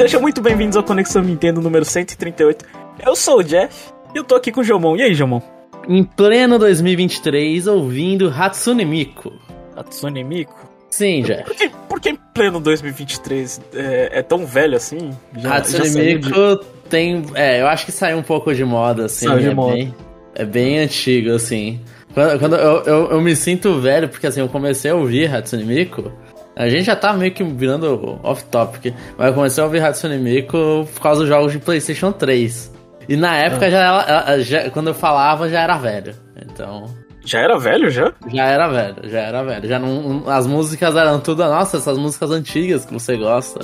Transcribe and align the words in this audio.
Sejam 0.00 0.18
muito 0.18 0.40
bem-vindos 0.40 0.78
ao 0.78 0.82
Conexão 0.82 1.20
Nintendo 1.20 1.60
número 1.60 1.84
138. 1.84 2.64
Eu 3.04 3.14
sou 3.14 3.40
o 3.40 3.44
Jeff 3.44 3.92
e 4.14 4.16
eu 4.16 4.24
tô 4.24 4.34
aqui 4.34 4.50
com 4.50 4.62
o 4.62 4.64
Jomon. 4.64 4.96
E 4.96 5.02
aí, 5.02 5.12
Jomon? 5.12 5.42
Em 5.86 6.02
pleno 6.02 6.58
2023, 6.58 7.66
ouvindo 7.66 8.32
Hatsune 8.34 8.86
Miku. 8.86 9.30
Hatsune 9.76 10.24
Miku? 10.24 10.56
Sim, 10.88 11.20
Jeff. 11.20 11.44
Por 11.44 11.54
que, 11.54 11.70
por 11.86 12.00
que 12.00 12.08
em 12.08 12.18
pleno 12.32 12.60
2023 12.60 13.60
é, 13.74 14.20
é 14.20 14.22
tão 14.22 14.46
velho 14.46 14.74
assim? 14.74 15.10
Já, 15.36 15.56
Hatsune 15.58 15.90
já 15.90 16.00
Miku 16.00 16.30
de... 16.30 16.66
tem... 16.88 17.22
É, 17.34 17.60
eu 17.60 17.66
acho 17.66 17.84
que 17.84 17.92
saiu 17.92 18.16
um 18.16 18.22
pouco 18.22 18.54
de 18.54 18.64
moda, 18.64 19.04
assim. 19.04 19.26
Saiu 19.26 19.40
de 19.40 19.48
é 19.48 19.54
moda. 19.54 19.74
Bem, 19.74 19.94
é 20.34 20.44
bem 20.46 20.78
antigo, 20.78 21.32
assim. 21.32 21.78
Quando, 22.14 22.38
quando 22.38 22.56
eu, 22.56 22.82
eu, 22.84 23.10
eu, 23.10 23.20
me 23.20 23.36
sinto 23.36 23.78
velho, 23.78 24.08
porque 24.08 24.26
assim, 24.26 24.40
eu 24.40 24.48
comecei 24.48 24.90
a 24.90 24.94
ouvir 24.94 25.30
Hatsune 25.30 25.64
Miku... 25.64 26.10
A 26.60 26.68
gente 26.68 26.84
já 26.84 26.94
tá 26.94 27.14
meio 27.14 27.32
que 27.32 27.42
virando 27.42 28.20
off-topic, 28.22 28.94
mas 29.16 29.28
eu 29.28 29.32
comecei 29.32 29.62
a 29.62 29.64
ouvir 29.64 29.82
Hatsune 29.82 30.18
Miku 30.18 30.86
por 30.92 31.00
causa 31.00 31.20
dos 31.20 31.28
jogos 31.30 31.52
de 31.52 31.58
PlayStation 31.58 32.12
3. 32.12 32.70
E 33.08 33.16
na 33.16 33.34
época, 33.34 33.66
ah. 33.66 33.70
já, 33.70 34.38
já, 34.40 34.70
quando 34.70 34.88
eu 34.88 34.94
falava, 34.94 35.48
já 35.48 35.62
era 35.62 35.78
velho. 35.78 36.14
Então. 36.36 36.84
Já 37.24 37.38
era 37.38 37.58
velho, 37.58 37.88
já? 37.88 38.12
Já 38.30 38.44
era 38.44 38.68
velho, 38.68 39.08
já 39.08 39.20
era 39.20 39.42
velho. 39.42 39.66
Já 39.66 39.78
não, 39.78 40.28
as 40.28 40.46
músicas 40.46 40.94
eram 40.96 41.18
tudo, 41.18 41.42
nossa, 41.44 41.78
essas 41.78 41.96
músicas 41.96 42.30
antigas 42.30 42.84
que 42.84 42.92
você 42.92 43.16
gosta. 43.16 43.60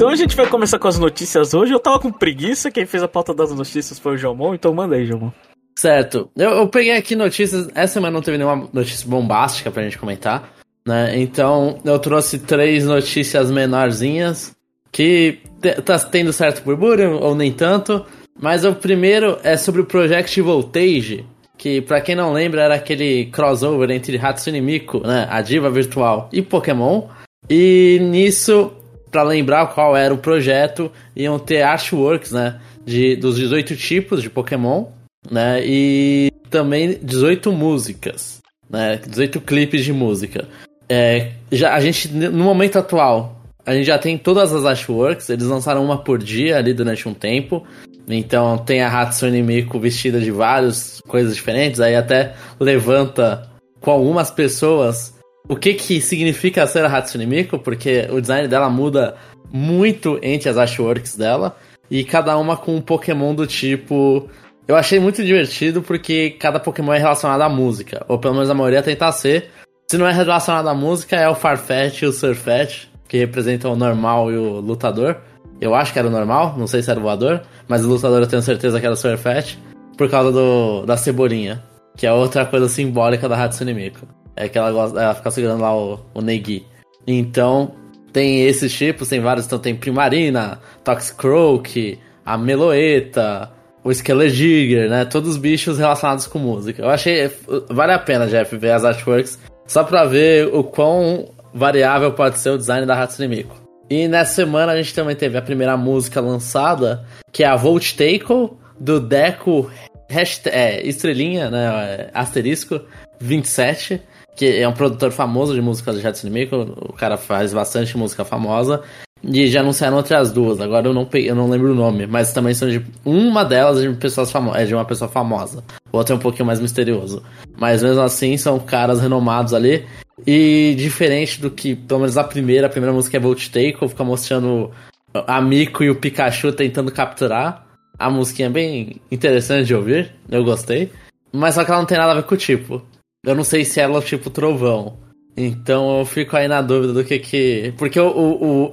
Então 0.00 0.08
a 0.08 0.16
gente 0.16 0.34
vai 0.34 0.46
começar 0.46 0.78
com 0.78 0.88
as 0.88 0.98
notícias 0.98 1.52
hoje. 1.52 1.74
Eu 1.74 1.78
tava 1.78 2.00
com 2.00 2.10
preguiça, 2.10 2.70
quem 2.70 2.86
fez 2.86 3.02
a 3.02 3.08
pauta 3.08 3.34
das 3.34 3.52
notícias 3.52 3.98
foi 3.98 4.14
o 4.14 4.16
Jomon, 4.16 4.54
então 4.54 4.72
manda 4.72 4.96
aí, 4.96 5.04
Jomon. 5.04 5.30
Certo. 5.78 6.30
Eu, 6.34 6.52
eu, 6.52 6.68
peguei 6.68 6.96
aqui 6.96 7.14
notícias. 7.14 7.68
Essa 7.74 7.92
semana 7.92 8.14
não 8.14 8.22
teve 8.22 8.38
nenhuma 8.38 8.66
notícia 8.72 9.06
bombástica 9.06 9.70
pra 9.70 9.82
gente 9.82 9.98
comentar, 9.98 10.54
né? 10.86 11.20
Então 11.20 11.78
eu 11.84 11.98
trouxe 11.98 12.38
três 12.38 12.86
notícias 12.86 13.50
menorzinhas 13.50 14.56
que 14.90 15.38
tá 15.84 15.98
tendo 15.98 16.32
certo 16.32 16.64
burburinho 16.64 17.20
ou 17.20 17.34
nem 17.34 17.52
tanto. 17.52 18.02
Mas 18.40 18.64
o 18.64 18.74
primeiro 18.74 19.38
é 19.42 19.54
sobre 19.58 19.82
o 19.82 19.84
Project 19.84 20.40
Voltage, 20.40 21.26
que 21.58 21.82
para 21.82 22.00
quem 22.00 22.16
não 22.16 22.32
lembra 22.32 22.62
era 22.62 22.74
aquele 22.76 23.26
crossover 23.26 23.90
entre 23.90 24.16
Hatsune 24.16 24.62
Miku, 24.62 25.06
né, 25.06 25.28
a 25.28 25.42
diva 25.42 25.68
virtual, 25.68 26.30
e 26.32 26.40
Pokémon. 26.40 27.06
E 27.50 27.98
nisso 28.00 28.79
para 29.10 29.22
lembrar 29.22 29.66
qual 29.68 29.96
era 29.96 30.12
o 30.12 30.18
projeto, 30.18 30.90
iam 31.14 31.38
ter 31.38 31.62
artworks, 31.62 32.32
né? 32.32 32.60
De, 32.84 33.16
dos 33.16 33.36
18 33.36 33.76
tipos 33.76 34.22
de 34.22 34.30
Pokémon, 34.30 34.86
né? 35.30 35.60
E 35.64 36.32
também 36.48 36.98
18 37.02 37.52
músicas, 37.52 38.40
né? 38.68 39.00
18 39.06 39.40
clipes 39.40 39.84
de 39.84 39.92
música. 39.92 40.48
É, 40.88 41.32
já, 41.52 41.74
a 41.74 41.80
gente, 41.80 42.08
no 42.08 42.44
momento 42.44 42.78
atual, 42.78 43.40
a 43.64 43.74
gente 43.74 43.86
já 43.86 43.98
tem 43.98 44.18
todas 44.18 44.52
as 44.52 44.64
artworks, 44.64 45.28
eles 45.28 45.46
lançaram 45.46 45.84
uma 45.84 45.98
por 45.98 46.18
dia 46.18 46.56
ali 46.56 46.72
durante 46.72 47.08
um 47.08 47.14
tempo. 47.14 47.64
Então 48.08 48.58
tem 48.58 48.82
a 48.82 48.88
Hatsune 48.88 49.42
Miku 49.42 49.78
vestida 49.78 50.20
de 50.20 50.30
várias 50.30 51.00
coisas 51.06 51.34
diferentes, 51.34 51.80
aí 51.80 51.94
até 51.94 52.34
levanta 52.58 53.48
com 53.80 53.90
algumas 53.90 54.30
pessoas 54.30 55.14
o 55.50 55.56
que 55.56 55.74
que 55.74 56.00
significa 56.00 56.64
ser 56.64 56.84
a 56.84 56.96
Hatsune 56.96 57.26
Miku, 57.26 57.58
porque 57.58 58.06
o 58.12 58.20
design 58.20 58.46
dela 58.46 58.70
muda 58.70 59.16
muito 59.52 60.16
entre 60.22 60.48
as 60.48 60.56
artworks 60.56 61.16
dela, 61.16 61.56
e 61.90 62.04
cada 62.04 62.38
uma 62.38 62.56
com 62.56 62.76
um 62.76 62.80
Pokémon 62.80 63.34
do 63.34 63.48
tipo... 63.48 64.30
Eu 64.68 64.76
achei 64.76 65.00
muito 65.00 65.24
divertido 65.24 65.82
porque 65.82 66.30
cada 66.38 66.60
Pokémon 66.60 66.92
é 66.92 66.98
relacionado 66.98 67.42
à 67.42 67.48
música, 67.48 68.06
ou 68.06 68.16
pelo 68.16 68.34
menos 68.34 68.48
a 68.48 68.54
maioria 68.54 68.80
tenta 68.80 69.10
ser. 69.10 69.50
Se 69.90 69.98
não 69.98 70.06
é 70.06 70.12
relacionado 70.12 70.68
à 70.68 70.74
música, 70.74 71.16
é 71.16 71.28
o 71.28 71.34
Farfetch 71.34 72.02
e 72.02 72.06
o 72.06 72.12
Surfetch, 72.12 72.84
que 73.08 73.18
representam 73.18 73.72
o 73.72 73.76
normal 73.76 74.30
e 74.30 74.36
o 74.36 74.60
lutador. 74.60 75.16
Eu 75.60 75.74
acho 75.74 75.92
que 75.92 75.98
era 75.98 76.06
o 76.06 76.12
normal, 76.12 76.54
não 76.56 76.68
sei 76.68 76.80
se 76.80 76.92
era 76.92 77.00
o 77.00 77.02
voador, 77.02 77.42
mas 77.66 77.84
o 77.84 77.88
lutador 77.88 78.20
eu 78.20 78.28
tenho 78.28 78.40
certeza 78.40 78.78
que 78.78 78.86
era 78.86 78.94
o 78.94 78.96
Surfetch, 78.96 79.56
por 79.98 80.08
causa 80.08 80.30
do, 80.30 80.86
da 80.86 80.96
cebolinha, 80.96 81.60
que 81.96 82.06
é 82.06 82.12
outra 82.12 82.46
coisa 82.46 82.68
simbólica 82.68 83.28
da 83.28 83.42
Hatsune 83.42 83.74
Miku. 83.74 84.19
É 84.36 84.48
que 84.48 84.58
ela, 84.58 84.70
gosta, 84.72 85.00
ela 85.00 85.14
fica 85.14 85.30
segurando 85.30 85.60
lá 85.60 85.76
o, 85.76 86.00
o 86.14 86.20
Negi. 86.20 86.66
Então, 87.06 87.72
tem 88.12 88.46
esses 88.46 88.72
tipos, 88.72 89.08
tem 89.08 89.20
vários. 89.20 89.46
Então 89.46 89.58
tem 89.58 89.74
Primarina, 89.74 90.60
Toxicroak, 90.84 91.98
a 92.24 92.36
Meloeta, 92.36 93.50
o 93.84 93.90
Skelediger, 93.90 94.88
né? 94.88 95.04
Todos 95.04 95.30
os 95.30 95.36
bichos 95.36 95.78
relacionados 95.78 96.26
com 96.26 96.38
música. 96.38 96.82
Eu 96.82 96.90
achei. 96.90 97.30
Vale 97.68 97.92
a 97.92 97.98
pena, 97.98 98.26
Jeff, 98.26 98.56
ver 98.56 98.72
as 98.72 98.84
artworks. 98.84 99.38
Só 99.66 99.84
pra 99.84 100.04
ver 100.04 100.48
o 100.52 100.64
quão 100.64 101.28
variável 101.54 102.12
pode 102.12 102.38
ser 102.38 102.50
o 102.50 102.58
design 102.58 102.86
da 102.86 103.00
Hatsune 103.00 103.28
Miku. 103.28 103.54
E 103.88 104.06
nessa 104.06 104.34
semana 104.34 104.72
a 104.72 104.76
gente 104.76 104.94
também 104.94 105.16
teve 105.16 105.36
a 105.36 105.42
primeira 105.42 105.76
música 105.76 106.20
lançada, 106.20 107.04
que 107.32 107.42
é 107.42 107.46
a 107.46 107.56
Volt 107.56 107.92
Tackle, 107.94 108.50
do 108.78 109.00
Deco 109.00 109.70
hashtag, 110.08 110.56
é, 110.56 110.86
estrelinha, 110.86 111.50
né? 111.50 112.08
Asterisco 112.12 112.80
27 113.20 114.00
que 114.40 114.58
é 114.58 114.66
um 114.66 114.72
produtor 114.72 115.12
famoso 115.12 115.52
de 115.54 115.60
música 115.60 115.92
de 115.92 116.06
Hatsune 116.06 116.32
Miku, 116.32 116.56
o 116.88 116.94
cara 116.94 117.18
faz 117.18 117.52
bastante 117.52 117.94
música 117.98 118.24
famosa. 118.24 118.80
E 119.22 119.46
já 119.48 119.60
anunciaram 119.60 119.98
outras 119.98 120.32
duas, 120.32 120.58
agora 120.62 120.88
eu 120.88 120.94
não, 120.94 121.06
eu 121.12 121.34
não 121.34 121.50
lembro 121.50 121.72
o 121.72 121.74
nome, 121.74 122.06
mas 122.06 122.32
também 122.32 122.54
são 122.54 122.66
de. 122.66 122.82
Uma 123.04 123.44
delas 123.44 123.76
é 123.76 123.86
de, 123.86 123.94
pessoas 123.96 124.32
famo 124.32 124.56
é 124.56 124.64
de 124.64 124.74
uma 124.74 124.86
pessoa 124.86 125.10
famosa, 125.10 125.62
o 125.92 125.98
outro 125.98 126.14
é 126.14 126.16
um 126.16 126.20
pouquinho 126.20 126.46
mais 126.46 126.58
misterioso. 126.58 127.22
Mas 127.58 127.82
mesmo 127.82 128.00
assim, 128.00 128.38
são 128.38 128.58
caras 128.58 128.98
renomados 128.98 129.52
ali. 129.52 129.84
E 130.26 130.74
diferente 130.78 131.38
do 131.38 131.50
que, 131.50 131.76
pelo 131.76 132.00
menos 132.00 132.16
a 132.16 132.24
primeira, 132.24 132.66
a 132.66 132.70
primeira 132.70 132.94
música 132.94 133.18
é 133.18 133.20
Volt 133.20 133.46
Take, 133.48 133.76
fica 133.90 134.04
mostrando 134.04 134.70
a 135.12 135.38
Mico 135.42 135.84
e 135.84 135.90
o 135.90 135.96
Pikachu 135.96 136.50
tentando 136.50 136.90
capturar. 136.90 137.66
A 137.98 138.08
musiquinha 138.08 138.48
é 138.48 138.50
bem 138.50 139.02
interessante 139.12 139.66
de 139.66 139.74
ouvir, 139.74 140.14
eu 140.30 140.42
gostei. 140.42 140.90
Mas 141.30 141.56
só 141.56 141.62
que 141.62 141.70
ela 141.70 141.80
não 141.80 141.86
tem 141.86 141.98
nada 141.98 142.12
a 142.12 142.14
ver 142.14 142.22
com 142.22 142.34
o 142.34 142.38
tipo. 142.38 142.82
Eu 143.24 143.34
não 143.34 143.44
sei 143.44 143.64
se 143.64 143.80
ela 143.80 143.98
é 143.98 144.02
tipo 144.02 144.30
trovão. 144.30 144.96
Então 145.36 145.98
eu 145.98 146.04
fico 146.04 146.36
aí 146.36 146.48
na 146.48 146.62
dúvida 146.62 146.92
do 146.92 147.04
que 147.04 147.18
que. 147.18 147.74
Porque 147.78 147.98
o, 147.98 148.08
o, 148.08 148.64
o 148.66 148.72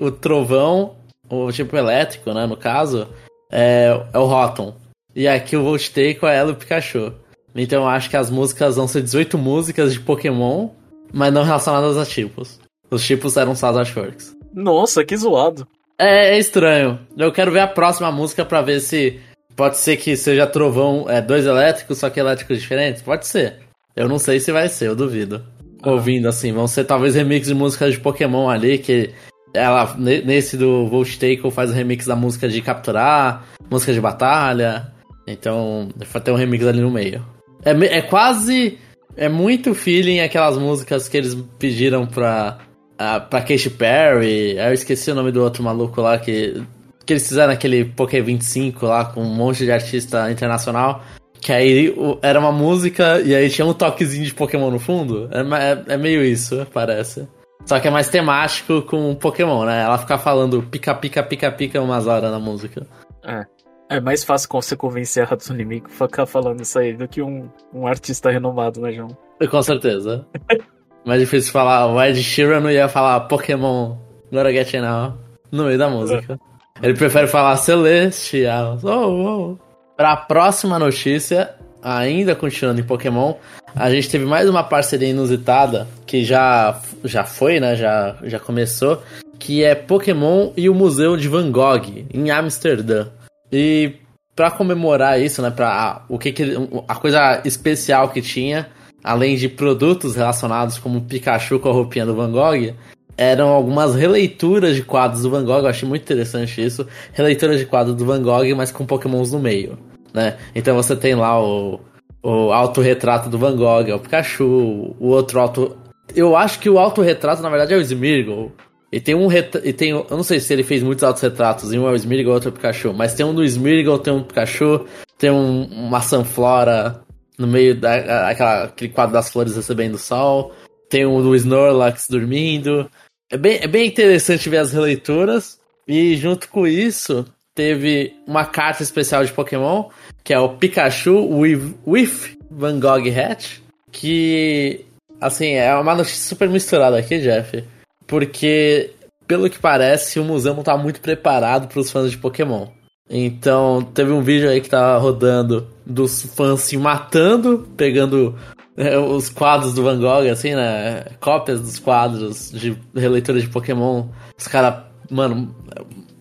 o 0.00 0.10
trovão, 0.10 0.96
o 1.28 1.50
tipo 1.52 1.76
elétrico, 1.76 2.32
né, 2.32 2.46
no 2.46 2.56
caso, 2.56 3.08
é, 3.50 4.00
é 4.12 4.18
o 4.18 4.24
Rotom. 4.24 4.74
E 5.14 5.26
aqui 5.26 5.56
o 5.56 5.62
Volt 5.62 5.88
Take 5.88 6.18
é 6.22 6.36
ela 6.36 6.50
e 6.50 6.52
o 6.52 6.56
Pikachu. 6.56 7.12
Então 7.54 7.82
eu 7.82 7.88
acho 7.88 8.10
que 8.10 8.16
as 8.16 8.30
músicas 8.30 8.76
vão 8.76 8.86
ser 8.86 9.02
18 9.02 9.38
músicas 9.38 9.92
de 9.92 10.00
Pokémon, 10.00 10.68
mas 11.12 11.32
não 11.32 11.42
relacionadas 11.42 11.96
a 11.96 12.04
tipos. 12.04 12.60
Os 12.90 13.04
tipos 13.04 13.36
eram 13.36 13.54
só 13.54 13.68
as 13.70 13.76
artworks. 13.76 14.36
Nossa, 14.52 15.04
que 15.04 15.16
zoado. 15.16 15.66
É, 15.98 16.34
é 16.34 16.38
estranho. 16.38 16.98
Eu 17.16 17.32
quero 17.32 17.50
ver 17.50 17.60
a 17.60 17.66
próxima 17.66 18.12
música 18.12 18.44
para 18.44 18.60
ver 18.60 18.80
se 18.80 19.18
Pode 19.56 19.78
ser 19.78 19.96
que 19.96 20.14
seja 20.16 20.46
trovão, 20.46 21.06
é, 21.08 21.22
dois 21.22 21.46
elétricos, 21.46 21.98
só 21.98 22.10
que 22.10 22.20
elétricos 22.20 22.60
diferentes? 22.60 23.00
Pode 23.00 23.26
ser. 23.26 23.54
Eu 23.96 24.06
não 24.06 24.18
sei 24.18 24.38
se 24.38 24.52
vai 24.52 24.68
ser, 24.68 24.88
eu 24.88 24.94
duvido. 24.94 25.42
Ah. 25.82 25.92
Ouvindo 25.92 26.28
assim, 26.28 26.52
vão 26.52 26.66
ser 26.66 26.84
talvez 26.84 27.14
remix 27.14 27.48
de 27.48 27.54
músicas 27.54 27.92
de 27.92 28.00
Pokémon 28.00 28.50
ali, 28.50 28.76
que 28.76 29.10
ela, 29.54 29.96
nesse 29.96 30.58
do 30.58 30.86
Volt 30.86 31.16
Tackle, 31.16 31.50
faz 31.50 31.70
o 31.70 31.72
remix 31.72 32.04
da 32.04 32.14
música 32.14 32.46
de 32.48 32.60
capturar, 32.60 33.46
música 33.70 33.94
de 33.94 34.00
batalha. 34.00 34.92
Então, 35.26 35.88
vai 36.12 36.22
ter 36.22 36.30
um 36.30 36.36
remix 36.36 36.66
ali 36.66 36.80
no 36.80 36.90
meio. 36.90 37.24
É, 37.64 37.70
é 37.98 38.02
quase. 38.02 38.78
É 39.16 39.28
muito 39.28 39.74
feeling 39.74 40.20
aquelas 40.20 40.58
músicas 40.58 41.08
que 41.08 41.16
eles 41.16 41.34
pediram 41.58 42.06
pra. 42.06 42.58
Uh, 42.94 43.20
pra 43.28 43.40
Katy 43.40 43.70
Perry. 43.70 44.56
Eu 44.58 44.72
esqueci 44.72 45.10
o 45.10 45.14
nome 45.14 45.32
do 45.32 45.42
outro 45.42 45.62
maluco 45.62 46.00
lá 46.00 46.18
que 46.18 46.62
que 47.06 47.12
eles 47.12 47.28
fizeram 47.28 47.52
aquele 47.52 47.84
Poké 47.84 48.20
25 48.20 48.84
lá 48.84 49.04
com 49.04 49.22
um 49.22 49.34
monte 49.34 49.64
de 49.64 49.70
artista 49.70 50.30
internacional. 50.30 51.02
Que 51.40 51.52
aí 51.52 51.94
era 52.22 52.40
uma 52.40 52.50
música 52.50 53.20
e 53.20 53.34
aí 53.34 53.48
tinha 53.48 53.64
um 53.64 53.72
toquezinho 53.72 54.24
de 54.24 54.34
Pokémon 54.34 54.70
no 54.70 54.80
fundo. 54.80 55.28
É, 55.30 55.40
é, 55.40 55.94
é 55.94 55.96
meio 55.96 56.24
isso, 56.24 56.66
parece. 56.72 57.28
Só 57.64 57.78
que 57.78 57.86
é 57.86 57.90
mais 57.90 58.08
temático 58.08 58.82
com 58.82 59.14
Pokémon, 59.14 59.64
né? 59.64 59.82
Ela 59.82 59.98
fica 59.98 60.18
falando 60.18 60.62
pica, 60.62 60.94
pica, 60.94 61.22
pica, 61.22 61.52
pica 61.52 61.80
umas 61.80 62.06
horas 62.06 62.30
na 62.30 62.38
música. 62.40 62.86
É. 63.24 63.44
É 63.88 64.00
mais 64.00 64.24
fácil 64.24 64.48
você 64.50 64.74
convencer 64.74 65.22
a 65.22 65.32
Hatsune 65.32 65.64
Miku 65.64 65.88
ficar 65.88 66.26
falando 66.26 66.60
isso 66.60 66.76
aí 66.76 66.92
do 66.92 67.06
que 67.06 67.22
um, 67.22 67.48
um 67.72 67.86
artista 67.86 68.30
renomado, 68.30 68.80
né, 68.80 68.90
João? 68.90 69.16
Com 69.48 69.62
certeza. 69.62 70.26
mais 71.06 71.20
difícil 71.20 71.52
falar. 71.52 71.86
O 71.86 72.02
Ed 72.02 72.20
Sheeran 72.20 72.60
não 72.60 72.70
ia 72.70 72.88
falar 72.88 73.20
Pokémon 73.20 73.96
Gotta 74.32 74.50
Get 74.50 74.74
Now 74.74 75.16
no 75.52 75.66
meio 75.66 75.78
da 75.78 75.88
música. 75.88 76.36
Ele 76.82 76.94
prefere 76.94 77.26
falar 77.26 77.56
celestial. 77.56 78.78
Oh, 78.82 78.88
oh. 78.88 79.58
Para 79.96 80.12
a 80.12 80.16
próxima 80.16 80.78
notícia, 80.78 81.54
ainda 81.82 82.34
continuando 82.34 82.80
em 82.80 82.84
Pokémon, 82.84 83.34
a 83.74 83.90
gente 83.90 84.10
teve 84.10 84.24
mais 84.24 84.48
uma 84.48 84.62
parceria 84.62 85.08
inusitada 85.08 85.86
que 86.06 86.24
já, 86.24 86.80
já 87.04 87.24
foi, 87.24 87.60
né? 87.60 87.76
Já, 87.76 88.16
já 88.24 88.38
começou, 88.38 89.02
que 89.38 89.62
é 89.62 89.74
Pokémon 89.74 90.50
e 90.56 90.68
o 90.68 90.74
Museu 90.74 91.16
de 91.16 91.28
Van 91.28 91.50
Gogh 91.50 92.04
em 92.12 92.30
Amsterdã. 92.30 93.08
E 93.50 93.94
para 94.34 94.50
comemorar 94.50 95.20
isso, 95.20 95.40
né, 95.40 95.50
para 95.50 96.04
o 96.08 96.18
que, 96.18 96.30
que 96.30 96.44
a 96.86 96.94
coisa 96.94 97.40
especial 97.44 98.10
que 98.10 98.20
tinha, 98.20 98.68
além 99.02 99.36
de 99.36 99.48
produtos 99.48 100.14
relacionados 100.14 100.78
como 100.78 101.00
Pikachu 101.00 101.58
com 101.58 101.70
a 101.70 101.72
roupinha 101.72 102.04
do 102.04 102.14
Van 102.14 102.30
Gogh, 102.30 102.74
eram 103.16 103.48
algumas 103.48 103.94
releituras 103.94 104.76
de 104.76 104.82
quadros 104.82 105.22
do 105.22 105.30
Van 105.30 105.44
Gogh, 105.44 105.60
eu 105.60 105.68
achei 105.68 105.88
muito 105.88 106.02
interessante 106.02 106.64
isso. 106.64 106.86
Releituras 107.12 107.58
de 107.58 107.66
quadros 107.66 107.96
do 107.96 108.04
Van 108.04 108.22
Gogh, 108.22 108.54
mas 108.56 108.70
com 108.70 108.84
pokémons 108.84 109.32
no 109.32 109.38
meio, 109.38 109.78
né? 110.12 110.36
Então 110.54 110.74
você 110.74 110.94
tem 110.94 111.14
lá 111.14 111.40
o, 111.42 111.80
o 112.22 112.52
autorretrato 112.52 113.28
do 113.28 113.38
Van 113.38 113.56
Gogh, 113.56 113.88
é 113.88 113.94
o 113.94 114.00
Pikachu, 114.00 114.94
o 114.98 115.08
outro 115.08 115.40
auto... 115.40 115.76
Eu 116.14 116.36
acho 116.36 116.58
que 116.60 116.70
o 116.70 116.78
autorretrato, 116.78 117.42
na 117.42 117.50
verdade, 117.50 117.74
é 117.74 117.76
o 117.76 117.80
Smeargle. 117.80 118.52
E 118.92 119.00
tem 119.00 119.14
um 119.14 119.26
ret... 119.26 119.60
e 119.64 119.72
tem, 119.72 119.90
eu 119.90 120.06
não 120.10 120.22
sei 120.22 120.38
se 120.38 120.52
ele 120.52 120.62
fez 120.62 120.82
muitos 120.82 121.02
autorretratos, 121.02 121.72
um 121.72 121.88
é 121.88 121.90
o 121.90 121.96
e 121.96 122.26
outro 122.26 122.48
é 122.48 122.52
o 122.52 122.54
Pikachu, 122.54 122.94
mas 122.94 123.14
tem 123.14 123.26
um 123.26 123.34
do 123.34 123.44
Smeargle, 123.44 123.98
tem 123.98 124.12
um 124.12 124.22
Pikachu, 124.22 124.86
tem 125.18 125.30
um, 125.30 125.64
uma 125.64 126.00
Sunflora, 126.00 127.04
no 127.38 127.46
meio 127.46 127.78
daquele 127.78 128.92
quadro 128.92 129.12
das 129.12 129.30
flores 129.30 129.56
recebendo 129.56 129.94
o 129.94 129.98
sol. 129.98 130.52
Tem 130.88 131.04
o 131.04 131.20
do 131.20 131.34
Snorlax 131.34 132.06
dormindo. 132.08 132.88
É 133.30 133.36
bem, 133.36 133.58
é 133.60 133.66
bem 133.66 133.86
interessante 133.86 134.48
ver 134.48 134.58
as 134.58 134.72
releituras. 134.72 135.58
E 135.86 136.16
junto 136.16 136.48
com 136.48 136.66
isso, 136.66 137.24
teve 137.54 138.14
uma 138.26 138.44
carta 138.44 138.82
especial 138.82 139.24
de 139.24 139.32
Pokémon, 139.32 139.88
que 140.22 140.34
é 140.34 140.38
o 140.38 140.56
Pikachu 140.56 141.26
with, 141.38 141.74
with 141.86 142.36
Van 142.50 142.78
Gogh 142.78 143.08
Hat. 143.08 143.62
Que, 143.90 144.84
assim, 145.20 145.54
é 145.54 145.74
uma 145.74 145.94
notícia 145.94 146.28
super 146.28 146.48
misturada 146.48 146.98
aqui, 146.98 147.18
Jeff. 147.18 147.64
Porque, 148.06 148.90
pelo 149.26 149.48
que 149.48 149.58
parece, 149.58 150.20
o 150.20 150.24
museu 150.24 150.54
não 150.54 150.62
tá 150.62 150.76
muito 150.76 151.00
preparado 151.00 151.68
para 151.68 151.80
os 151.80 151.90
fãs 151.90 152.10
de 152.10 152.18
Pokémon. 152.18 152.68
Então, 153.08 153.82
teve 153.94 154.10
um 154.10 154.22
vídeo 154.22 154.50
aí 154.50 154.60
que 154.60 154.68
tá 154.68 154.96
rodando 154.96 155.68
dos 155.84 156.22
fãs 156.34 156.60
se 156.62 156.76
matando, 156.76 157.68
pegando 157.76 158.36
os 159.08 159.28
quadros 159.28 159.74
do 159.74 159.82
Van 159.82 159.98
Gogh, 159.98 160.30
assim, 160.30 160.54
né? 160.54 161.04
Cópias 161.20 161.60
dos 161.60 161.78
quadros 161.78 162.50
de 162.52 162.76
releitura 162.94 163.40
de 163.40 163.48
Pokémon. 163.48 164.06
Os 164.36 164.46
caras, 164.46 164.84
mano, 165.10 165.54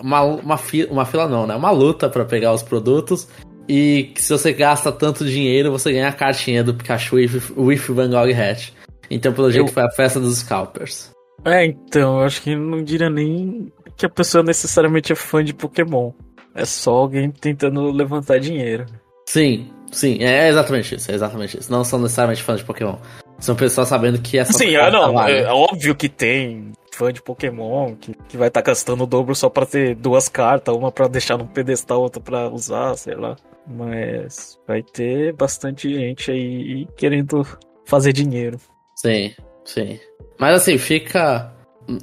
uma, 0.02 0.22
uma, 0.22 0.57
fila, 0.57 0.92
uma 0.92 1.06
fila 1.06 1.28
não, 1.28 1.46
né? 1.46 1.56
Uma 1.56 1.72
luta 1.72 2.10
para 2.10 2.24
pegar 2.25 2.54
os 2.54 2.63
produtos. 2.63 3.28
E 3.68 4.12
que 4.13 4.22
se 4.22 4.31
você 4.31 4.54
gasta 4.54 4.92
tanto 4.92 5.25
dinheiro, 5.25 5.72
você 5.72 5.92
ganha 5.92 6.07
a 6.07 6.13
cartinha 6.13 6.63
do 6.63 6.74
Pikachu 6.74 7.16
with, 7.16 7.42
with 7.57 7.81
Van 7.90 8.10
Gogh 8.10 8.31
Hat. 8.31 8.74
Então, 9.10 9.34
pelo 9.34 9.52
jeito, 9.52 9.69
eu... 9.69 9.74
foi 9.74 9.84
a 9.84 9.90
festa 9.90 10.19
dos 10.19 10.38
scalpers. 10.38 11.12
É, 11.44 11.66
então, 11.66 12.19
eu 12.19 12.25
acho 12.25 12.42
que 12.42 12.56
não 12.56 12.84
diria 12.84 13.10
nem 13.10 13.72
que 13.98 14.06
a 14.06 14.10
pessoa 14.10 14.44
necessariamente 14.44 15.12
é 15.12 15.16
fã 15.16 15.44
de 15.44 15.54
Pokémon. 15.54 16.12
É 16.54 16.63
só 16.66 16.92
alguém 16.92 17.31
tentando 17.31 17.92
levantar 17.92 18.40
dinheiro. 18.40 18.86
Sim, 19.28 19.69
sim, 19.95 20.24
é 20.24 20.50
exatamente 20.50 20.95
isso, 20.95 21.12
é 21.12 21.15
exatamente 21.15 21.57
isso. 21.57 21.71
Não 21.71 21.83
são 21.83 22.00
necessariamente 22.00 22.44
fãs 22.44 22.59
de 22.59 22.65
Pokémon. 22.65 22.97
São 23.39 23.56
pessoas 23.56 23.88
sabendo 23.88 24.19
que 24.19 24.38
essa. 24.38 24.53
Sim, 24.53 24.75
é, 24.75 24.92
não, 24.92 25.13
vale. 25.13 25.39
é 25.39 25.51
óbvio 25.51 25.95
que 25.95 26.07
tem 26.07 26.71
fã 26.94 27.12
de 27.12 27.21
Pokémon 27.21 27.95
que, 27.95 28.13
que 28.30 28.38
vai 28.38 28.47
estar 28.47 28.62
tá 28.62 28.71
gastando 28.71 29.03
o 29.03 29.07
dobro 29.07 29.36
só 29.36 29.50
pra 29.50 29.65
ter 29.65 29.95
duas 29.95 30.30
cartas, 30.30 30.74
uma 30.75 30.92
pra 30.92 31.07
deixar 31.07 31.38
no 31.38 31.45
pedestal, 31.45 32.01
outra 32.01 32.21
pra 32.21 32.50
usar, 32.50 32.95
sei 32.95 33.15
lá. 33.15 33.36
Mas 33.68 34.59
vai 34.68 34.81
ter 34.81 35.33
bastante 35.33 35.94
gente 35.94 36.31
aí 36.31 36.88
querendo 36.95 37.45
fazer 37.86 38.13
dinheiro. 38.13 38.59
Sim, 38.95 39.33
sim. 39.63 40.00
Mas 40.39 40.62
assim, 40.62 40.77
fica. 40.77 41.51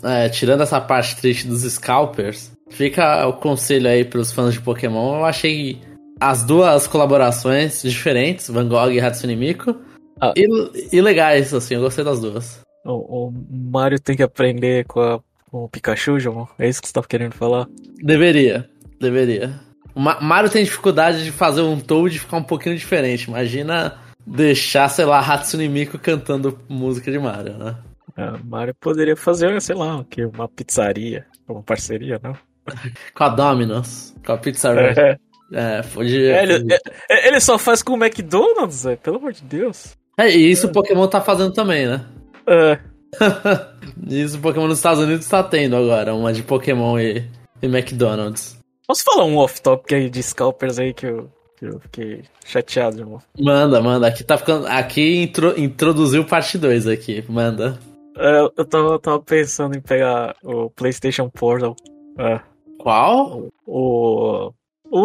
É, 0.04 0.28
tirando 0.28 0.62
essa 0.62 0.80
parte 0.80 1.16
triste 1.16 1.48
dos 1.48 1.62
scalpers, 1.62 2.52
fica 2.70 3.26
o 3.26 3.32
conselho 3.32 3.88
aí 3.88 4.04
pros 4.04 4.32
fãs 4.32 4.54
de 4.54 4.60
Pokémon. 4.60 5.18
Eu 5.18 5.24
achei 5.24 5.80
as 6.22 6.44
duas 6.44 6.86
colaborações 6.86 7.82
diferentes, 7.82 8.48
Van 8.48 8.68
Gogh 8.68 8.90
e 8.90 9.00
Hatsune 9.00 9.34
Miku. 9.34 9.76
Ah. 10.20 10.32
E, 10.36 10.46
e 10.96 11.00
legais, 11.00 11.52
assim, 11.52 11.74
eu 11.74 11.80
gostei 11.80 12.04
das 12.04 12.20
duas. 12.20 12.60
O, 12.84 13.28
o 13.28 13.32
Mario 13.50 13.98
tem 13.98 14.16
que 14.16 14.22
aprender 14.22 14.84
com, 14.84 15.00
a, 15.00 15.20
com 15.50 15.64
o 15.64 15.68
Pikachu, 15.68 16.20
João? 16.20 16.48
É 16.58 16.68
isso 16.68 16.80
que 16.80 16.86
você 16.86 16.94
tava 16.94 17.08
querendo 17.08 17.34
falar? 17.34 17.66
Deveria, 17.96 18.70
deveria. 19.00 19.58
O 19.94 20.00
Ma 20.00 20.20
Mario 20.20 20.48
tem 20.48 20.62
dificuldade 20.62 21.24
de 21.24 21.32
fazer 21.32 21.62
um 21.62 21.80
Toad 21.80 22.16
ficar 22.16 22.36
um 22.36 22.44
pouquinho 22.44 22.76
diferente. 22.76 23.24
Imagina 23.24 23.98
deixar, 24.24 24.88
sei 24.88 25.04
lá, 25.04 25.18
Hatsune 25.18 25.68
Miku 25.68 25.98
cantando 25.98 26.56
música 26.68 27.10
de 27.10 27.18
Mario, 27.18 27.58
né? 27.58 27.76
É, 28.16 28.30
Mario 28.44 28.74
poderia 28.80 29.16
fazer, 29.16 29.60
sei 29.60 29.74
lá, 29.74 30.04
uma 30.34 30.48
pizzaria, 30.48 31.26
uma 31.48 31.62
parceria, 31.62 32.20
não? 32.22 32.36
com 33.12 33.24
a 33.24 33.28
Domino's, 33.28 34.14
com 34.24 34.32
a 34.32 34.38
pizzaria. 34.38 34.94
É. 34.96 35.31
É, 35.52 35.82
foi 35.82 36.06
é, 36.06 36.42
ele, 36.42 36.74
é, 37.08 37.28
ele, 37.28 37.40
só 37.40 37.58
faz 37.58 37.82
com 37.82 37.92
o 37.92 38.02
McDonald's, 38.02 38.86
é, 38.86 38.96
pelo 38.96 39.18
amor 39.18 39.32
de 39.32 39.42
Deus. 39.42 39.96
É, 40.18 40.30
e 40.30 40.50
isso 40.50 40.66
o 40.66 40.72
Pokémon 40.72 41.06
tá 41.08 41.20
fazendo 41.20 41.52
também, 41.52 41.86
né? 41.86 42.04
É. 42.46 42.78
isso 44.08 44.38
o 44.38 44.40
Pokémon 44.40 44.66
nos 44.66 44.78
Estados 44.78 45.02
Unidos 45.02 45.28
tá 45.28 45.42
tendo 45.42 45.76
agora, 45.76 46.14
uma 46.14 46.32
de 46.32 46.42
Pokémon 46.42 46.98
e, 46.98 47.28
e 47.60 47.66
McDonald's. 47.66 48.58
Posso 48.86 49.04
falar 49.04 49.24
um 49.24 49.36
off-topic 49.36 49.92
aí 49.92 50.10
de 50.10 50.22
scalpers 50.22 50.78
aí 50.78 50.92
que 50.92 51.06
eu, 51.06 51.30
que 51.58 51.66
eu 51.66 51.80
fiquei 51.80 52.22
chateado, 52.44 53.00
irmão? 53.00 53.20
Manda, 53.38 53.80
manda. 53.80 54.06
Aqui 54.06 54.24
tá 54.24 54.36
ficando. 54.36 54.66
Aqui 54.66 55.22
intro, 55.22 55.58
introduziu 55.58 56.24
parte 56.24 56.58
2 56.58 56.88
aqui, 56.88 57.24
manda. 57.28 57.78
É, 58.16 58.40
eu 58.56 58.64
tava, 58.64 58.98
tava 58.98 59.20
pensando 59.20 59.76
em 59.76 59.80
pegar 59.80 60.36
o 60.42 60.68
PlayStation 60.70 61.28
Portal. 61.30 61.76
É. 62.18 62.40
Qual? 62.78 63.48
O, 63.66 64.48
o 64.48 64.52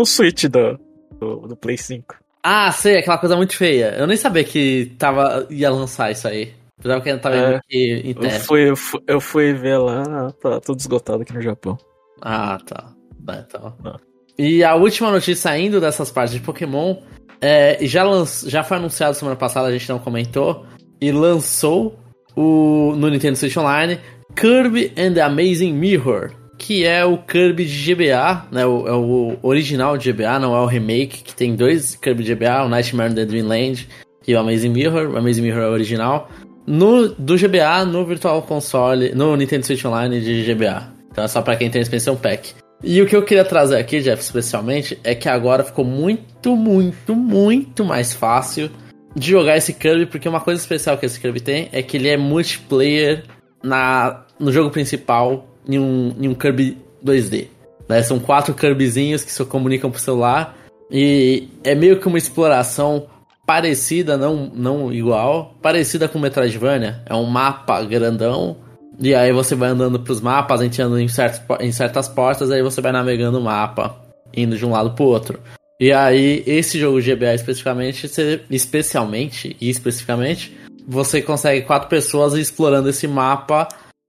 Switch 0.06 0.45
do, 0.45 0.80
do, 1.19 1.48
do, 1.48 1.56
Play 1.56 1.78
5. 1.78 2.16
Ah, 2.44 2.72
sei, 2.72 2.98
aquela 2.98 3.18
coisa 3.18 3.36
muito 3.36 3.56
feia. 3.56 3.95
Eu 3.98 4.07
nem 4.07 4.18
sabia 4.18 4.44
que 4.44 4.95
tava, 4.98 5.48
ia 5.50 5.69
lançar 5.69 6.12
isso 6.12 6.28
aí. 6.28 6.54
Apesar 6.80 7.01
que 7.01 7.18
tava 7.18 7.36
é, 7.36 7.56
aqui 7.56 8.01
em 8.06 8.13
teste. 8.13 8.39
Eu 8.39 8.45
fui, 8.45 8.69
eu 8.69 8.75
fui, 8.75 9.01
eu 9.07 9.22
fui 9.22 9.53
ver 9.53 9.77
lá, 9.77 10.32
tá 10.41 10.60
tudo 10.60 10.79
esgotado 10.79 11.24
aqui 11.24 11.34
no 11.34 11.41
Japão. 11.41 11.77
Ah, 12.22 12.58
tá. 12.65 12.94
Então. 13.22 13.75
Ah. 13.84 13.98
E 14.38 14.63
a 14.63 14.75
última 14.75 15.12
notícia 15.12 15.36
saindo 15.36 15.82
dessas 15.82 16.12
partes 16.12 16.36
de 16.36 16.39
Pokémon 16.39 16.98
é, 17.41 17.79
já, 17.82 18.03
lanç, 18.03 18.44
já 18.48 18.63
foi 18.63 18.77
anunciado 18.77 19.15
semana 19.15 19.36
passada, 19.36 19.67
a 19.67 19.72
gente 19.72 19.89
não 19.89 20.00
comentou, 20.00 20.65
e 21.01 21.12
lançou 21.12 21.98
o, 22.36 22.94
no 22.96 23.10
Nintendo 23.10 23.36
Switch 23.36 23.58
Online 23.58 24.00
Kirby 24.36 24.94
and 24.98 25.13
the 25.13 25.22
Amazing 25.22 25.74
Mirror 25.74 26.32
que 26.58 26.86
é 26.86 27.06
o 27.06 27.18
Kirby 27.18 27.66
de 27.66 27.94
GBA, 27.94 28.48
né? 28.52 28.66
O, 28.66 28.88
é 28.88 28.94
o 28.94 29.38
original 29.44 29.98
de 29.98 30.12
GBA, 30.12 30.40
não 30.40 30.56
é 30.56 30.60
o 30.60 30.66
remake, 30.66 31.24
que 31.24 31.36
tem 31.36 31.56
dois 31.56 31.96
Kirby 31.96 32.24
de 32.24 32.36
GBA, 32.36 32.64
o 32.64 32.70
Nightmare 32.70 33.12
on 33.12 33.16
the 33.16 33.26
Dreamland 33.26 33.88
e 34.28 34.34
o 34.34 34.40
Amazing 34.40 34.70
Mirror. 34.70 35.12
O 35.12 35.18
Amazing 35.18 35.44
Mirror 35.44 35.64
é 35.64 35.70
o 35.70 35.72
original. 35.72 36.30
No, 36.66 37.08
do 37.10 37.38
GBA, 37.38 37.86
no 37.86 38.06
Virtual 38.06 38.42
Console, 38.42 39.14
no 39.16 39.36
Nintendo 39.36 39.66
Switch 39.66 39.86
Online 39.86 40.20
de 40.20 40.44
GBA. 40.44 40.92
Então 41.12 41.24
é 41.24 41.28
só 41.28 41.42
para 41.42 41.56
quem 41.56 41.70
tem 41.70 41.80
a 41.80 41.84
expansão 41.84 42.16
pack. 42.16 42.54
E 42.84 43.02
o 43.02 43.08
que 43.08 43.16
eu 43.16 43.24
queria 43.24 43.44
trazer 43.44 43.78
aqui, 43.78 44.02
Jeff, 44.02 44.22
especialmente, 44.22 45.00
é 45.04 45.16
que 45.16 45.28
agora 45.28 45.64
ficou 45.64 45.84
muito, 45.84 46.56
muito, 46.56 47.16
muito 47.16 47.84
mais 47.84 48.14
fácil 48.14 48.70
de 49.16 49.32
jogar 49.32 49.58
esse 49.58 49.74
Kirby, 49.74 50.06
porque 50.06 50.30
uma 50.30 50.40
coisa 50.40 50.62
especial 50.62 50.98
que 50.98 51.06
esse 51.06 51.20
Kirby 51.20 51.40
tem 51.40 51.70
é 51.72 51.82
que 51.82 51.98
ele 51.98 52.08
é 52.08 52.18
multiplayer 52.18 53.24
na, 53.64 54.26
no 54.40 54.52
jogo 54.52 54.70
principal 54.70 55.48
em 55.67 55.77
um, 55.77 56.15
em 56.19 56.27
um 56.27 56.33
Kirby 56.33 56.77
2D. 57.03 57.47
Né? 57.88 58.01
São 58.01 58.19
quatro 58.19 58.53
Kirbyzinhos 58.53 59.24
que 59.24 59.31
se 59.31 59.43
comunicam 59.45 59.91
por 59.91 60.00
celular. 60.00 60.55
E 60.89 61.47
é 61.63 61.75
meio 61.75 62.00
que 62.00 62.07
uma 62.07 62.17
exploração 62.17 63.07
parecida, 63.45 64.17
não, 64.17 64.51
não 64.53 64.93
igual, 64.93 65.55
parecida 65.62 66.07
com 66.07 66.19
Metroidvania. 66.19 67.01
É 67.05 67.15
um 67.15 67.25
mapa 67.25 67.81
grandão. 67.83 68.57
E 69.00 69.13
aí 69.13 69.31
você 69.31 69.55
vai 69.55 69.69
andando 69.69 70.00
pros 70.00 70.21
mapas, 70.21 70.62
entrando 70.62 71.00
em, 71.00 71.07
certos, 71.07 71.41
em 71.59 71.71
certas 71.71 72.07
portas, 72.07 72.50
aí 72.50 72.63
você 72.63 72.81
vai 72.81 72.91
navegando 72.91 73.39
o 73.39 73.43
mapa, 73.43 73.95
indo 74.36 74.57
de 74.57 74.65
um 74.65 74.71
lado 74.71 74.91
pro 74.91 75.05
outro. 75.05 75.39
E 75.79 75.91
aí, 75.91 76.43
esse 76.47 76.79
jogo 76.79 77.00
GBA 77.00 77.36
especificamente, 77.36 78.07
você, 78.07 78.41
especialmente 78.50 79.55
e 79.62 79.69
especificamente, 79.69 80.57
você 80.88 81.21
consegue 81.21 81.62
quatro 81.67 81.88
pessoas 81.88 82.33
explorando 82.33 82.89
esse 82.89 83.07
mapa 83.07 83.67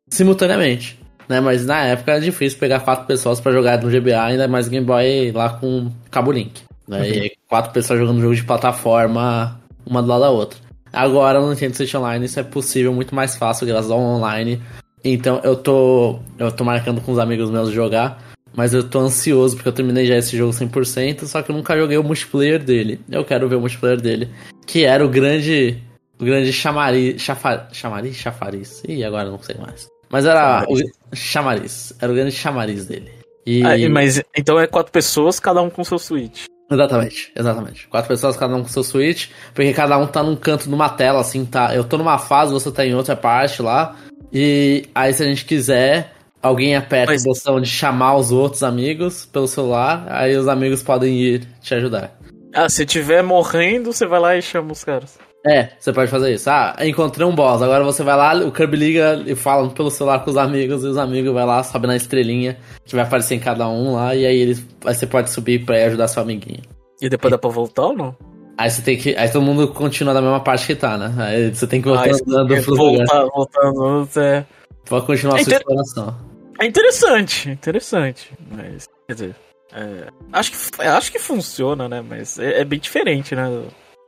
simultaneamente 0.09 0.98
né? 1.29 1.41
Mas 1.41 1.67
na 1.67 1.85
época 1.85 2.13
era 2.13 2.21
difícil 2.21 2.59
pegar 2.59 2.81
quatro 2.81 3.07
pessoas 3.07 3.41
para 3.41 3.53
jogar 3.53 3.83
no 3.83 3.91
GBA, 3.91 4.23
ainda 4.23 4.49
mais 4.49 4.69
Game 4.69 4.87
Boy 4.87 5.31
lá 5.33 5.51
com 5.51 5.91
cabo 6.11 6.33
link. 6.33 6.63
Né? 6.87 7.01
Uhum. 7.01 7.05
E 7.05 7.33
quatro 7.49 7.73
pessoas 7.73 8.01
jogando 8.01 8.21
jogo 8.21 8.35
de 8.35 8.45
plataforma, 8.45 9.61
uma 9.87 10.03
do 10.03 10.09
lado 10.09 10.23
da 10.23 10.31
outra. 10.31 10.59
Agora 10.93 11.41
no 11.41 11.51
Nintendo 11.51 11.77
Switch 11.77 11.95
Online 11.95 12.25
isso 12.25 12.41
é 12.41 12.43
possível 12.43 12.93
muito 12.95 13.15
mais 13.15 13.37
fácil 13.37 13.67
graças 13.67 13.91
ao 13.91 14.01
online. 14.01 14.61
Então 15.05 15.41
eu 15.45 15.55
tô 15.55 16.19
eu 16.39 16.51
tô 16.51 16.65
marcando 16.65 17.01
com 17.01 17.13
os 17.13 17.19
amigos 17.19 17.51
meus 17.51 17.71
jogar. 17.71 18.23
mas 18.57 18.73
eu 18.73 18.83
tô 18.83 19.01
ansioso 19.01 19.55
porque 19.55 19.69
eu 19.69 19.73
terminei 19.73 20.07
já 20.07 20.17
esse 20.17 20.37
jogo 20.37 20.53
100%, 20.53 21.27
só 21.27 21.43
que 21.43 21.51
eu 21.51 21.57
nunca 21.57 21.77
joguei 21.77 21.99
o 21.99 22.03
multiplayer 22.03 22.63
dele. 22.63 22.99
Eu 23.11 23.25
quero 23.25 23.49
ver 23.49 23.57
o 23.57 23.61
multiplayer 23.61 24.01
dele, 24.01 24.29
que 24.67 24.85
era 24.85 25.05
o 25.05 25.09
grande 25.09 25.79
o 26.19 26.25
grande 26.25 26.53
chamariz, 26.53 27.21
chafa, 27.21 27.69
chamariz, 27.73 28.17
chafariz. 28.17 28.83
Ih, 28.89 29.05
agora 29.05 29.31
não 29.31 29.39
sei 29.39 29.57
mais. 29.57 29.89
Mas 30.11 30.25
era 30.25 30.61
chamariz. 30.61 30.91
o 31.13 31.17
chamariz, 31.17 31.93
era 32.01 32.13
o 32.13 32.15
grande 32.15 32.33
chamariz 32.33 32.87
dele. 32.87 33.13
E... 33.47 33.63
Ah, 33.65 33.89
mas 33.91 34.23
então 34.37 34.59
é 34.61 34.67
quatro 34.67 34.93
pessoas, 34.93 35.41
cada 35.41 35.63
um 35.63 35.71
com 35.71 35.83
seu 35.83 35.99
Switch. 35.99 36.45
Exatamente, 36.71 37.33
exatamente. 37.35 37.89
Quatro 37.89 38.09
pessoas, 38.09 38.37
cada 38.37 38.55
um 38.55 38.63
com 38.63 38.69
seu 38.69 38.85
Switch, 38.85 39.29
porque 39.55 39.73
cada 39.73 39.97
um 39.97 40.07
tá 40.07 40.23
num 40.23 40.37
canto 40.37 40.69
numa 40.69 40.89
tela, 40.89 41.21
assim, 41.21 41.45
tá. 41.45 41.75
Eu 41.75 41.83
tô 41.83 41.97
numa 41.97 42.19
fase, 42.19 42.53
você 42.53 42.71
tá 42.71 42.85
em 42.85 42.95
outra 42.95 43.17
parte 43.17 43.63
lá. 43.63 43.97
E 44.31 44.87
aí, 44.95 45.13
se 45.15 45.23
a 45.23 45.27
gente 45.27 45.47
quiser, 45.47 46.13
alguém 46.43 46.77
aperta 46.77 47.13
Mas... 47.13 47.23
o 47.23 47.33
botão 47.33 47.61
de 47.61 47.69
chamar 47.69 48.17
os 48.17 48.31
outros 48.31 48.63
amigos 48.63 49.25
pelo 49.25 49.49
celular, 49.49 50.07
aí 50.09 50.37
os 50.37 50.47
amigos 50.47 50.83
podem 50.83 51.19
ir 51.19 51.49
te 51.63 51.75
ajudar. 51.75 52.19
Ah, 52.53 52.69
se 52.69 52.85
tiver 52.85 53.23
morrendo, 53.23 53.93
você 53.93 54.07
vai 54.07 54.21
lá 54.21 54.37
e 54.37 54.43
chama 54.43 54.73
os 54.73 54.85
caras. 54.85 55.19
É, 55.47 55.71
você 55.79 55.93
pode 55.93 56.11
fazer 56.11 56.35
isso. 56.35 56.51
Ah, 56.51 56.77
encontrei 56.81 57.27
um 57.27 57.35
boss. 57.35 57.63
Agora 57.63 57.85
você 57.85 58.03
vai 58.03 58.17
lá, 58.17 58.35
o 58.45 58.53
Kirby 58.53 58.77
liga 58.77 59.23
e 59.27 59.35
fala 59.35 59.69
pelo 59.71 59.91
celular 59.91 60.25
com 60.25 60.31
os 60.31 60.37
amigos, 60.37 60.85
e 60.85 60.89
os 60.89 60.97
amigos 60.97 61.33
vai 61.33 61.47
lá, 61.47 61.63
sobe 61.63 61.87
na 61.87 61.97
estrelinha, 61.97 62.59
que 62.85 62.95
vai 62.95 63.05
aparecer 63.05 63.35
em 63.35 63.41
cada 63.41 63.69
um 63.69 63.95
lá, 63.95 64.15
e 64.15 64.27
aí 64.27 64.37
eles, 64.37 64.67
aí 64.85 64.95
você 64.95 65.07
pode 65.07 65.31
subir 65.31 65.65
pra 65.65 65.77
ajudar 65.87 66.09
seu 66.09 66.23
amiguinho. 66.23 66.63
E 67.01 67.09
depois 67.09 67.31
dá 67.31 67.39
pra 67.39 67.51
voltar 67.51 67.87
ou 67.87 67.97
não? 67.97 68.17
Aí 68.57 68.69
você 68.69 68.83
tem 68.83 68.97
que. 68.97 69.15
Aí 69.17 69.31
todo 69.31 69.43
mundo 69.43 69.69
continua 69.69 70.13
na 70.13 70.21
mesma 70.21 70.41
parte 70.41 70.67
que 70.67 70.75
tá, 70.75 70.99
né? 70.99 71.15
Aí 71.19 71.55
você 71.55 71.67
tem 71.67 71.81
que 71.81 71.89
voltar 71.89 72.11
ah, 72.11 72.19
andando 72.27 72.65
pro 72.65 72.77
voltar, 72.77 73.25
Voltando, 73.27 74.09
é. 74.17 74.45
Pode 74.85 75.07
continuar 75.07 75.39
é 75.39 75.41
a 75.41 75.45
sua 75.45 75.51
inter... 75.51 75.61
exploração. 75.61 76.17
É 76.61 76.67
interessante, 76.67 77.51
interessante. 77.51 78.33
Mas, 78.51 78.89
quer 79.07 79.15
dizer. 79.15 79.37
É, 79.73 80.09
acho, 80.33 80.51
que, 80.51 80.83
acho 80.83 81.13
que 81.13 81.19
funciona, 81.21 81.89
né? 81.89 82.03
Mas 82.03 82.39
é, 82.39 82.63
é 82.63 82.65
bem 82.65 82.81
diferente, 82.81 83.37
né? 83.37 83.45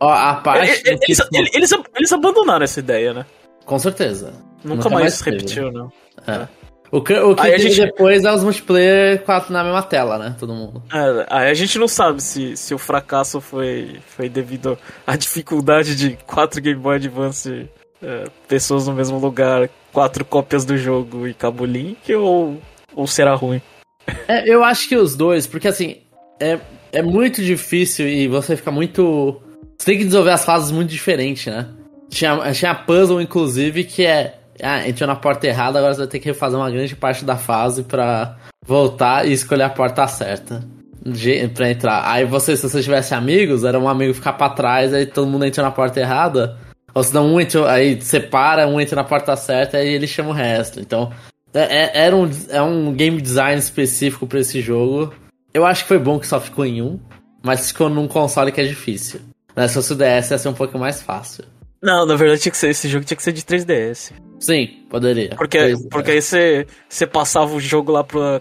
Ó, 0.01 0.11
a 0.11 0.35
parte. 0.35 0.83
Eles, 0.87 1.03
eles, 1.03 1.21
eles, 1.53 1.73
eles, 1.95 2.13
abandonaram 2.13 2.65
essa 2.65 2.81
ideia, 2.81 3.13
né? 3.13 3.27
Com 3.67 3.79
certeza. 3.79 4.33
Nunca, 4.65 4.77
Nunca 4.77 4.91
mais, 4.91 5.03
mais 5.03 5.21
repetiu, 5.21 5.71
não. 5.71 5.93
É. 6.27 6.49
O 6.91 7.01
que, 7.01 7.15
o 7.15 7.37
que 7.37 7.43
aí 7.43 7.55
a 7.55 7.59
gente... 7.59 7.81
depois 7.81 8.25
é 8.25 8.33
os 8.33 8.43
multiplayer 8.43 9.23
quatro 9.23 9.53
na 9.53 9.63
mesma 9.63 9.83
tela, 9.83 10.19
né? 10.19 10.35
Todo 10.39 10.53
mundo. 10.53 10.83
É, 10.93 11.27
aí 11.31 11.51
a 11.51 11.55
gente 11.55 11.79
não 11.79 11.87
sabe 11.87 12.21
se, 12.21 12.57
se 12.57 12.75
o 12.75 12.79
fracasso 12.79 13.41
foi, 13.41 14.01
foi 14.09 14.29
devido 14.29 14.77
à 15.07 15.15
dificuldade 15.15 15.95
de 15.95 16.19
quatro 16.27 16.61
Game 16.61 16.81
Boy 16.81 16.97
Advance, 16.97 17.69
é, 18.03 18.25
pessoas 18.49 18.89
no 18.89 18.95
mesmo 18.95 19.19
lugar, 19.19 19.71
quatro 19.93 20.25
cópias 20.25 20.65
do 20.65 20.77
jogo 20.77 21.29
e 21.29 21.35
cabo 21.35 21.65
link, 21.65 22.13
ou, 22.13 22.61
ou 22.97 23.07
será 23.07 23.35
ruim. 23.35 23.63
É, 24.27 24.49
eu 24.49 24.65
acho 24.65 24.89
que 24.89 24.97
os 24.97 25.15
dois, 25.15 25.47
porque 25.47 25.69
assim, 25.69 25.99
é, 26.41 26.59
é 26.91 27.03
muito 27.03 27.41
difícil 27.41 28.09
e 28.09 28.27
você 28.27 28.57
fica 28.57 28.73
muito 28.73 29.41
você 29.81 29.87
tem 29.87 29.99
que 29.99 30.05
desenvolver 30.05 30.33
as 30.33 30.45
fases 30.45 30.71
muito 30.71 30.91
diferentes, 30.91 31.47
né? 31.47 31.67
Tinha, 32.11 32.53
tinha 32.53 32.75
puzzle, 32.75 33.19
inclusive, 33.19 33.85
que 33.85 34.05
é. 34.05 34.39
Ah, 34.63 34.87
entrou 34.87 35.07
na 35.07 35.17
porta 35.17 35.47
errada, 35.47 35.79
agora 35.79 35.95
você 35.95 36.01
vai 36.01 36.07
ter 36.07 36.19
que 36.19 36.29
refazer 36.29 36.59
uma 36.59 36.71
grande 36.71 36.95
parte 36.95 37.25
da 37.25 37.39
fase 37.39 37.85
pra 37.85 38.37
voltar 38.67 39.27
e 39.27 39.33
escolher 39.33 39.63
a 39.63 39.71
porta 39.71 40.07
certa. 40.07 40.63
De, 41.03 41.49
pra 41.49 41.71
entrar. 41.71 42.03
Aí 42.05 42.27
você, 42.27 42.59
se 42.59 42.69
você 42.69 42.83
tivesse 42.83 43.15
amigos, 43.15 43.65
era 43.65 43.79
um 43.79 43.89
amigo 43.89 44.13
ficar 44.13 44.35
pra 44.35 44.51
trás, 44.51 44.93
aí 44.93 45.07
todo 45.07 45.27
mundo 45.27 45.47
entra 45.47 45.63
na 45.63 45.71
porta 45.71 45.99
errada. 45.99 46.59
Ou 46.93 47.03
se 47.03 47.15
não, 47.15 47.33
um 47.33 47.41
entra, 47.41 47.73
aí 47.73 47.99
separa, 48.03 48.69
um 48.69 48.79
entra 48.79 48.97
na 48.97 49.05
porta 49.05 49.35
certa 49.35 49.83
e 49.83 49.95
ele 49.95 50.07
chama 50.07 50.29
o 50.29 50.35
resto. 50.35 50.79
Então, 50.79 51.11
é, 51.55 51.61
é, 51.61 52.05
era 52.05 52.15
um, 52.15 52.29
é 52.51 52.61
um 52.61 52.93
game 52.93 53.19
design 53.19 53.59
específico 53.59 54.27
para 54.27 54.41
esse 54.41 54.61
jogo. 54.61 55.15
Eu 55.55 55.65
acho 55.65 55.85
que 55.85 55.89
foi 55.89 55.99
bom 55.99 56.19
que 56.19 56.27
só 56.27 56.39
ficou 56.39 56.67
em 56.67 56.83
um, 56.83 57.01
mas 57.43 57.69
ficou 57.69 57.89
num 57.89 58.07
console 58.07 58.53
que 58.53 58.61
é 58.61 58.65
difícil. 58.65 59.21
Mas 59.55 59.71
se 59.71 59.75
fosse 59.75 59.93
o 59.93 59.97
DS 59.97 60.31
ia 60.31 60.39
ser 60.39 60.49
um 60.49 60.55
pouco 60.55 60.79
mais 60.79 61.03
fácil. 61.03 61.45
Não, 61.83 62.05
na 62.05 62.15
verdade 62.15 62.43
tinha 62.43 62.53
que 62.53 62.59
ser, 62.59 62.71
esse 62.71 62.89
jogo 62.89 63.05
tinha 63.05 63.17
que 63.17 63.23
ser 63.23 63.33
de 63.33 63.43
3DS. 63.43 64.13
Sim, 64.39 64.85
poderia. 64.89 65.31
Porque, 65.37 65.75
porque 65.91 66.11
aí 66.13 66.23
você, 66.23 66.67
você 66.89 67.07
passava 67.07 67.55
o 67.55 67.61
jogo 67.61 67.93
lá 67.93 68.05
pra, 68.05 68.41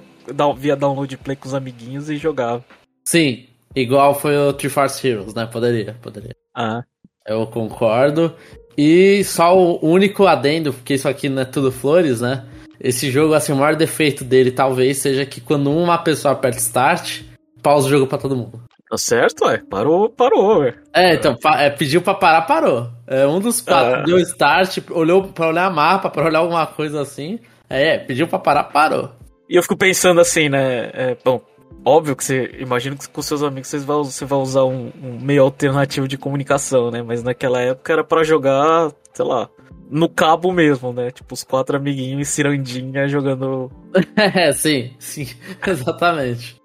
via 0.58 0.76
download 0.76 1.18
play 1.18 1.36
com 1.36 1.48
os 1.48 1.54
amiguinhos 1.54 2.10
e 2.10 2.18
jogava. 2.18 2.64
Sim, 3.06 3.48
igual 3.76 4.14
foi 4.14 4.38
o 4.38 4.54
Three 4.54 4.70
Force 4.70 5.06
Heroes, 5.06 5.34
né? 5.34 5.46
Poderia, 5.46 5.96
poderia. 6.02 6.36
Ah. 6.56 6.84
Eu 7.26 7.48
concordo. 7.48 8.34
E 8.78 9.24
só 9.24 9.58
o 9.58 9.86
único 9.86 10.26
adendo, 10.26 10.74
porque 10.74 10.94
isso 10.94 11.08
aqui 11.08 11.28
não 11.28 11.42
é 11.42 11.46
tudo 11.46 11.72
flores, 11.72 12.22
né? 12.22 12.46
Esse 12.80 13.12
jogo, 13.12 13.34
assim, 13.34 13.52
o 13.52 13.58
maior 13.58 13.76
defeito 13.76 14.24
dele 14.24 14.52
talvez 14.52 15.00
seja 15.00 15.26
que 15.26 15.42
quando 15.42 15.70
uma 15.70 15.98
pessoa 15.98 16.34
aperta 16.34 16.60
start, 16.60 17.24
pausa 17.62 17.88
o 17.88 17.90
jogo 17.90 18.08
para 18.08 18.18
todo 18.18 18.38
mundo. 18.38 18.64
Tá 18.90 18.98
certo, 18.98 19.46
ué. 19.46 19.62
Parou, 19.70 20.10
parou, 20.10 20.62
ué. 20.62 20.74
É, 20.94 21.14
então, 21.14 21.38
é, 21.58 21.70
pediu 21.70 22.02
pra 22.02 22.16
parar, 22.16 22.42
parou. 22.42 22.90
É, 23.06 23.28
um 23.28 23.40
dos 23.40 23.62
quatro 23.62 24.02
é. 24.02 24.04
deu 24.04 24.18
start, 24.20 24.80
olhou 24.90 25.28
pra 25.28 25.50
olhar 25.50 25.72
mapa, 25.72 26.10
pra 26.10 26.26
olhar 26.26 26.40
alguma 26.40 26.66
coisa 26.66 27.02
assim. 27.02 27.40
É, 27.70 28.00
pediu 28.00 28.28
pra 28.28 28.40
parar, 28.40 28.64
parou. 28.64 29.12
E 29.48 29.56
eu 29.56 29.62
fico 29.62 29.78
pensando 29.78 30.20
assim, 30.20 30.50
né? 30.50 30.90
É, 30.94 31.18
bom, 31.24 31.40
óbvio 31.86 32.16
que 32.16 32.24
você. 32.24 32.56
Imagino 32.60 32.98
que 32.98 33.08
com 33.08 33.22
seus 33.22 33.44
amigos 33.44 33.68
vocês 33.68 33.84
vão, 33.84 34.04
você 34.04 34.26
vai 34.26 34.40
usar 34.40 34.64
um, 34.64 34.92
um 35.04 35.20
meio 35.20 35.44
alternativo 35.44 36.08
de 36.08 36.18
comunicação, 36.18 36.90
né? 36.90 37.04
Mas 37.04 37.22
naquela 37.22 37.62
época 37.62 37.94
era 37.94 38.04
para 38.04 38.24
jogar, 38.24 38.92
sei 39.14 39.26
lá, 39.26 39.48
no 39.88 40.10
cabo 40.10 40.52
mesmo, 40.52 40.92
né? 40.92 41.12
Tipo, 41.12 41.36
os 41.36 41.44
quatro 41.44 41.78
amiguinhos 41.78 42.28
e 42.28 42.32
cirandinha 42.32 43.08
jogando. 43.08 43.72
é, 44.16 44.52
sim, 44.52 44.94
sim, 44.98 45.28
exatamente. 45.66 46.60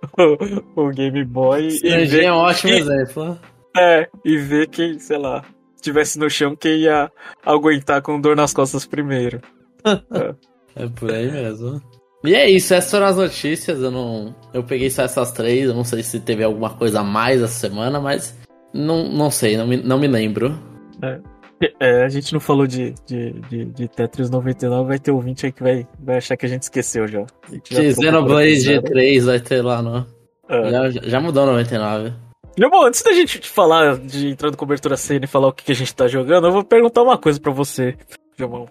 o, 0.76 0.90
Game 0.90 1.24
Boy. 1.24 1.68
e 1.82 2.04
ver, 2.06 2.24
é 2.24 2.32
um 2.32 2.36
ótimo 2.36 2.72
e, 2.72 2.78
exemplo. 2.78 3.38
É, 3.76 4.08
e 4.24 4.36
ver 4.38 4.68
quem, 4.68 4.98
sei 4.98 5.18
lá, 5.18 5.44
estivesse 5.74 6.18
no 6.18 6.30
chão, 6.30 6.56
quem 6.56 6.80
ia 6.80 7.10
aguentar 7.44 8.02
com 8.02 8.20
dor 8.20 8.36
nas 8.36 8.52
costas 8.52 8.86
primeiro. 8.86 9.40
é. 9.84 10.34
é 10.84 10.88
por 10.88 11.10
aí 11.10 11.30
mesmo. 11.30 11.82
E 12.24 12.34
é 12.34 12.48
isso, 12.48 12.72
essas 12.72 12.90
foram 12.90 13.06
as 13.06 13.16
notícias. 13.16 13.80
Eu 13.80 13.90
não. 13.90 14.34
Eu 14.54 14.62
peguei 14.62 14.88
só 14.90 15.02
essas 15.02 15.32
três. 15.32 15.66
Eu 15.66 15.74
não 15.74 15.84
sei 15.84 16.02
se 16.02 16.20
teve 16.20 16.44
alguma 16.44 16.70
coisa 16.70 17.00
a 17.00 17.04
mais 17.04 17.42
essa 17.42 17.52
semana, 17.52 18.00
mas 18.00 18.38
não, 18.72 19.08
não 19.08 19.30
sei, 19.30 19.56
não 19.56 19.66
me, 19.66 19.76
não 19.76 19.98
me 19.98 20.06
lembro. 20.06 20.56
É. 21.02 21.20
É, 21.78 22.04
a 22.04 22.08
gente 22.08 22.32
não 22.32 22.40
falou 22.40 22.66
de, 22.66 22.94
de, 23.06 23.32
de, 23.48 23.64
de, 23.66 23.88
Tetris 23.88 24.30
99, 24.30 24.88
vai 24.88 24.98
ter 24.98 25.10
ouvinte 25.10 25.46
aí 25.46 25.52
que 25.52 25.62
vai, 25.62 25.86
vai 25.98 26.16
achar 26.16 26.36
que 26.36 26.46
a 26.46 26.48
gente 26.48 26.62
esqueceu 26.62 27.06
já. 27.06 27.24
De 27.48 27.94
Xenoblade 27.94 28.82
3 28.82 29.24
vai 29.24 29.40
ter 29.40 29.62
lá, 29.62 29.82
não. 29.82 30.06
É. 30.48 30.70
Já, 30.70 30.90
já 30.90 31.20
mudou 31.20 31.46
99. 31.46 32.12
Bom, 32.70 32.84
antes 32.84 33.02
da 33.02 33.12
gente 33.12 33.40
falar 33.48 33.96
de 33.96 34.28
entrar 34.28 34.50
no 34.50 34.56
cobertura 34.56 34.96
cena 34.96 35.24
e 35.24 35.28
falar 35.28 35.48
o 35.48 35.52
que, 35.52 35.64
que 35.64 35.72
a 35.72 35.74
gente 35.74 35.94
tá 35.94 36.06
jogando, 36.06 36.46
eu 36.46 36.52
vou 36.52 36.64
perguntar 36.64 37.02
uma 37.02 37.16
coisa 37.16 37.40
para 37.40 37.52
você, 37.52 37.96
Jomão. 38.36 38.68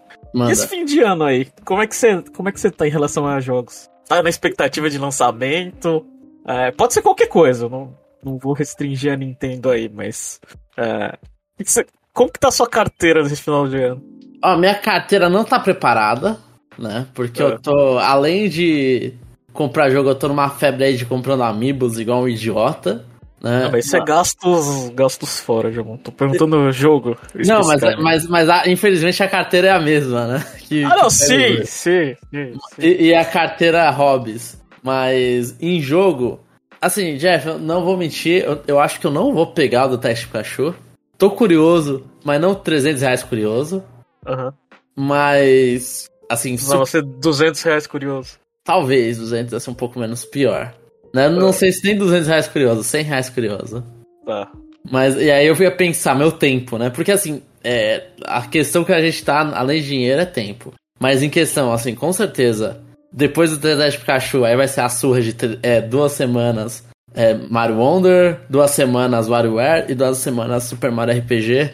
Esse 0.49 0.67
fim 0.67 0.85
de 0.85 1.01
ano 1.01 1.23
aí, 1.23 1.47
como 1.65 1.81
é, 1.81 1.87
que 1.87 1.95
você, 1.95 2.21
como 2.35 2.49
é 2.49 2.51
que 2.51 2.59
você 2.59 2.69
tá 2.69 2.87
em 2.87 2.91
relação 2.91 3.27
a 3.27 3.39
jogos? 3.39 3.89
Tá 4.07 4.21
na 4.21 4.29
expectativa 4.29 4.89
de 4.89 4.97
lançamento? 4.97 6.05
É, 6.47 6.71
pode 6.71 6.93
ser 6.93 7.01
qualquer 7.01 7.27
coisa, 7.27 7.67
não, 7.67 7.97
não 8.23 8.37
vou 8.37 8.53
restringir 8.53 9.11
a 9.11 9.17
Nintendo 9.17 9.69
aí, 9.69 9.89
mas. 9.89 10.39
É, 10.77 11.17
o 11.59 11.63
que, 11.63 11.71
você, 11.71 11.85
como 12.13 12.31
que 12.31 12.39
tá 12.39 12.49
a 12.49 12.51
sua 12.51 12.67
carteira 12.67 13.23
nesse 13.23 13.41
final 13.41 13.67
de 13.67 13.81
ano? 13.81 14.01
Ó, 14.43 14.57
minha 14.57 14.75
carteira 14.75 15.29
não 15.29 15.43
tá 15.43 15.59
preparada, 15.59 16.37
né? 16.77 17.05
Porque 17.13 17.41
é. 17.41 17.45
eu 17.45 17.59
tô, 17.59 17.97
além 17.99 18.49
de 18.49 19.13
comprar 19.53 19.89
jogo, 19.89 20.09
eu 20.09 20.15
tô 20.15 20.27
numa 20.27 20.49
febre 20.49 20.85
aí 20.85 20.97
de 20.97 21.05
comprando 21.05 21.43
amiibos 21.43 21.99
igual 21.99 22.23
um 22.23 22.27
idiota. 22.27 23.05
Né? 23.41 23.63
Não, 23.63 23.71
mas 23.71 23.85
isso 23.85 23.97
é 23.97 24.03
gastos, 24.03 24.89
gastos 24.89 25.39
fora, 25.39 25.71
João. 25.71 25.97
Tô 25.97 26.11
perguntando 26.11 26.57
o 26.57 26.71
jogo. 26.71 27.17
Não, 27.33 27.61
mas, 27.61 27.81
mas, 27.99 28.27
mas 28.27 28.49
a, 28.49 28.69
infelizmente 28.69 29.21
a 29.23 29.27
carteira 29.27 29.67
é 29.67 29.71
a 29.71 29.79
mesma, 29.79 30.27
né? 30.27 30.45
Que, 30.71 30.85
ah, 30.85 30.95
não, 30.95 31.09
sim, 31.09 31.65
sim, 31.65 32.15
sim, 32.31 32.53
e, 32.79 33.07
e, 33.07 33.13
a 33.13 33.25
carteira 33.25 33.89
hobbies. 33.89 34.57
Mas 34.81 35.53
em 35.59 35.81
jogo, 35.81 36.39
assim, 36.79 37.17
Jeff, 37.17 37.45
eu 37.45 37.59
não 37.59 37.83
vou 37.83 37.97
mentir, 37.97 38.41
eu, 38.45 38.61
eu 38.65 38.79
acho 38.79 38.97
que 38.97 39.05
eu 39.05 39.11
não 39.11 39.33
vou 39.33 39.47
pegar 39.47 39.87
o 39.87 39.89
do 39.89 39.97
teste 39.97 40.27
Pikachu. 40.27 40.73
Tô 41.21 41.29
curioso, 41.29 42.03
mas 42.23 42.41
não 42.41 42.55
300 42.55 42.99
reais 42.99 43.21
curioso. 43.21 43.83
Uhum. 44.27 44.51
Mas, 44.95 46.09
assim... 46.27 46.55
Vai 46.55 46.83
ser 46.87 47.03
200 47.03 47.61
reais 47.61 47.85
curioso. 47.85 48.39
Talvez 48.63 49.19
200 49.19 49.51
vai 49.51 49.59
ser 49.59 49.69
um 49.69 49.75
pouco 49.75 49.99
menos 49.99 50.25
pior. 50.25 50.73
Né? 51.13 51.29
Não 51.29 51.45
uhum. 51.45 51.53
sei 51.53 51.71
se 51.71 51.83
tem 51.83 51.95
200 51.95 52.27
reais 52.27 52.47
curioso, 52.47 52.83
100 52.83 53.03
reais 53.03 53.29
curioso. 53.29 53.85
Tá. 54.25 54.51
Mas, 54.89 55.15
e 55.15 55.29
aí 55.29 55.45
eu 55.45 55.55
ia 55.57 55.69
pensar, 55.69 56.15
meu 56.15 56.31
tempo, 56.31 56.79
né? 56.79 56.89
Porque, 56.89 57.11
assim, 57.11 57.43
é, 57.63 58.07
a 58.25 58.41
questão 58.47 58.83
que 58.83 58.91
a 58.91 58.99
gente 58.99 59.23
tá, 59.23 59.41
além 59.55 59.79
de 59.79 59.89
dinheiro, 59.89 60.21
é 60.21 60.25
tempo. 60.25 60.73
Mas 60.99 61.21
em 61.21 61.29
questão, 61.29 61.71
assim, 61.71 61.93
com 61.93 62.11
certeza, 62.11 62.81
depois 63.13 63.51
do 63.51 63.59
3 63.59 63.93
de 63.93 63.99
Pikachu, 63.99 64.43
aí 64.43 64.57
vai 64.57 64.67
ser 64.67 64.81
a 64.81 64.89
surra 64.89 65.21
de 65.21 65.35
é, 65.61 65.81
duas 65.81 66.13
semanas 66.13 66.83
é, 67.13 67.33
Mario 67.49 67.77
Wonder, 67.77 68.39
duas 68.49 68.71
semanas 68.71 69.27
WarioWare 69.27 69.91
e 69.91 69.95
duas 69.95 70.17
semanas 70.17 70.63
Super 70.63 70.91
Mario 70.91 71.19
RPG. 71.19 71.71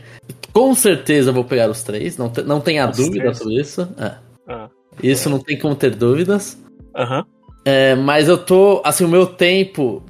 Com 0.52 0.74
certeza 0.74 1.30
eu 1.30 1.34
vou 1.34 1.44
pegar 1.44 1.70
os 1.70 1.84
três, 1.84 2.18
não, 2.18 2.30
te, 2.30 2.42
não 2.42 2.60
tenha 2.60 2.90
os 2.90 2.98
dúvida 2.98 3.24
três. 3.26 3.38
sobre 3.38 3.62
isso. 3.62 3.88
É. 4.00 4.12
Ah, 4.48 4.70
isso 5.02 5.28
é. 5.28 5.32
não 5.32 5.40
tem 5.40 5.58
como 5.58 5.76
ter 5.76 5.96
dúvidas. 5.96 6.58
Uhum. 6.96 7.24
É, 7.64 7.96
mas 7.96 8.28
eu 8.28 8.38
tô. 8.38 8.82
Assim, 8.84 9.06
o 9.06 9.10
meu 9.10 9.26
tempo. 9.26 10.04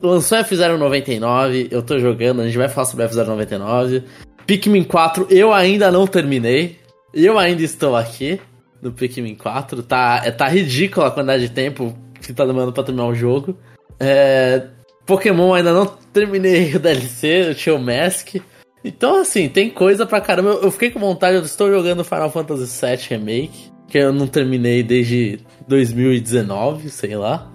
Lançou 0.00 0.38
F099, 0.38 1.68
eu 1.70 1.82
tô 1.82 1.98
jogando, 1.98 2.40
a 2.40 2.44
gente 2.44 2.58
vai 2.58 2.68
falar 2.68 2.86
sobre 2.86 3.06
F099. 3.06 4.02
Pikmin 4.46 4.84
4 4.84 5.26
eu 5.30 5.52
ainda 5.52 5.90
não 5.90 6.06
terminei. 6.06 6.78
Eu 7.12 7.38
ainda 7.38 7.62
estou 7.62 7.96
aqui 7.96 8.40
no 8.80 8.92
Pikmin 8.92 9.34
4. 9.34 9.82
Tá, 9.82 10.22
é, 10.24 10.30
tá 10.30 10.48
ridícula 10.48 11.08
a 11.08 11.10
quantidade 11.10 11.48
de 11.48 11.52
tempo 11.52 11.96
que 12.20 12.32
tá 12.32 12.44
demorando 12.44 12.72
pra 12.72 12.84
terminar 12.84 13.06
o 13.06 13.14
jogo. 13.14 13.56
É, 14.00 14.66
Pokémon 15.06 15.54
ainda 15.54 15.72
não 15.72 15.86
terminei 16.12 16.74
o 16.76 16.78
DLC, 16.78 17.50
eu 17.50 17.54
tinha 17.54 17.74
o 17.74 17.78
Mask. 17.78 18.36
Então, 18.84 19.20
assim, 19.20 19.48
tem 19.48 19.70
coisa 19.70 20.06
pra 20.06 20.20
caramba. 20.20 20.50
Eu, 20.62 20.70
fiquei 20.70 20.90
com 20.90 21.00
vontade, 21.00 21.36
eu 21.36 21.42
estou 21.42 21.70
jogando 21.70 22.04
Final 22.04 22.30
Fantasy 22.30 22.86
VII 22.86 22.96
Remake, 23.10 23.72
que 23.88 23.98
eu 23.98 24.12
não 24.12 24.26
terminei 24.26 24.82
desde 24.82 25.40
2019, 25.66 26.90
sei 26.90 27.16
lá. 27.16 27.50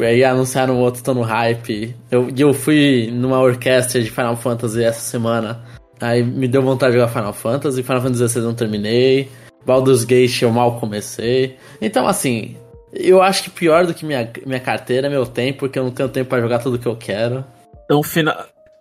Aí 0.00 0.22
anunciaram 0.22 0.78
outro, 0.78 1.02
tô 1.02 1.14
no 1.14 1.22
hype. 1.22 1.94
Eu, 2.10 2.28
eu 2.36 2.52
fui 2.52 3.10
numa 3.10 3.40
orquestra 3.40 4.02
de 4.02 4.10
Final 4.10 4.36
Fantasy 4.36 4.84
essa 4.84 5.00
semana. 5.00 5.64
Aí 6.00 6.22
me 6.22 6.46
deu 6.46 6.62
vontade 6.62 6.92
de 6.92 6.98
jogar 6.98 7.12
Final 7.12 7.32
Fantasy. 7.32 7.82
Final 7.82 8.02
Fantasy 8.02 8.28
XVI 8.28 8.42
não 8.42 8.54
terminei. 8.54 9.30
Baldur's 9.64 10.04
Gate 10.04 10.42
eu 10.42 10.50
mal 10.50 10.78
comecei. 10.78 11.56
Então, 11.80 12.06
assim, 12.06 12.56
eu 12.92 13.22
acho 13.22 13.44
que 13.44 13.50
pior 13.50 13.86
do 13.86 13.94
que 13.94 14.04
minha, 14.04 14.30
minha 14.44 14.60
carteira 14.60 15.06
é 15.06 15.10
meu 15.10 15.26
tempo, 15.26 15.60
porque 15.60 15.78
eu 15.78 15.84
não 15.84 15.90
tenho 15.90 16.08
tempo 16.08 16.28
para 16.28 16.42
jogar 16.42 16.58
tudo 16.58 16.78
que 16.78 16.86
eu 16.86 16.96
quero. 16.96 17.44
Então, 17.84 18.02
final. 18.02 18.36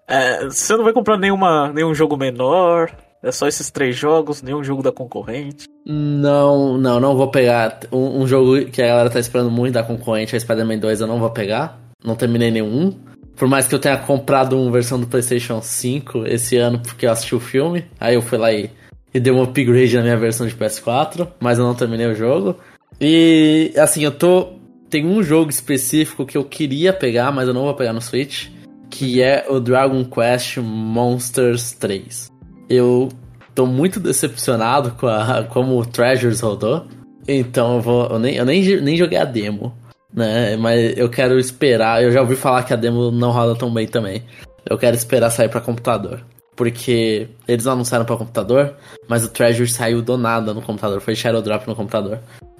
É, 0.07 0.45
você 0.45 0.75
não 0.75 0.83
vai 0.83 0.93
comprar 0.93 1.17
nenhuma, 1.17 1.71
nenhum 1.71 1.93
jogo 1.93 2.17
menor? 2.17 2.91
É 3.23 3.31
só 3.31 3.47
esses 3.47 3.69
três 3.69 3.95
jogos, 3.95 4.41
nenhum 4.41 4.63
jogo 4.63 4.81
da 4.81 4.91
concorrente? 4.91 5.67
Não, 5.85 6.77
não, 6.77 6.99
não 6.99 7.15
vou 7.15 7.29
pegar. 7.29 7.79
Um, 7.91 8.21
um 8.21 8.27
jogo 8.27 8.65
que 8.65 8.81
a 8.81 8.87
galera 8.87 9.09
tá 9.09 9.19
esperando 9.19 9.51
muito 9.51 9.75
da 9.75 9.83
concorrente, 9.83 10.35
a 10.35 10.39
Spider-Man 10.39 10.79
2, 10.79 11.01
eu 11.01 11.07
não 11.07 11.19
vou 11.19 11.29
pegar. 11.29 11.79
Não 12.03 12.15
terminei 12.15 12.49
nenhum. 12.51 12.97
Por 13.35 13.47
mais 13.47 13.67
que 13.67 13.75
eu 13.75 13.79
tenha 13.79 13.97
comprado 13.97 14.59
uma 14.59 14.71
versão 14.71 14.99
do 14.99 15.07
PlayStation 15.07 15.61
5 15.61 16.25
esse 16.27 16.57
ano 16.57 16.79
porque 16.79 17.05
eu 17.05 17.11
assisti 17.11 17.35
o 17.35 17.39
filme. 17.39 17.85
Aí 17.99 18.15
eu 18.15 18.21
fui 18.21 18.37
lá 18.37 18.51
e, 18.51 18.69
e 19.13 19.19
dei 19.19 19.31
um 19.31 19.41
upgrade 19.41 19.95
na 19.95 20.03
minha 20.03 20.17
versão 20.17 20.47
de 20.47 20.55
PS4, 20.55 21.27
mas 21.39 21.59
eu 21.59 21.65
não 21.65 21.75
terminei 21.75 22.07
o 22.07 22.15
jogo. 22.15 22.57
E 23.01 23.73
assim, 23.77 24.03
eu 24.03 24.11
tô. 24.11 24.53
Tem 24.87 25.05
um 25.07 25.23
jogo 25.23 25.49
específico 25.49 26.25
que 26.25 26.37
eu 26.37 26.43
queria 26.43 26.93
pegar, 26.93 27.31
mas 27.31 27.47
eu 27.47 27.53
não 27.53 27.63
vou 27.63 27.73
pegar 27.73 27.93
no 27.93 28.01
Switch. 28.01 28.49
Que 28.91 29.21
é 29.21 29.45
o 29.49 29.59
Dragon 29.59 30.03
Quest 30.05 30.57
Monsters 30.57 31.71
3. 31.71 32.29
Eu 32.69 33.09
tô 33.55 33.65
muito 33.65 33.99
decepcionado 33.99 34.91
com 34.91 35.07
a, 35.07 35.43
como 35.49 35.79
o 35.79 35.85
Treasures 35.85 36.41
rodou. 36.41 36.85
Então 37.27 37.75
eu 37.75 37.81
vou. 37.81 38.05
Eu 38.07 38.19
nem, 38.19 38.35
eu 38.35 38.45
nem, 38.45 38.81
nem 38.81 38.95
joguei 38.95 39.17
a 39.17 39.25
demo. 39.25 39.73
Né? 40.13 40.55
Mas 40.57 40.95
eu 40.95 41.09
quero 41.09 41.39
esperar. 41.39 42.03
Eu 42.03 42.11
já 42.11 42.21
ouvi 42.21 42.35
falar 42.35 42.63
que 42.63 42.73
a 42.73 42.75
demo 42.75 43.09
não 43.09 43.31
roda 43.31 43.55
tão 43.55 43.73
bem 43.73 43.87
também. 43.87 44.23
Eu 44.69 44.77
quero 44.77 44.95
esperar 44.95 45.31
sair 45.31 45.49
para 45.49 45.61
computador. 45.61 46.23
Porque 46.55 47.29
eles 47.47 47.65
anunciaram 47.65 48.05
para 48.05 48.17
computador, 48.17 48.75
mas 49.07 49.23
o 49.23 49.29
Treasure 49.29 49.67
saiu 49.69 50.01
do 50.01 50.17
nada 50.17 50.53
no 50.53 50.61
computador. 50.61 50.99
Foi 51.01 51.15
Shadow 51.15 51.41
Drop 51.41 51.65
no 51.67 51.75
computador. 51.75 52.19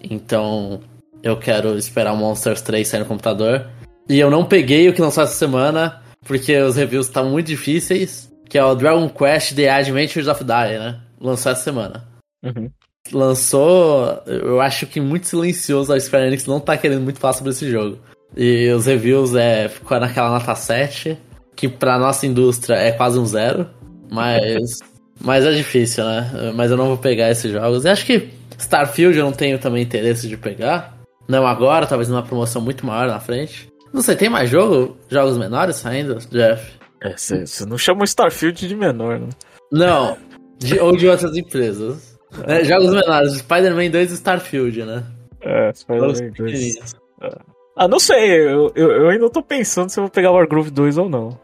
Então, 0.09 0.81
eu 1.23 1.37
quero 1.37 1.77
esperar 1.77 2.13
o 2.13 2.17
Monsters 2.17 2.61
3 2.61 2.87
sair 2.87 2.99
no 3.01 3.05
computador. 3.05 3.67
E 4.09 4.19
eu 4.19 4.29
não 4.29 4.45
peguei 4.45 4.89
o 4.89 4.93
que 4.93 5.01
lançou 5.01 5.23
essa 5.23 5.33
semana, 5.33 6.01
porque 6.25 6.57
os 6.57 6.75
reviews 6.75 7.07
estão 7.07 7.29
muito 7.29 7.47
difíceis. 7.47 8.31
Que 8.49 8.57
é 8.57 8.65
o 8.65 8.75
Dragon 8.75 9.07
Quest 9.07 9.55
The 9.55 9.69
Adventures 9.69 10.27
of 10.27 10.43
Die, 10.43 10.79
né? 10.79 10.99
Lançou 11.19 11.51
essa 11.51 11.63
semana. 11.63 12.05
Uhum. 12.43 12.69
Lançou, 13.11 14.21
eu 14.25 14.59
acho 14.59 14.85
que 14.87 14.99
muito 14.99 15.27
silencioso. 15.27 15.93
A 15.93 15.99
Square 15.99 16.27
Enix 16.27 16.45
não 16.45 16.59
tá 16.59 16.77
querendo 16.77 17.01
muito 17.01 17.19
falar 17.19 17.33
sobre 17.33 17.51
esse 17.51 17.69
jogo. 17.69 17.97
E 18.35 18.69
os 18.71 18.85
reviews 18.85 19.35
é, 19.35 19.69
ficou 19.69 19.99
naquela 19.99 20.31
nota 20.31 20.53
7, 20.55 21.17
que 21.55 21.69
pra 21.69 21.97
nossa 21.97 22.25
indústria 22.25 22.75
é 22.75 22.91
quase 22.91 23.17
um 23.19 23.25
zero. 23.25 23.67
Mas, 24.09 24.79
mas 25.19 25.45
é 25.45 25.51
difícil, 25.53 26.03
né? 26.03 26.51
Mas 26.53 26.71
eu 26.71 26.77
não 26.77 26.87
vou 26.87 26.97
pegar 26.97 27.31
esses 27.31 27.51
jogos. 27.51 27.85
E 27.85 27.89
acho 27.89 28.05
que 28.05 28.29
Starfield 28.61 29.17
eu 29.17 29.25
não 29.25 29.31
tenho 29.31 29.59
também 29.59 29.83
interesse 29.83 30.27
de 30.27 30.37
pegar. 30.37 30.97
Não 31.27 31.45
agora, 31.45 31.87
talvez 31.87 32.09
numa 32.09 32.23
promoção 32.23 32.61
muito 32.61 32.85
maior 32.85 33.07
na 33.07 33.19
frente. 33.19 33.69
Não 33.93 34.01
sei, 34.01 34.15
tem 34.15 34.29
mais 34.29 34.49
jogo? 34.49 34.97
Jogos 35.09 35.37
menores 35.37 35.77
saindo, 35.77 36.17
Jeff? 36.29 36.79
É, 37.01 37.15
você 37.17 37.65
não 37.65 37.77
chama 37.77 38.01
o 38.01 38.05
Starfield 38.05 38.67
de 38.67 38.75
menor, 38.75 39.19
né? 39.19 39.29
Não, 39.71 40.17
de, 40.59 40.79
ou 40.79 40.95
de 40.95 41.07
outras 41.07 41.35
empresas. 41.35 42.19
É, 42.47 42.63
jogos 42.63 42.93
menores, 42.93 43.33
Spider-Man 43.37 43.89
2 43.89 44.11
e 44.11 44.13
Starfield, 44.15 44.83
né? 44.83 45.03
É, 45.41 45.73
Spider-Man 45.73 46.31
2. 46.37 46.75
É. 47.23 47.29
Ah, 47.75 47.87
não 47.87 47.99
sei, 47.99 48.41
eu, 48.41 48.71
eu, 48.75 48.91
eu, 48.91 49.09
ainda 49.09 49.29
tô 49.29 49.41
pensando 49.41 49.89
se 49.89 49.99
eu 49.99 50.03
vou 50.03 50.11
pegar 50.11 50.31
Wargroove 50.31 50.69
2 50.69 50.97
ou 50.97 51.09
não. 51.09 51.37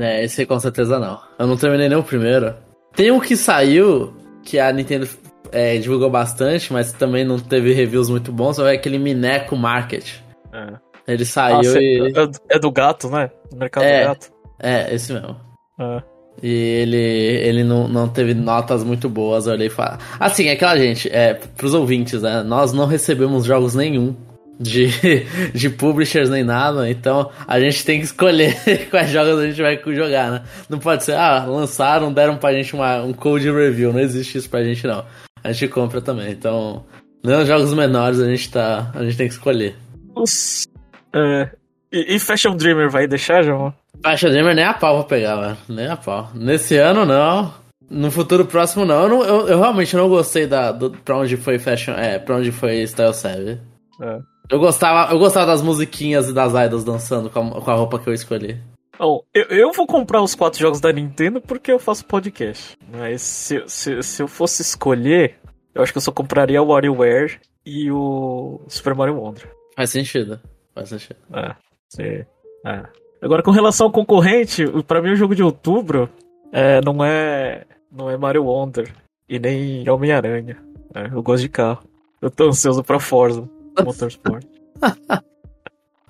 É, 0.00 0.24
esse 0.24 0.44
com 0.46 0.58
certeza 0.58 0.98
não. 0.98 1.20
Eu 1.38 1.46
não 1.46 1.56
terminei 1.56 1.88
nem 1.88 1.98
o 1.98 2.02
primeiro. 2.02 2.54
Tem 2.94 3.10
um 3.10 3.20
que 3.20 3.36
saiu, 3.36 4.12
que 4.42 4.58
a 4.58 4.72
Nintendo 4.72 5.06
é, 5.54 5.78
divulgou 5.78 6.10
bastante, 6.10 6.72
mas 6.72 6.92
também 6.92 7.24
não 7.24 7.38
teve 7.38 7.72
reviews 7.72 8.10
muito 8.10 8.32
bons, 8.32 8.58
é 8.58 8.72
aquele 8.72 8.98
Mineco 8.98 9.56
Market. 9.56 10.16
É. 10.52 10.74
Ele 11.06 11.24
saiu 11.24 11.76
ah, 11.76 11.80
e... 11.80 12.12
É, 12.50 12.56
é 12.56 12.58
do 12.58 12.72
gato, 12.72 13.08
né? 13.08 13.30
Do 13.50 13.56
mercado 13.56 13.84
é, 13.84 14.00
do 14.00 14.08
gato. 14.08 14.32
É, 14.58 14.94
esse 14.94 15.12
mesmo. 15.12 15.36
É. 15.78 16.02
E 16.42 16.50
ele, 16.50 16.96
ele 16.96 17.64
não, 17.64 17.86
não 17.86 18.08
teve 18.08 18.34
notas 18.34 18.82
muito 18.82 19.08
boas, 19.08 19.46
eu 19.46 19.52
olhei 19.52 19.68
e 19.68 19.70
falei... 19.70 19.98
Assim, 20.18 20.48
é 20.48 20.52
aquela 20.52 20.76
gente, 20.76 21.08
é, 21.08 21.34
pros 21.34 21.72
ouvintes, 21.72 22.22
né? 22.22 22.42
Nós 22.42 22.72
não 22.72 22.86
recebemos 22.86 23.44
jogos 23.44 23.76
nenhum 23.76 24.16
de, 24.58 24.88
de 25.54 25.70
publishers 25.70 26.30
nem 26.30 26.42
nada, 26.42 26.90
então 26.90 27.30
a 27.46 27.60
gente 27.60 27.84
tem 27.84 28.00
que 28.00 28.06
escolher 28.06 28.56
quais 28.90 29.10
jogos 29.10 29.38
a 29.38 29.46
gente 29.46 29.62
vai 29.62 29.80
jogar, 29.94 30.32
né? 30.32 30.42
Não 30.68 30.80
pode 30.80 31.04
ser, 31.04 31.14
ah, 31.14 31.44
lançaram, 31.44 32.12
deram 32.12 32.36
pra 32.36 32.52
gente 32.52 32.74
uma, 32.74 33.02
um 33.02 33.12
code 33.12 33.48
review, 33.52 33.92
não 33.92 34.00
existe 34.00 34.38
isso 34.38 34.50
pra 34.50 34.64
gente 34.64 34.84
não 34.84 35.04
a 35.44 35.52
gente 35.52 35.68
compra 35.68 36.00
também. 36.00 36.32
Então, 36.32 36.84
nos 37.22 37.46
jogos 37.46 37.72
menores 37.74 38.18
a 38.18 38.28
gente 38.28 38.50
tá. 38.50 38.90
A 38.94 39.04
gente 39.04 39.16
tem 39.16 39.28
que 39.28 39.34
escolher. 39.34 39.76
Nossa. 40.16 40.66
É, 41.12 41.50
e, 41.92 42.16
e, 42.16 42.18
Fashion 42.18 42.56
Dreamer 42.56 42.90
vai 42.90 43.06
deixar, 43.06 43.42
João? 43.42 43.72
Fashion 44.02 44.30
Dreamer 44.30 44.54
nem 44.54 44.64
a 44.64 44.74
pau 44.74 45.04
pra 45.04 45.16
pegar, 45.16 45.36
mano. 45.36 45.56
Nem 45.68 45.86
a 45.86 45.96
pau. 45.96 46.30
Nesse 46.34 46.76
ano 46.76 47.04
não. 47.04 47.54
No 47.88 48.10
futuro 48.10 48.46
próximo 48.46 48.84
não. 48.84 49.02
Eu, 49.02 49.08
não, 49.08 49.24
eu, 49.24 49.48
eu 49.48 49.58
realmente 49.60 49.94
não 49.94 50.08
gostei 50.08 50.46
da, 50.46 50.72
do, 50.72 50.90
pra 50.90 51.18
onde 51.18 51.36
foi 51.36 51.58
Fashion. 51.58 51.92
É, 51.92 52.18
pra 52.18 52.36
onde 52.36 52.50
foi 52.50 52.82
Style 52.82 53.14
7. 53.14 53.60
É. 54.00 54.18
Eu 54.50 54.58
gostava, 54.58 55.12
eu 55.12 55.18
gostava 55.18 55.46
das 55.46 55.62
musiquinhas 55.62 56.28
e 56.28 56.32
das 56.32 56.52
idols 56.52 56.84
dançando 56.84 57.30
com 57.30 57.40
a, 57.40 57.60
com 57.60 57.70
a 57.70 57.74
roupa 57.74 57.98
que 57.98 58.08
eu 58.08 58.14
escolhi. 58.14 58.58
Bom, 58.98 59.24
eu, 59.34 59.44
eu, 59.44 59.72
vou 59.72 59.86
comprar 59.86 60.22
os 60.22 60.34
quatro 60.34 60.58
jogos 60.58 60.80
da 60.80 60.92
Nintendo 60.92 61.40
porque 61.40 61.72
eu 61.72 61.78
faço 61.78 62.06
podcast. 62.06 62.76
Mas 62.92 63.22
se, 63.22 63.62
se, 63.66 64.02
se 64.02 64.22
eu 64.22 64.28
fosse 64.28 64.62
escolher, 64.62 65.38
eu 65.74 65.82
acho 65.82 65.92
que 65.92 65.98
eu 65.98 66.02
só 66.02 66.12
compraria 66.12 66.62
o 66.62 66.68
WarioWare 66.68 67.40
e 67.66 67.90
o 67.90 68.60
Super 68.68 68.94
Mario 68.94 69.16
Wonder. 69.16 69.50
Faz 69.76 69.90
sentido. 69.90 70.40
Faz 70.74 70.88
sentido. 70.88 71.16
É, 71.32 71.54
sim. 71.88 72.24
É. 72.64 72.84
Agora, 73.20 73.42
com 73.42 73.50
relação 73.50 73.86
ao 73.86 73.92
concorrente, 73.92 74.64
para 74.86 75.02
mim 75.02 75.10
o 75.10 75.16
jogo 75.16 75.34
de 75.34 75.42
outubro 75.42 76.08
é, 76.52 76.80
não 76.84 77.04
é 77.04 77.64
não 77.90 78.10
é 78.10 78.16
Mario 78.16 78.44
Wonder 78.44 78.92
e 79.28 79.38
nem 79.38 79.88
Homem-Aranha. 79.88 80.58
É, 80.94 81.06
eu 81.06 81.22
gosto 81.22 81.42
de 81.42 81.48
carro. 81.48 81.82
Eu 82.20 82.30
tô 82.30 82.48
ansioso 82.48 82.82
pra 82.82 83.00
Forza 83.00 83.48
Motorsport. 83.82 84.44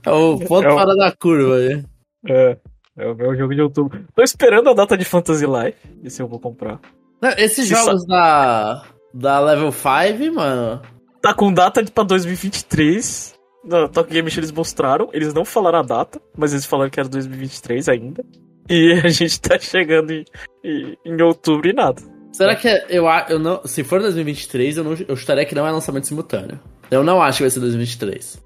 é 0.04 0.10
o 0.10 0.38
ponto 0.38 0.66
é 0.66 0.70
fora 0.70 0.94
da 0.96 1.12
curva 1.12 1.56
aí. 1.56 1.84
É. 2.26 2.58
É 2.96 3.06
o 3.06 3.14
meu 3.14 3.34
jogo 3.36 3.54
de 3.54 3.60
outubro. 3.60 4.06
Tô 4.14 4.22
esperando 4.22 4.70
a 4.70 4.74
data 4.74 4.96
de 4.96 5.04
Fantasy 5.04 5.44
Life. 5.46 5.78
Esse 6.02 6.22
eu 6.22 6.28
vou 6.28 6.38
comprar. 6.38 6.80
Esses 7.36 7.66
Se 7.68 7.74
jogos 7.74 8.06
da, 8.06 8.84
da 9.12 9.40
Level 9.40 9.72
5, 9.72 10.34
mano. 10.34 10.80
Tá 11.20 11.34
com 11.34 11.52
data 11.52 11.82
de 11.82 11.90
pra 11.90 12.04
2023. 12.04 13.34
Na 13.64 13.88
Talk 13.88 14.12
Game 14.12 14.30
eles 14.36 14.52
mostraram. 14.52 15.08
Eles 15.12 15.34
não 15.34 15.44
falaram 15.44 15.80
a 15.80 15.82
data, 15.82 16.20
mas 16.36 16.52
eles 16.52 16.66
falaram 16.66 16.90
que 16.90 17.00
era 17.00 17.08
2023 17.08 17.88
ainda. 17.88 18.24
E 18.68 18.92
a 19.04 19.08
gente 19.08 19.40
tá 19.40 19.58
chegando 19.58 20.12
em, 20.12 20.24
em, 20.62 20.96
em 21.04 21.22
outubro 21.22 21.68
e 21.68 21.72
nada. 21.72 22.00
Será 22.32 22.54
que 22.54 22.68
eu, 22.88 23.06
eu 23.28 23.38
não. 23.38 23.64
Se 23.64 23.82
for 23.82 24.00
2023, 24.00 24.76
eu, 24.76 24.84
não, 24.84 24.96
eu 25.08 25.14
estaria 25.14 25.44
que 25.44 25.54
não 25.54 25.66
é 25.66 25.70
lançamento 25.70 26.06
simultâneo. 26.06 26.60
Eu 26.90 27.02
não 27.02 27.22
acho 27.22 27.38
que 27.38 27.44
vai 27.44 27.50
ser 27.50 27.60
2023. 27.60 28.42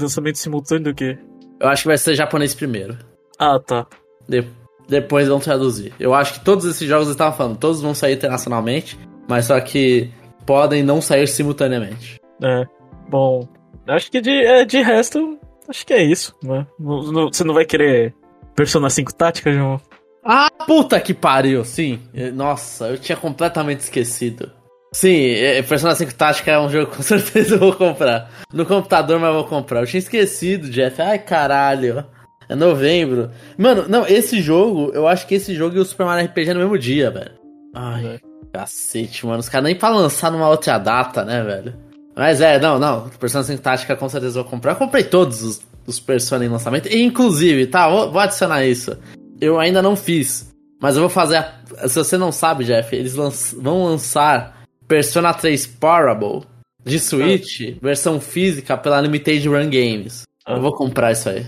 Lançamento 0.00 0.38
simultâneo 0.38 0.84
do 0.84 0.94
quê? 0.94 1.18
Eu 1.60 1.68
acho 1.68 1.82
que 1.82 1.88
vai 1.88 1.98
ser 1.98 2.14
japonês 2.14 2.54
primeiro. 2.54 2.96
Ah, 3.38 3.58
tá. 3.58 3.86
De 4.28 4.44
depois 4.88 5.28
vão 5.28 5.40
traduzir. 5.40 5.94
Eu 5.98 6.12
acho 6.12 6.34
que 6.34 6.44
todos 6.44 6.64
esses 6.64 6.86
jogos 6.86 7.06
eu 7.06 7.12
estava 7.12 7.34
falando, 7.34 7.56
todos 7.56 7.80
vão 7.80 7.94
sair 7.94 8.14
internacionalmente, 8.14 8.98
mas 9.28 9.46
só 9.46 9.58
que 9.60 10.10
podem 10.44 10.82
não 10.82 11.00
sair 11.00 11.26
simultaneamente. 11.26 12.20
É. 12.42 12.66
Bom, 13.08 13.48
acho 13.86 14.10
que 14.10 14.20
de, 14.20 14.30
é, 14.30 14.64
de 14.64 14.82
resto, 14.82 15.38
acho 15.68 15.86
que 15.86 15.94
é 15.94 16.02
isso, 16.02 16.34
né? 16.42 16.66
você 16.78 17.44
não 17.44 17.54
vai 17.54 17.64
querer 17.64 18.14
Persona 18.54 18.90
5 18.90 19.14
Tática, 19.14 19.52
João? 19.52 19.80
Ah, 20.24 20.50
puta 20.66 21.00
que 21.00 21.14
pariu, 21.14 21.64
sim. 21.64 22.00
Nossa, 22.34 22.88
eu 22.88 22.98
tinha 22.98 23.16
completamente 23.16 23.80
esquecido. 23.80 24.52
Sim, 24.92 25.30
é, 25.30 25.62
Persona 25.62 25.94
5 25.94 26.14
Tática 26.14 26.50
é 26.50 26.60
um 26.60 26.68
jogo 26.68 26.90
que 26.90 26.98
com 26.98 27.02
certeza 27.02 27.54
eu 27.54 27.58
vou 27.58 27.72
comprar. 27.72 28.30
No 28.52 28.66
computador, 28.66 29.18
mas 29.18 29.30
eu 29.30 29.34
vou 29.36 29.44
comprar. 29.46 29.80
Eu 29.80 29.86
tinha 29.86 29.98
esquecido, 29.98 30.68
Jeff. 30.68 31.00
Ai, 31.00 31.18
caralho. 31.18 32.04
É 32.52 32.54
novembro. 32.54 33.30
Mano, 33.56 33.86
não, 33.88 34.06
esse 34.06 34.42
jogo, 34.42 34.90
eu 34.92 35.08
acho 35.08 35.26
que 35.26 35.36
esse 35.36 35.54
jogo 35.54 35.76
e 35.76 35.80
o 35.80 35.84
Super 35.86 36.04
Mario 36.04 36.26
RPG 36.26 36.50
é 36.50 36.54
no 36.54 36.60
mesmo 36.60 36.78
dia, 36.78 37.10
velho. 37.10 37.32
Ai, 37.74 38.06
é. 38.06 38.20
cacete, 38.52 39.24
mano. 39.24 39.38
Os 39.38 39.48
caras 39.48 39.64
nem 39.64 39.74
pra 39.74 39.88
lançar 39.88 40.30
numa 40.30 40.50
outra 40.50 40.76
data, 40.76 41.24
né, 41.24 41.42
velho? 41.42 41.74
Mas 42.14 42.42
é, 42.42 42.58
não, 42.60 42.78
não. 42.78 43.08
Persona 43.08 43.42
5 43.42 43.62
Tática 43.62 43.96
com 43.96 44.06
certeza 44.06 44.38
eu 44.38 44.42
vou 44.42 44.50
comprar. 44.50 44.72
Eu 44.72 44.76
comprei 44.76 45.02
todos 45.02 45.42
os, 45.42 45.62
os 45.86 45.98
Persona 45.98 46.44
em 46.44 46.48
lançamento. 46.48 46.88
E, 46.88 47.02
inclusive, 47.02 47.66
tá, 47.66 47.88
vou, 47.88 48.12
vou 48.12 48.20
adicionar 48.20 48.66
isso. 48.66 48.98
Eu 49.40 49.58
ainda 49.58 49.80
não 49.80 49.96
fiz. 49.96 50.52
Mas 50.78 50.96
eu 50.96 51.00
vou 51.00 51.08
fazer. 51.08 51.36
A... 51.36 51.88
Se 51.88 51.94
você 51.94 52.18
não 52.18 52.30
sabe, 52.30 52.64
Jeff, 52.64 52.94
eles 52.94 53.14
vão 53.14 53.84
lançar 53.84 54.62
Persona 54.86 55.32
3 55.32 55.66
Parable 55.68 56.42
de 56.84 56.98
Switch, 56.98 57.62
ah. 57.62 57.78
versão 57.80 58.20
física 58.20 58.76
pela 58.76 59.00
Limited 59.00 59.48
Run 59.48 59.70
Games. 59.70 60.24
Ah. 60.44 60.56
Eu 60.56 60.60
vou 60.60 60.74
comprar 60.74 61.12
isso 61.12 61.30
aí. 61.30 61.46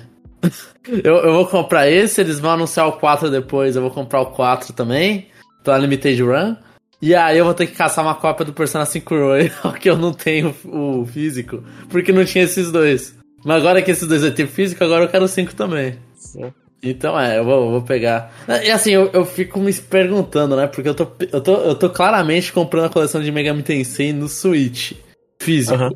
eu, 1.05 1.17
eu 1.17 1.33
vou 1.33 1.47
comprar 1.47 1.89
esse, 1.89 2.21
eles 2.21 2.41
vão 2.41 2.53
anunciar 2.53 2.89
o 2.89 2.93
4 2.93 3.31
depois, 3.31 3.77
eu 3.77 3.83
vou 3.83 3.91
comprar 3.91 4.21
o 4.21 4.27
4 4.27 4.73
também, 4.73 5.29
pela 5.63 5.79
Limited 5.79 6.23
Run. 6.23 6.57
E 7.01 7.15
aí 7.15 7.37
eu 7.37 7.45
vou 7.45 7.55
ter 7.55 7.67
que 7.67 7.77
caçar 7.77 8.05
uma 8.05 8.15
cópia 8.15 8.47
do 8.47 8.53
Persona 8.53 8.87
5 8.87 9.15
Royal, 9.15 9.73
que 9.81 9.91
eu 9.91 9.97
não 9.97 10.13
tenho 10.13 10.55
o 10.65 11.05
físico, 11.05 11.63
porque 11.91 12.13
não 12.13 12.25
tinha 12.25 12.45
esses 12.45 12.73
dois. 12.73 13.15
Mas 13.45 13.59
agora 13.59 13.83
que 13.83 13.91
esses 13.91 14.09
dois 14.09 14.23
vai 14.23 14.31
ter 14.31 14.47
físico, 14.47 14.83
agora 14.83 15.05
eu 15.05 15.09
quero 15.09 15.25
o 15.25 15.29
5 15.29 15.55
também. 15.55 15.99
Sim. 16.15 16.53
Então 16.83 17.19
é, 17.19 17.39
eu 17.39 17.45
vou, 17.45 17.71
vou 17.71 17.83
pegar. 17.83 18.33
E 18.63 18.71
assim, 18.71 18.93
eu, 18.93 19.11
eu 19.13 19.25
fico 19.25 19.59
me 19.59 19.73
perguntando, 19.73 20.55
né? 20.55 20.67
Porque 20.67 20.89
eu 20.89 20.95
tô, 20.95 21.07
eu, 21.33 21.41
tô, 21.41 21.57
eu 21.57 21.75
tô 21.75 21.89
claramente 21.89 22.53
comprando 22.53 22.87
a 22.87 22.91
coleção 22.91 23.23
de 23.23 23.33
Megami 23.33 23.63
Tensei 23.63 24.13
no 24.13 24.29
Switch 24.29 24.93
físico. 25.41 25.83
Uhum. 25.83 25.91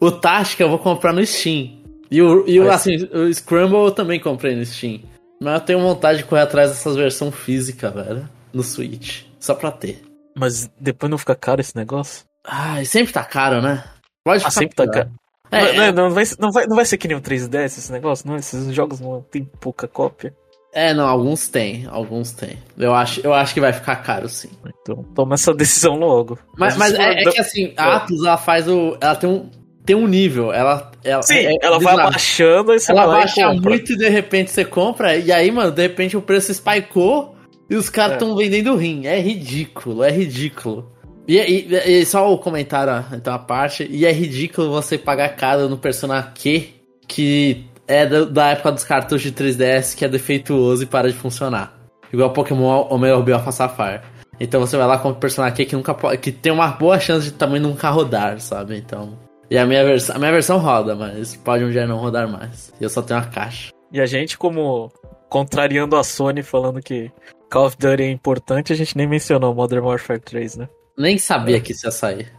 O 0.00 0.10
Tática 0.10 0.62
eu 0.62 0.68
vou 0.68 0.78
comprar 0.78 1.12
no 1.12 1.24
Steam. 1.24 1.83
E 2.10 2.20
o, 2.22 2.46
e 2.46 2.60
o, 2.60 2.70
assim, 2.70 2.96
o 3.12 3.32
Scramble 3.32 3.86
eu 3.86 3.90
também 3.90 4.20
comprei 4.20 4.54
no 4.54 4.64
Steam. 4.64 5.00
Mas 5.40 5.54
eu 5.54 5.60
tenho 5.60 5.80
vontade 5.80 6.18
de 6.18 6.24
correr 6.24 6.42
atrás 6.42 6.70
dessas 6.70 6.96
versões 6.96 7.34
físicas, 7.34 7.92
velho. 7.92 8.28
No 8.52 8.62
Switch. 8.62 9.24
Só 9.40 9.54
pra 9.54 9.70
ter. 9.70 10.02
Mas 10.36 10.70
depois 10.80 11.10
não 11.10 11.18
fica 11.18 11.34
caro 11.34 11.60
esse 11.60 11.76
negócio? 11.76 12.24
Ah, 12.44 12.84
sempre 12.84 13.12
tá 13.12 13.24
caro, 13.24 13.60
né? 13.60 13.84
Pode 14.24 14.44
ah, 14.44 14.50
sempre 14.50 14.76
caro. 14.76 14.90
tá 14.90 14.98
caro. 14.98 15.10
É, 15.50 15.72
não, 15.72 15.82
é. 15.84 15.92
não, 15.92 16.10
vai, 16.10 16.24
não, 16.38 16.50
vai, 16.50 16.66
não 16.66 16.76
vai 16.76 16.84
ser 16.84 16.98
que 16.98 17.06
nem 17.06 17.16
o 17.16 17.20
3DS 17.20 17.64
esse 17.64 17.92
negócio, 17.92 18.26
não? 18.26 18.36
Esses 18.36 18.74
jogos 18.74 19.00
não 19.00 19.22
tem 19.22 19.44
pouca 19.44 19.86
cópia. 19.86 20.34
É, 20.72 20.92
não, 20.92 21.06
alguns 21.06 21.46
tem, 21.46 21.86
alguns 21.88 22.32
tem. 22.32 22.58
Eu 22.76 22.92
acho, 22.92 23.20
eu 23.20 23.32
acho 23.32 23.54
que 23.54 23.60
vai 23.60 23.72
ficar 23.72 23.94
caro, 23.96 24.28
sim. 24.28 24.50
Então 24.82 25.04
toma 25.14 25.34
essa 25.34 25.54
decisão 25.54 25.94
logo. 25.94 26.36
Mas, 26.58 26.76
mas, 26.76 26.92
é, 26.94 27.22
é, 27.22 27.30
que 27.30 27.38
assim, 27.38 27.72
a 27.76 27.96
Atlus, 27.96 28.24
ela 28.24 28.36
faz 28.36 28.66
o. 28.66 28.96
Ela 29.00 29.14
tem 29.14 29.30
um, 29.30 29.48
tem 29.84 29.94
um 29.94 30.06
nível. 30.06 30.52
Ela, 30.52 30.90
ela, 31.02 31.22
sim, 31.22 31.34
é, 31.34 31.56
ela 31.60 31.78
vai 31.78 31.94
abaixando 31.94 32.72
e 32.72 32.80
você 32.80 32.92
Ela 32.92 33.06
baixa 33.06 33.52
muito 33.52 33.92
e 33.92 33.96
de 33.96 34.08
repente 34.08 34.50
você 34.50 34.64
compra. 34.64 35.16
E 35.16 35.30
aí, 35.30 35.50
mano, 35.50 35.70
de 35.70 35.82
repente 35.82 36.16
o 36.16 36.22
preço 36.22 36.52
spikeou 36.52 37.34
e 37.68 37.76
os 37.76 37.88
caras 37.88 38.14
estão 38.14 38.32
é. 38.32 38.44
vendendo 38.44 38.76
rim. 38.76 39.06
É 39.06 39.20
ridículo, 39.20 40.02
é 40.02 40.10
ridículo. 40.10 40.92
E, 41.26 41.38
e, 41.38 42.00
e, 42.00 42.06
só 42.06 42.30
o 42.32 42.38
comentário, 42.38 43.04
então, 43.12 43.32
a 43.32 43.38
parte. 43.38 43.86
E 43.90 44.04
é 44.04 44.12
ridículo 44.12 44.70
você 44.70 44.98
pagar 44.98 45.30
caro 45.36 45.68
no 45.68 45.78
Persona 45.78 46.22
Q, 46.22 46.68
que 47.08 47.64
é 47.88 48.04
da, 48.06 48.24
da, 48.24 48.50
época 48.50 48.72
dos 48.72 48.84
cartuchos 48.84 49.22
de 49.22 49.32
3DS, 49.32 49.96
que 49.96 50.04
é 50.04 50.08
defeituoso 50.08 50.82
e 50.82 50.86
para 50.86 51.10
de 51.10 51.16
funcionar. 51.16 51.78
Igual 52.12 52.32
Pokémon 52.32 52.86
Omega 52.90 53.34
Alpha 53.34 53.52
Sapphire. 53.52 54.00
Então 54.38 54.60
você 54.60 54.76
vai 54.76 54.86
lá 54.86 54.98
com 54.98 55.10
o 55.10 55.14
Persona 55.14 55.50
Q 55.50 55.64
que, 55.64 55.76
nunca, 55.76 55.94
que 56.16 56.30
tem 56.30 56.52
uma 56.52 56.68
boa 56.68 56.98
chance 56.98 57.26
de 57.26 57.32
também 57.32 57.60
nunca 57.60 57.88
rodar, 57.90 58.38
sabe? 58.40 58.76
Então. 58.76 59.16
E 59.50 59.58
a 59.58 59.66
minha, 59.66 59.84
vers 59.84 60.10
a 60.10 60.18
minha 60.18 60.32
versão 60.32 60.58
roda, 60.58 60.94
mas 60.94 61.36
pode 61.36 61.64
um 61.64 61.70
dia 61.70 61.86
não 61.86 61.98
rodar 61.98 62.28
mais. 62.28 62.72
E 62.80 62.84
eu 62.84 62.88
só 62.88 63.02
tenho 63.02 63.20
a 63.20 63.24
caixa. 63.24 63.70
E 63.92 64.00
a 64.00 64.06
gente, 64.06 64.36
como 64.38 64.90
contrariando 65.28 65.96
a 65.96 66.04
Sony, 66.04 66.42
falando 66.42 66.80
que 66.80 67.10
Call 67.50 67.66
of 67.66 67.76
Duty 67.78 68.02
é 68.02 68.10
importante, 68.10 68.72
a 68.72 68.76
gente 68.76 68.96
nem 68.96 69.06
mencionou 69.06 69.54
Modern 69.54 69.84
Warfare 69.84 70.20
3, 70.20 70.56
né? 70.56 70.68
Nem 70.96 71.18
sabia 71.18 71.60
que 71.60 71.72
isso 71.72 71.86
ia 71.86 71.90
sair. 71.90 72.32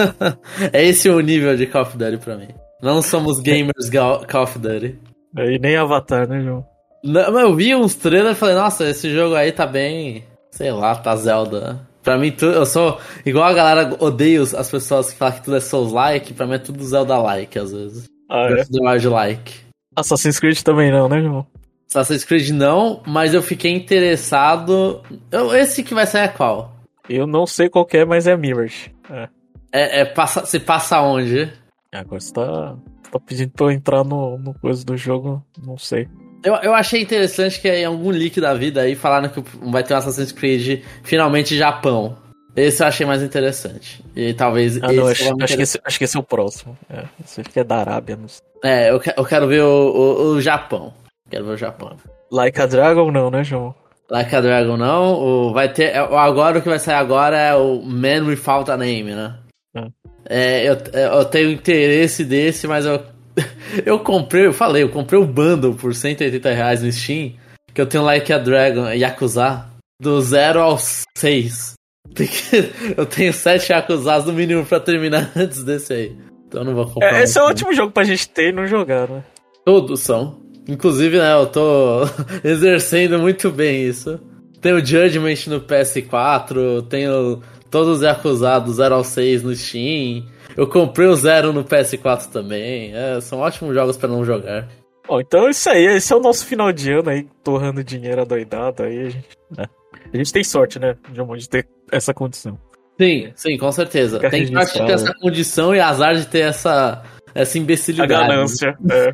é 0.72 0.84
esse 0.84 1.08
o 1.08 1.20
nível 1.20 1.56
de 1.56 1.66
Call 1.66 1.82
of 1.82 1.96
Duty 1.96 2.18
pra 2.18 2.36
mim. 2.36 2.48
Não 2.82 3.02
somos 3.02 3.40
gamers 3.40 3.90
Call 3.90 4.42
of 4.42 4.58
Duty. 4.58 4.98
É, 5.36 5.52
e 5.52 5.58
nem 5.58 5.76
Avatar, 5.76 6.28
né, 6.28 6.40
João? 6.40 6.64
Não, 7.02 7.32
mas 7.32 7.42
eu 7.42 7.54
vi 7.54 7.74
uns 7.74 7.94
trailers 7.94 8.36
e 8.36 8.40
falei, 8.40 8.54
nossa, 8.54 8.88
esse 8.88 9.12
jogo 9.12 9.34
aí 9.34 9.52
tá 9.52 9.66
bem. 9.66 10.24
Sei 10.50 10.72
lá, 10.72 10.94
tá 10.94 11.14
Zelda. 11.16 11.86
Pra 12.06 12.16
mim, 12.16 12.30
tu, 12.30 12.44
eu 12.44 12.64
sou. 12.64 13.00
Igual 13.26 13.46
a 13.46 13.52
galera 13.52 13.96
odeia 13.98 14.40
as 14.40 14.70
pessoas 14.70 15.10
que 15.10 15.18
falam 15.18 15.34
que 15.34 15.42
tudo 15.42 15.56
é 15.56 15.60
Souls-like, 15.60 16.34
pra 16.34 16.46
mim 16.46 16.54
é 16.54 16.58
tudo 16.58 16.84
Zelda-like, 16.84 17.58
às 17.58 17.72
vezes. 17.72 18.08
Ah, 18.30 18.46
é? 18.48 18.64
Tudo 18.64 19.10
like 19.10 19.54
Assassin's 19.96 20.38
Creed 20.38 20.62
também 20.62 20.92
não, 20.92 21.08
né, 21.08 21.20
João? 21.20 21.44
Assassin's 21.88 22.24
Creed 22.24 22.50
não, 22.50 23.02
mas 23.04 23.34
eu 23.34 23.42
fiquei 23.42 23.72
interessado. 23.72 25.02
Eu, 25.32 25.52
esse 25.52 25.82
que 25.82 25.94
vai 25.94 26.06
sair 26.06 26.26
é 26.26 26.28
qual? 26.28 26.76
Eu 27.08 27.26
não 27.26 27.44
sei 27.44 27.68
qual 27.68 27.88
é, 27.92 28.04
mas 28.04 28.28
é 28.28 28.36
Mirage. 28.36 28.94
É. 29.10 29.28
É, 29.72 30.00
é 30.02 30.04
passa, 30.04 30.46
se 30.46 30.60
passa 30.60 31.00
onde? 31.00 31.52
Agora 31.92 32.20
você 32.20 32.32
tá, 32.32 32.76
tá 33.10 33.18
pedindo 33.18 33.50
pra 33.50 33.66
eu 33.66 33.70
entrar 33.72 34.04
no, 34.04 34.38
no 34.38 34.54
coisa 34.54 34.84
do 34.84 34.96
jogo, 34.96 35.44
não 35.60 35.76
sei. 35.76 36.08
Eu, 36.46 36.54
eu 36.62 36.72
achei 36.72 37.02
interessante 37.02 37.60
que 37.60 37.68
em 37.68 37.84
algum 37.84 38.10
leak 38.10 38.40
da 38.40 38.54
vida 38.54 38.82
aí 38.82 38.94
falaram 38.94 39.28
que 39.28 39.42
vai 39.68 39.82
ter 39.82 39.94
um 39.94 39.96
Assassin's 39.96 40.30
Creed 40.30 40.84
finalmente 41.02 41.56
Japão. 41.56 42.16
Esse 42.54 42.84
eu 42.84 42.86
achei 42.86 43.04
mais 43.04 43.20
interessante. 43.20 44.00
E 44.14 44.32
talvez. 44.32 44.80
Ah, 44.80 44.92
não, 44.92 45.08
acho, 45.08 45.24
acho, 45.42 45.56
que 45.56 45.62
esse, 45.62 45.80
acho 45.84 45.98
que 45.98 46.04
esse 46.04 46.16
é 46.16 46.20
o 46.20 46.22
próximo. 46.22 46.78
É, 46.88 47.02
esse 47.22 47.40
aqui 47.40 47.58
é 47.58 47.64
da 47.64 47.78
Arábia. 47.78 48.16
Não 48.16 48.28
sei. 48.28 48.40
É, 48.62 48.90
eu, 48.90 49.02
eu 49.16 49.24
quero 49.24 49.48
ver 49.48 49.62
o, 49.62 49.66
o, 49.66 50.22
o 50.34 50.40
Japão. 50.40 50.94
Quero 51.28 51.46
ver 51.46 51.54
o 51.54 51.56
Japão. 51.56 51.96
Like 52.30 52.60
a 52.60 52.66
Dragon 52.66 53.10
não, 53.10 53.28
né, 53.28 53.42
João? 53.42 53.74
Like 54.08 54.34
a 54.34 54.40
Dragon 54.40 54.76
não. 54.76 55.14
O, 55.14 55.52
vai 55.52 55.72
ter. 55.72 55.96
É, 55.96 55.98
agora 55.98 56.60
o 56.60 56.62
que 56.62 56.68
vai 56.68 56.78
sair 56.78 56.94
agora 56.94 57.36
é 57.36 57.56
o 57.56 57.82
Man 57.82 58.24
Without 58.24 58.70
a 58.70 58.76
Name, 58.76 59.16
né? 59.16 59.34
É. 59.74 59.86
É, 60.28 60.68
eu, 60.68 60.76
eu 61.00 61.24
tenho 61.24 61.50
interesse 61.50 62.24
desse, 62.24 62.68
mas 62.68 62.86
eu. 62.86 63.02
eu 63.84 63.98
comprei, 63.98 64.46
eu 64.46 64.52
falei, 64.52 64.82
eu 64.82 64.88
comprei 64.88 65.18
o 65.18 65.26
bundle 65.26 65.74
por 65.74 65.94
180 65.94 66.52
reais 66.52 66.82
no 66.82 66.90
Steam. 66.90 67.34
Que 67.74 67.80
eu 67.80 67.86
tenho 67.86 68.04
Like 68.04 68.32
a 68.32 68.38
Dragon 68.38 68.88
Yakuza 68.88 69.66
do 70.00 70.20
0 70.20 70.60
ao 70.60 70.78
6. 70.78 71.74
Eu 72.96 73.04
tenho 73.04 73.32
7 73.32 73.72
Yakuzas 73.72 74.24
no 74.24 74.32
mínimo 74.32 74.64
pra 74.64 74.80
terminar 74.80 75.30
antes 75.36 75.62
desse 75.62 75.92
aí. 75.92 76.16
Então 76.46 76.62
eu 76.62 76.64
não 76.64 76.74
vou 76.74 76.86
comprar. 76.86 77.18
É, 77.18 77.24
esse 77.24 77.38
é 77.38 77.42
um 77.42 77.46
ótimo 77.46 77.74
jogo 77.74 77.92
pra 77.92 78.04
gente 78.04 78.28
ter 78.28 78.50
e 78.50 78.52
não 78.52 78.66
jogar, 78.66 79.08
né? 79.08 79.22
Todos 79.64 80.00
são. 80.00 80.40
Inclusive, 80.68 81.18
né, 81.18 81.32
eu 81.34 81.46
tô 81.46 82.02
exercendo 82.42 83.18
muito 83.18 83.50
bem 83.50 83.84
isso. 83.86 84.18
Tenho 84.60 84.84
Judgment 84.84 85.46
no 85.48 85.60
PS4, 85.60 86.86
tenho 86.88 87.42
todos 87.70 87.98
os 87.98 88.02
Yakuza 88.02 88.58
do 88.60 88.72
0 88.72 88.94
ao 88.94 89.04
6 89.04 89.42
no 89.42 89.54
Steam. 89.54 90.24
Eu 90.56 90.66
comprei 90.66 91.06
o 91.06 91.14
Zero 91.14 91.52
no 91.52 91.64
PS4 91.64 92.30
também. 92.30 92.94
É, 92.94 93.20
são 93.20 93.40
ótimos 93.40 93.74
jogos 93.74 93.96
para 93.96 94.08
não 94.08 94.24
jogar. 94.24 94.68
Bom, 95.06 95.20
então 95.20 95.46
é 95.46 95.50
isso 95.50 95.68
aí. 95.68 95.84
Esse 95.96 96.12
é 96.12 96.16
o 96.16 96.20
nosso 96.20 96.46
final 96.46 96.72
de 96.72 96.92
ano 96.92 97.10
aí, 97.10 97.26
torrando 97.44 97.84
dinheiro 97.84 98.22
adoidado. 98.22 98.82
Aí 98.82 98.98
a 98.98 99.08
gente, 99.08 99.28
né? 99.56 99.64
a 100.12 100.16
gente 100.16 100.32
tem 100.32 100.42
sorte, 100.42 100.78
né, 100.78 100.96
de 101.38 101.48
ter 101.48 101.68
essa 101.92 102.14
condição. 102.14 102.58
Sim, 102.98 103.30
sim, 103.34 103.58
com 103.58 103.70
certeza. 103.70 104.16
Fica 104.16 104.30
tem 104.30 104.46
sorte 104.46 104.72
de 104.72 104.86
ter 104.86 104.92
essa 104.92 105.12
condição 105.20 105.74
e 105.74 105.80
azar 105.80 106.14
de 106.14 106.26
ter 106.26 106.40
essa 106.40 107.02
essa 107.34 107.58
imbecilidade. 107.58 108.14
A 108.14 108.26
ganância, 108.26 108.78
é. 108.90 109.10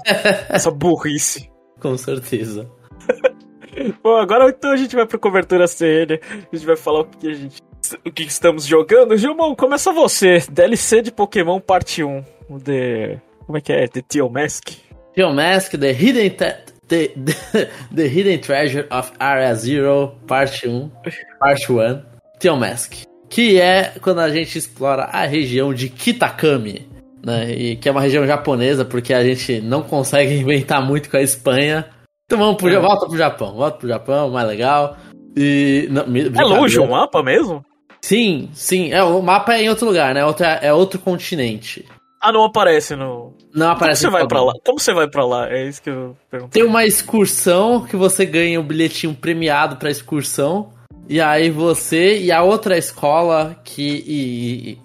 essa 0.55 0.71
burrice. 0.71 1.51
Com 1.81 1.97
certeza. 1.99 2.71
Bom, 4.03 4.17
agora 4.17 4.49
então 4.49 4.71
a 4.71 4.77
gente 4.77 4.95
vai 4.95 5.07
pra 5.07 5.19
cobertura 5.19 5.67
CN. 5.67 6.21
A 6.23 6.57
gente 6.57 6.65
vai 6.65 6.77
falar 6.77 7.01
o 7.01 7.05
que 7.05 7.29
a 7.29 7.35
gente. 7.35 7.61
O 8.05 8.11
que 8.11 8.23
estamos 8.23 8.66
jogando. 8.66 9.16
Gilmão, 9.16 9.55
começa 9.55 9.92
você. 9.92 10.38
DLC 10.51 11.03
de 11.03 11.12
Pokémon 11.12 11.61
parte 11.61 12.03
1. 12.03 12.25
O 12.49 12.59
de. 12.59 13.18
Como 13.47 13.59
é 13.59 13.61
que 13.61 13.73
é? 13.73 13.88
The 13.88 14.03
Teal 14.03 14.31
Mask? 14.31 15.73
The 15.73 15.90
Hidden, 15.90 16.31
the, 16.31 17.09
the, 17.09 17.71
the 17.95 18.07
Hidden 18.07 18.38
Treasure 18.38 18.87
of 18.90 19.12
Area 19.18 19.55
Zero, 19.55 20.14
parte 20.27 20.68
1. 20.68 20.90
Parte 21.38 21.73
1. 21.73 22.03
Teal 22.38 22.57
Mask. 22.57 23.05
Que 23.29 23.61
é 23.61 23.95
quando 24.01 24.21
a 24.21 24.31
gente 24.31 24.57
explora 24.57 25.05
a 25.05 25.27
região 25.27 25.75
de 25.75 25.88
Kitakami 25.88 26.92
né? 27.25 27.53
E 27.53 27.77
que 27.77 27.88
é 27.88 27.92
uma 27.92 28.01
região 28.01 28.27
japonesa, 28.27 28.85
porque 28.85 29.14
a 29.14 29.23
gente 29.23 29.61
não 29.61 29.83
consegue 29.83 30.35
inventar 30.40 30.85
muito 30.85 31.09
com 31.09 31.16
a 31.16 31.23
Espanha. 31.23 31.87
Então 32.27 32.38
vamos 32.38 32.57
pro, 32.57 32.68
é. 32.68 32.79
volta 32.79 33.07
pro 33.07 33.16
Japão, 33.16 33.55
volta 33.55 33.79
pro 33.79 33.88
Japão, 33.88 34.31
mais 34.31 34.47
legal. 34.49 34.97
E, 35.37 35.88
não, 35.90 36.03
é 36.03 36.45
longe 36.45 36.79
o 36.79 36.88
mapa 36.88 37.23
mesmo? 37.23 37.64
Sim, 38.03 38.51
sim. 38.53 38.93
É, 38.93 39.03
o 39.03 39.23
mapa 39.23 39.55
é 39.55 39.62
em 39.62 39.69
outro 39.69 39.87
lugar, 39.87 40.15
né? 40.15 40.25
Outro, 40.25 40.45
é 40.45 40.73
outro 40.73 40.99
continente. 40.99 41.87
Ah, 42.21 42.31
não 42.31 42.45
aparece 42.45 42.95
no. 42.95 43.33
Não 43.53 43.71
aparece. 43.71 44.05
Como 44.05 44.12
você 44.12 44.19
vai 44.19 44.29
para 44.29 44.43
lá? 44.43 44.53
Como 44.65 44.79
você 44.79 44.95
vai 44.95 45.09
para 45.09 45.25
lá? 45.25 45.51
É 45.51 45.67
isso 45.67 45.83
que 45.83 45.91
eu 45.91 46.17
pergunto. 46.31 46.53
Tem 46.53 46.62
uma 46.62 46.85
excursão 46.85 47.85
que 47.85 47.97
você 47.97 48.25
ganha 48.25 48.61
o 48.61 48.62
um 48.62 48.67
bilhetinho 48.67 49.12
premiado 49.15 49.77
para 49.77 49.91
excursão. 49.91 50.71
E 51.09 51.21
aí 51.21 51.51
você 51.51 52.21
e 52.21 52.31
a 52.31 52.43
outra 52.43 52.79
escola 52.79 53.57
que. 53.65 54.05
E, 54.07 54.71
e, 54.71 54.79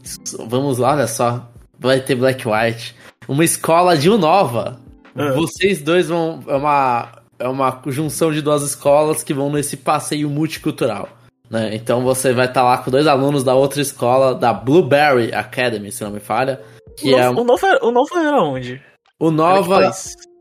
vamos 0.48 0.80
lá, 0.80 0.94
olha 0.94 1.08
só. 1.08 1.48
Vai 1.80 2.00
ter 2.00 2.16
Black 2.16 2.44
White. 2.48 2.96
Uma 3.28 3.44
escola 3.44 3.96
de 3.96 4.10
Unova. 4.10 4.80
Uhum. 5.16 5.34
Vocês 5.34 5.80
dois 5.80 6.10
vão. 6.10 6.44
É 6.48 6.56
uma, 6.56 7.12
é 7.38 7.48
uma 7.48 7.82
junção 7.86 8.32
de 8.32 8.42
duas 8.42 8.64
escolas 8.64 9.24
que 9.24 9.34
vão 9.34 9.52
nesse 9.52 9.78
passeio 9.78 10.28
multicultural. 10.28 11.10
Né? 11.50 11.76
Então 11.76 12.02
você 12.02 12.34
vai 12.34 12.46
estar 12.46 12.62
tá 12.62 12.68
lá 12.68 12.78
com 12.78 12.92
dois 12.92 13.08
alunos 13.08 13.44
da 13.44 13.56
outra 13.56 13.82
escola, 13.82 14.36
da 14.36 14.54
Blueberry 14.54 15.34
Academy, 15.34 15.92
se 15.92 16.04
não 16.04 16.12
me 16.12 16.20
falha. 16.20 16.62
Que 16.98 17.14
o, 17.14 17.18
é... 17.18 17.30
o, 17.30 17.44
Nova, 17.44 17.80
o 17.82 17.92
Nova 17.92 18.20
era 18.20 18.42
onde? 18.42 18.82
O 19.20 19.32
Nova 19.32 19.92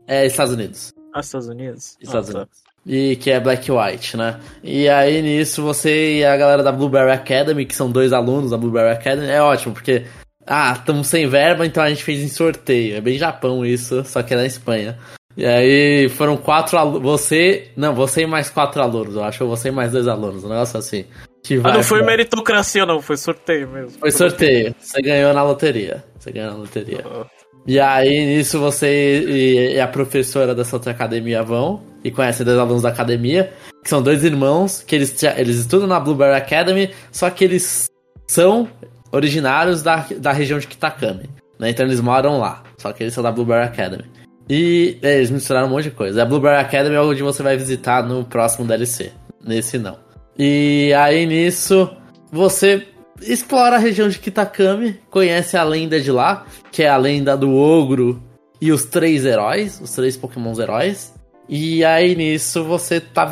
é 0.07 0.25
Estados 0.25 0.53
Unidos. 0.53 0.93
Ah, 1.13 1.19
Estados 1.19 1.47
Unidos? 1.47 1.97
Estados 2.01 2.29
ah, 2.29 2.33
tá. 2.33 2.39
Unidos. 2.39 2.67
E 2.85 3.17
que 3.17 3.31
é 3.31 3.39
Black 3.39 3.69
White, 3.69 4.15
né? 4.15 4.39
E 4.63 4.87
aí 4.87 5.21
nisso 5.21 5.61
você 5.61 6.19
e 6.19 6.25
a 6.25 6.37
galera 6.37 6.63
da 6.63 6.71
Blueberry 6.71 7.11
Academy, 7.11 7.65
que 7.65 7.75
são 7.75 7.91
dois 7.91 8.13
alunos 8.13 8.51
da 8.51 8.57
Blueberry 8.57 8.91
Academy, 8.91 9.27
é 9.27 9.41
ótimo, 9.41 9.73
porque. 9.73 10.05
Ah, 10.49 10.73
estamos 10.79 11.07
sem 11.07 11.27
verba, 11.27 11.65
então 11.65 11.83
a 11.83 11.89
gente 11.89 12.03
fez 12.03 12.21
em 12.21 12.29
sorteio. 12.29 12.95
É 12.95 13.01
bem 13.01 13.17
Japão 13.17 13.65
isso, 13.65 14.05
só 14.05 14.23
que 14.23 14.33
é 14.33 14.37
na 14.37 14.45
Espanha. 14.45 14.97
E 15.37 15.45
aí 15.45 16.09
foram 16.09 16.35
quatro 16.35 16.77
alunos. 16.77 17.03
Você. 17.03 17.69
Não, 17.75 17.93
você 17.93 18.23
e 18.23 18.27
mais 18.27 18.49
quatro 18.49 18.81
alunos, 18.81 19.15
eu 19.15 19.23
acho. 19.23 19.43
Ou 19.43 19.49
você 19.49 19.69
e 19.69 19.71
mais 19.71 19.91
dois 19.91 20.07
alunos, 20.07 20.43
um 20.43 20.49
negócio 20.49 20.79
assim. 20.79 21.05
Que 21.43 21.57
vai, 21.57 21.71
ah, 21.71 21.75
não 21.75 21.83
foi 21.83 22.01
meritocracia, 22.01 22.85
não, 22.85 22.99
foi 23.01 23.15
sorteio 23.15 23.69
mesmo. 23.69 23.99
Foi 23.99 24.11
sorteio. 24.11 24.75
Você 24.79 25.01
ganhou 25.01 25.33
na 25.33 25.43
loteria. 25.43 26.03
Você 26.17 26.31
ganhou 26.31 26.51
na 26.51 26.57
loteria. 26.57 27.05
Uhum. 27.05 27.23
E 27.67 27.79
aí, 27.79 28.25
nisso, 28.25 28.59
você 28.59 29.73
e 29.73 29.79
a 29.79 29.87
professora 29.87 30.55
dessa 30.55 30.75
outra 30.75 30.91
academia 30.91 31.43
vão 31.43 31.83
e 32.03 32.09
conhecem 32.09 32.45
dois 32.45 32.57
alunos 32.57 32.81
da 32.81 32.89
academia, 32.89 33.51
que 33.83 33.89
são 33.89 34.01
dois 34.01 34.23
irmãos, 34.23 34.81
que 34.81 34.95
eles, 34.95 35.21
eles 35.35 35.57
estudam 35.57 35.85
na 35.85 35.99
Blueberry 35.99 36.37
Academy, 36.37 36.91
só 37.11 37.29
que 37.29 37.43
eles 37.43 37.89
são 38.25 38.69
originários 39.11 39.83
da, 39.83 40.05
da 40.17 40.31
região 40.31 40.57
de 40.59 40.67
Kitakami. 40.67 41.29
Né? 41.59 41.71
Então 41.71 41.85
eles 41.85 41.99
moram 41.99 42.39
lá, 42.39 42.63
só 42.77 42.93
que 42.93 43.03
eles 43.03 43.13
são 43.13 43.21
da 43.21 43.31
Blueberry 43.31 43.65
Academy. 43.65 44.05
E 44.49 44.97
é, 45.01 45.17
eles 45.17 45.29
misturaram 45.29 45.67
um 45.67 45.71
monte 45.71 45.85
de 45.85 45.91
coisa. 45.91 46.21
A 46.21 46.25
Blueberry 46.25 46.61
Academy 46.61 46.95
é 46.95 47.01
onde 47.01 47.21
você 47.21 47.43
vai 47.43 47.57
visitar 47.57 48.03
no 48.03 48.23
próximo 48.23 48.65
DLC. 48.65 49.11
Nesse 49.43 49.77
não. 49.77 49.97
E 50.37 50.93
aí 50.93 51.25
nisso, 51.25 51.89
você 52.31 52.87
explora 53.21 53.75
a 53.75 53.79
região 53.79 54.07
de 54.07 54.19
Kitakami, 54.19 54.99
conhece 55.09 55.57
a 55.57 55.63
lenda 55.63 55.99
de 55.99 56.11
lá, 56.11 56.45
que 56.71 56.83
é 56.83 56.89
a 56.89 56.97
lenda 56.97 57.35
do 57.35 57.53
ogro 57.55 58.21
e 58.61 58.71
os 58.71 58.85
três 58.85 59.25
heróis, 59.25 59.81
os 59.81 59.91
três 59.91 60.15
pokémons 60.15 60.59
heróis. 60.59 61.13
E 61.49 61.83
aí 61.83 62.15
nisso 62.15 62.63
você 62.63 62.99
tá 62.99 63.29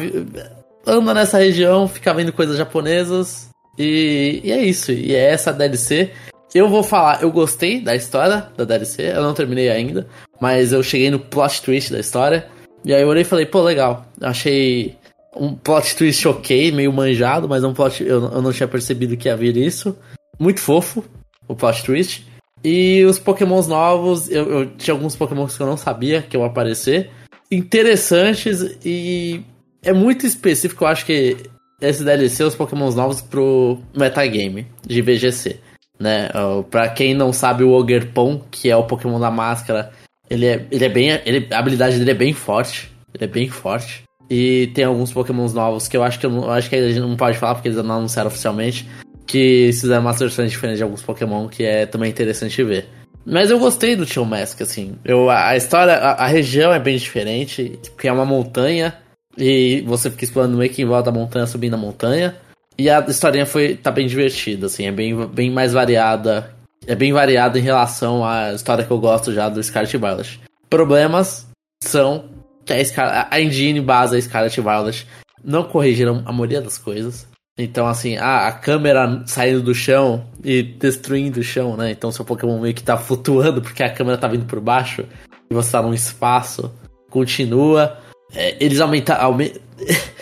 anda 0.85 1.13
nessa 1.13 1.37
região, 1.37 1.87
fica 1.87 2.13
vendo 2.13 2.31
coisas 2.31 2.57
japonesas. 2.57 3.49
E, 3.77 4.41
e 4.43 4.51
é 4.51 4.63
isso. 4.63 4.91
E 4.91 5.13
é 5.13 5.31
essa 5.31 5.51
DLC. 5.51 6.11
Eu 6.55 6.69
vou 6.69 6.81
falar, 6.81 7.21
eu 7.21 7.29
gostei 7.29 7.81
da 7.81 7.93
história 7.93 8.47
da 8.55 8.63
DLC, 8.63 9.11
eu 9.13 9.21
não 9.21 9.33
terminei 9.33 9.69
ainda, 9.69 10.07
mas 10.39 10.71
eu 10.71 10.81
cheguei 10.81 11.11
no 11.11 11.19
plot 11.19 11.61
twist 11.61 11.91
da 11.91 11.99
história. 11.99 12.47
E 12.85 12.93
aí 12.93 13.01
eu 13.01 13.09
olhei 13.09 13.23
e 13.23 13.25
falei, 13.25 13.45
pô, 13.45 13.61
legal. 13.61 14.05
Achei 14.21 14.95
um 15.35 15.53
plot 15.53 15.97
twist 15.97 16.25
ok, 16.25 16.71
meio 16.71 16.93
manjado, 16.93 17.49
mas 17.49 17.61
um 17.65 17.73
plot, 17.73 18.01
eu, 18.01 18.31
eu 18.31 18.41
não 18.41 18.53
tinha 18.53 18.69
percebido 18.69 19.17
que 19.17 19.27
havia 19.27 19.51
isso. 19.51 19.97
Muito 20.39 20.61
fofo, 20.61 21.03
o 21.45 21.53
plot 21.53 21.83
twist. 21.83 22.25
E 22.63 23.03
os 23.03 23.19
pokémons 23.19 23.67
novos, 23.67 24.31
eu, 24.31 24.49
eu 24.49 24.65
tinha 24.77 24.93
alguns 24.93 25.13
pokémons 25.13 25.57
que 25.57 25.61
eu 25.61 25.67
não 25.67 25.75
sabia 25.75 26.21
que 26.21 26.37
iam 26.37 26.45
aparecer. 26.45 27.09
Interessantes 27.51 28.77
e 28.85 29.41
é 29.83 29.91
muito 29.91 30.25
específico, 30.25 30.85
eu 30.85 30.87
acho 30.87 31.05
que 31.05 31.35
esse 31.81 32.01
DLC, 32.01 32.45
os 32.45 32.55
pokémons 32.55 32.95
novos 32.95 33.19
pro 33.19 33.77
metagame 33.93 34.65
de 34.87 35.01
VGC. 35.01 35.59
Né? 35.99 36.29
Pra 36.69 36.89
quem 36.89 37.13
não 37.13 37.31
sabe, 37.31 37.63
o 37.63 37.71
Ogerpon, 37.71 38.41
que 38.51 38.69
é 38.69 38.75
o 38.75 38.83
Pokémon 38.83 39.19
da 39.19 39.31
máscara, 39.31 39.91
ele 40.29 40.45
é, 40.45 40.65
ele 40.71 40.85
é 40.85 40.89
bem. 40.89 41.21
Ele, 41.25 41.47
a 41.51 41.59
habilidade 41.59 41.97
dele 41.97 42.11
é 42.11 42.15
bem 42.15 42.33
forte. 42.33 42.91
Ele 43.13 43.23
é 43.23 43.27
bem 43.27 43.49
forte. 43.49 44.03
E 44.29 44.71
tem 44.73 44.83
alguns 44.83 45.13
pokémons 45.13 45.53
novos 45.53 45.87
que 45.87 45.95
eu 45.95 46.03
acho 46.03 46.19
que 46.19 46.25
eu, 46.25 46.31
eu 46.31 46.51
acho 46.51 46.69
que 46.69 46.75
a 46.75 46.87
gente 46.87 46.99
não 46.99 47.15
pode 47.15 47.37
falar 47.37 47.55
porque 47.55 47.67
eles 47.67 47.83
não 47.83 47.97
anunciaram 47.97 48.29
oficialmente. 48.29 48.87
Que 49.25 49.69
fizeram 49.73 50.01
umas 50.01 50.19
versões 50.19 50.51
diferentes 50.51 50.77
de 50.77 50.83
alguns 50.83 51.01
Pokémon, 51.01 51.47
que 51.47 51.63
é 51.63 51.85
também 51.85 52.09
interessante 52.09 52.63
ver. 52.63 52.87
Mas 53.25 53.49
eu 53.49 53.57
gostei 53.57 53.95
do 53.95 54.05
Tio 54.05 54.23
Mask, 54.23 54.61
assim. 54.61 54.95
Eu, 55.03 55.31
a, 55.31 55.57
história, 55.57 55.93
a, 55.93 56.25
a, 56.25 56.27
região 56.27 56.71
é 56.71 56.79
bem 56.79 56.95
diferente, 56.95 57.79
porque 57.95 58.07
é 58.07 58.11
uma 58.11 58.25
montanha, 58.25 58.95
e 59.35 59.81
você 59.81 60.11
fica 60.11 60.25
explorando 60.25 60.57
meio 60.57 60.69
que 60.69 60.83
em 60.83 60.85
volta 60.85 61.11
da 61.11 61.17
montanha, 61.19 61.47
subindo 61.47 61.73
a 61.73 61.77
montanha. 61.77 62.35
E 62.77 62.89
a 62.89 62.99
historinha 62.99 63.45
foi, 63.45 63.75
tá 63.75 63.91
bem 63.91 64.07
divertida, 64.07 64.65
assim, 64.65 64.85
é 64.85 64.91
bem, 64.91 65.25
bem 65.27 65.49
mais 65.49 65.73
variada. 65.73 66.53
É 66.87 66.93
bem 66.93 67.11
variada 67.13 67.57
em 67.57 67.61
relação 67.61 68.23
à 68.23 68.53
história 68.53 68.83
que 68.83 68.91
eu 68.91 68.99
gosto 68.99 69.33
já 69.33 69.49
do 69.49 69.63
Scarlet 69.63 69.97
Violet. 69.97 70.39
Problemas 70.69 71.47
são 71.81 72.25
que 72.65 72.73
a, 72.73 72.83
Scar 72.83 73.27
a 73.31 73.39
engine 73.39 73.79
base 73.79 74.15
da 74.15 74.21
Scarlet 74.21 74.59
Violet 74.59 75.07
não 75.43 75.63
corrigiram 75.63 76.23
a 76.25 76.31
maioria 76.31 76.61
das 76.61 76.77
coisas. 76.77 77.27
Então, 77.57 77.87
assim, 77.87 78.17
a, 78.17 78.47
a 78.47 78.51
câmera 78.51 79.23
saindo 79.25 79.61
do 79.61 79.73
chão 79.73 80.25
e 80.43 80.61
destruindo 80.61 81.39
o 81.39 81.43
chão, 81.43 81.77
né? 81.77 81.91
Então, 81.91 82.11
seu 82.11 82.25
Pokémon 82.25 82.59
meio 82.59 82.73
que 82.73 82.83
tá 82.83 82.97
flutuando 82.97 83.61
porque 83.61 83.83
a 83.83 83.93
câmera 83.93 84.17
tá 84.17 84.27
vindo 84.27 84.45
por 84.45 84.59
baixo 84.59 85.05
e 85.49 85.53
você 85.53 85.71
tá 85.71 85.81
num 85.81 85.93
espaço. 85.93 86.73
Continua. 87.09 87.97
É, 88.33 88.57
eles 88.59 88.81
aumentaram. 88.81 89.23
Aument... 89.23 89.53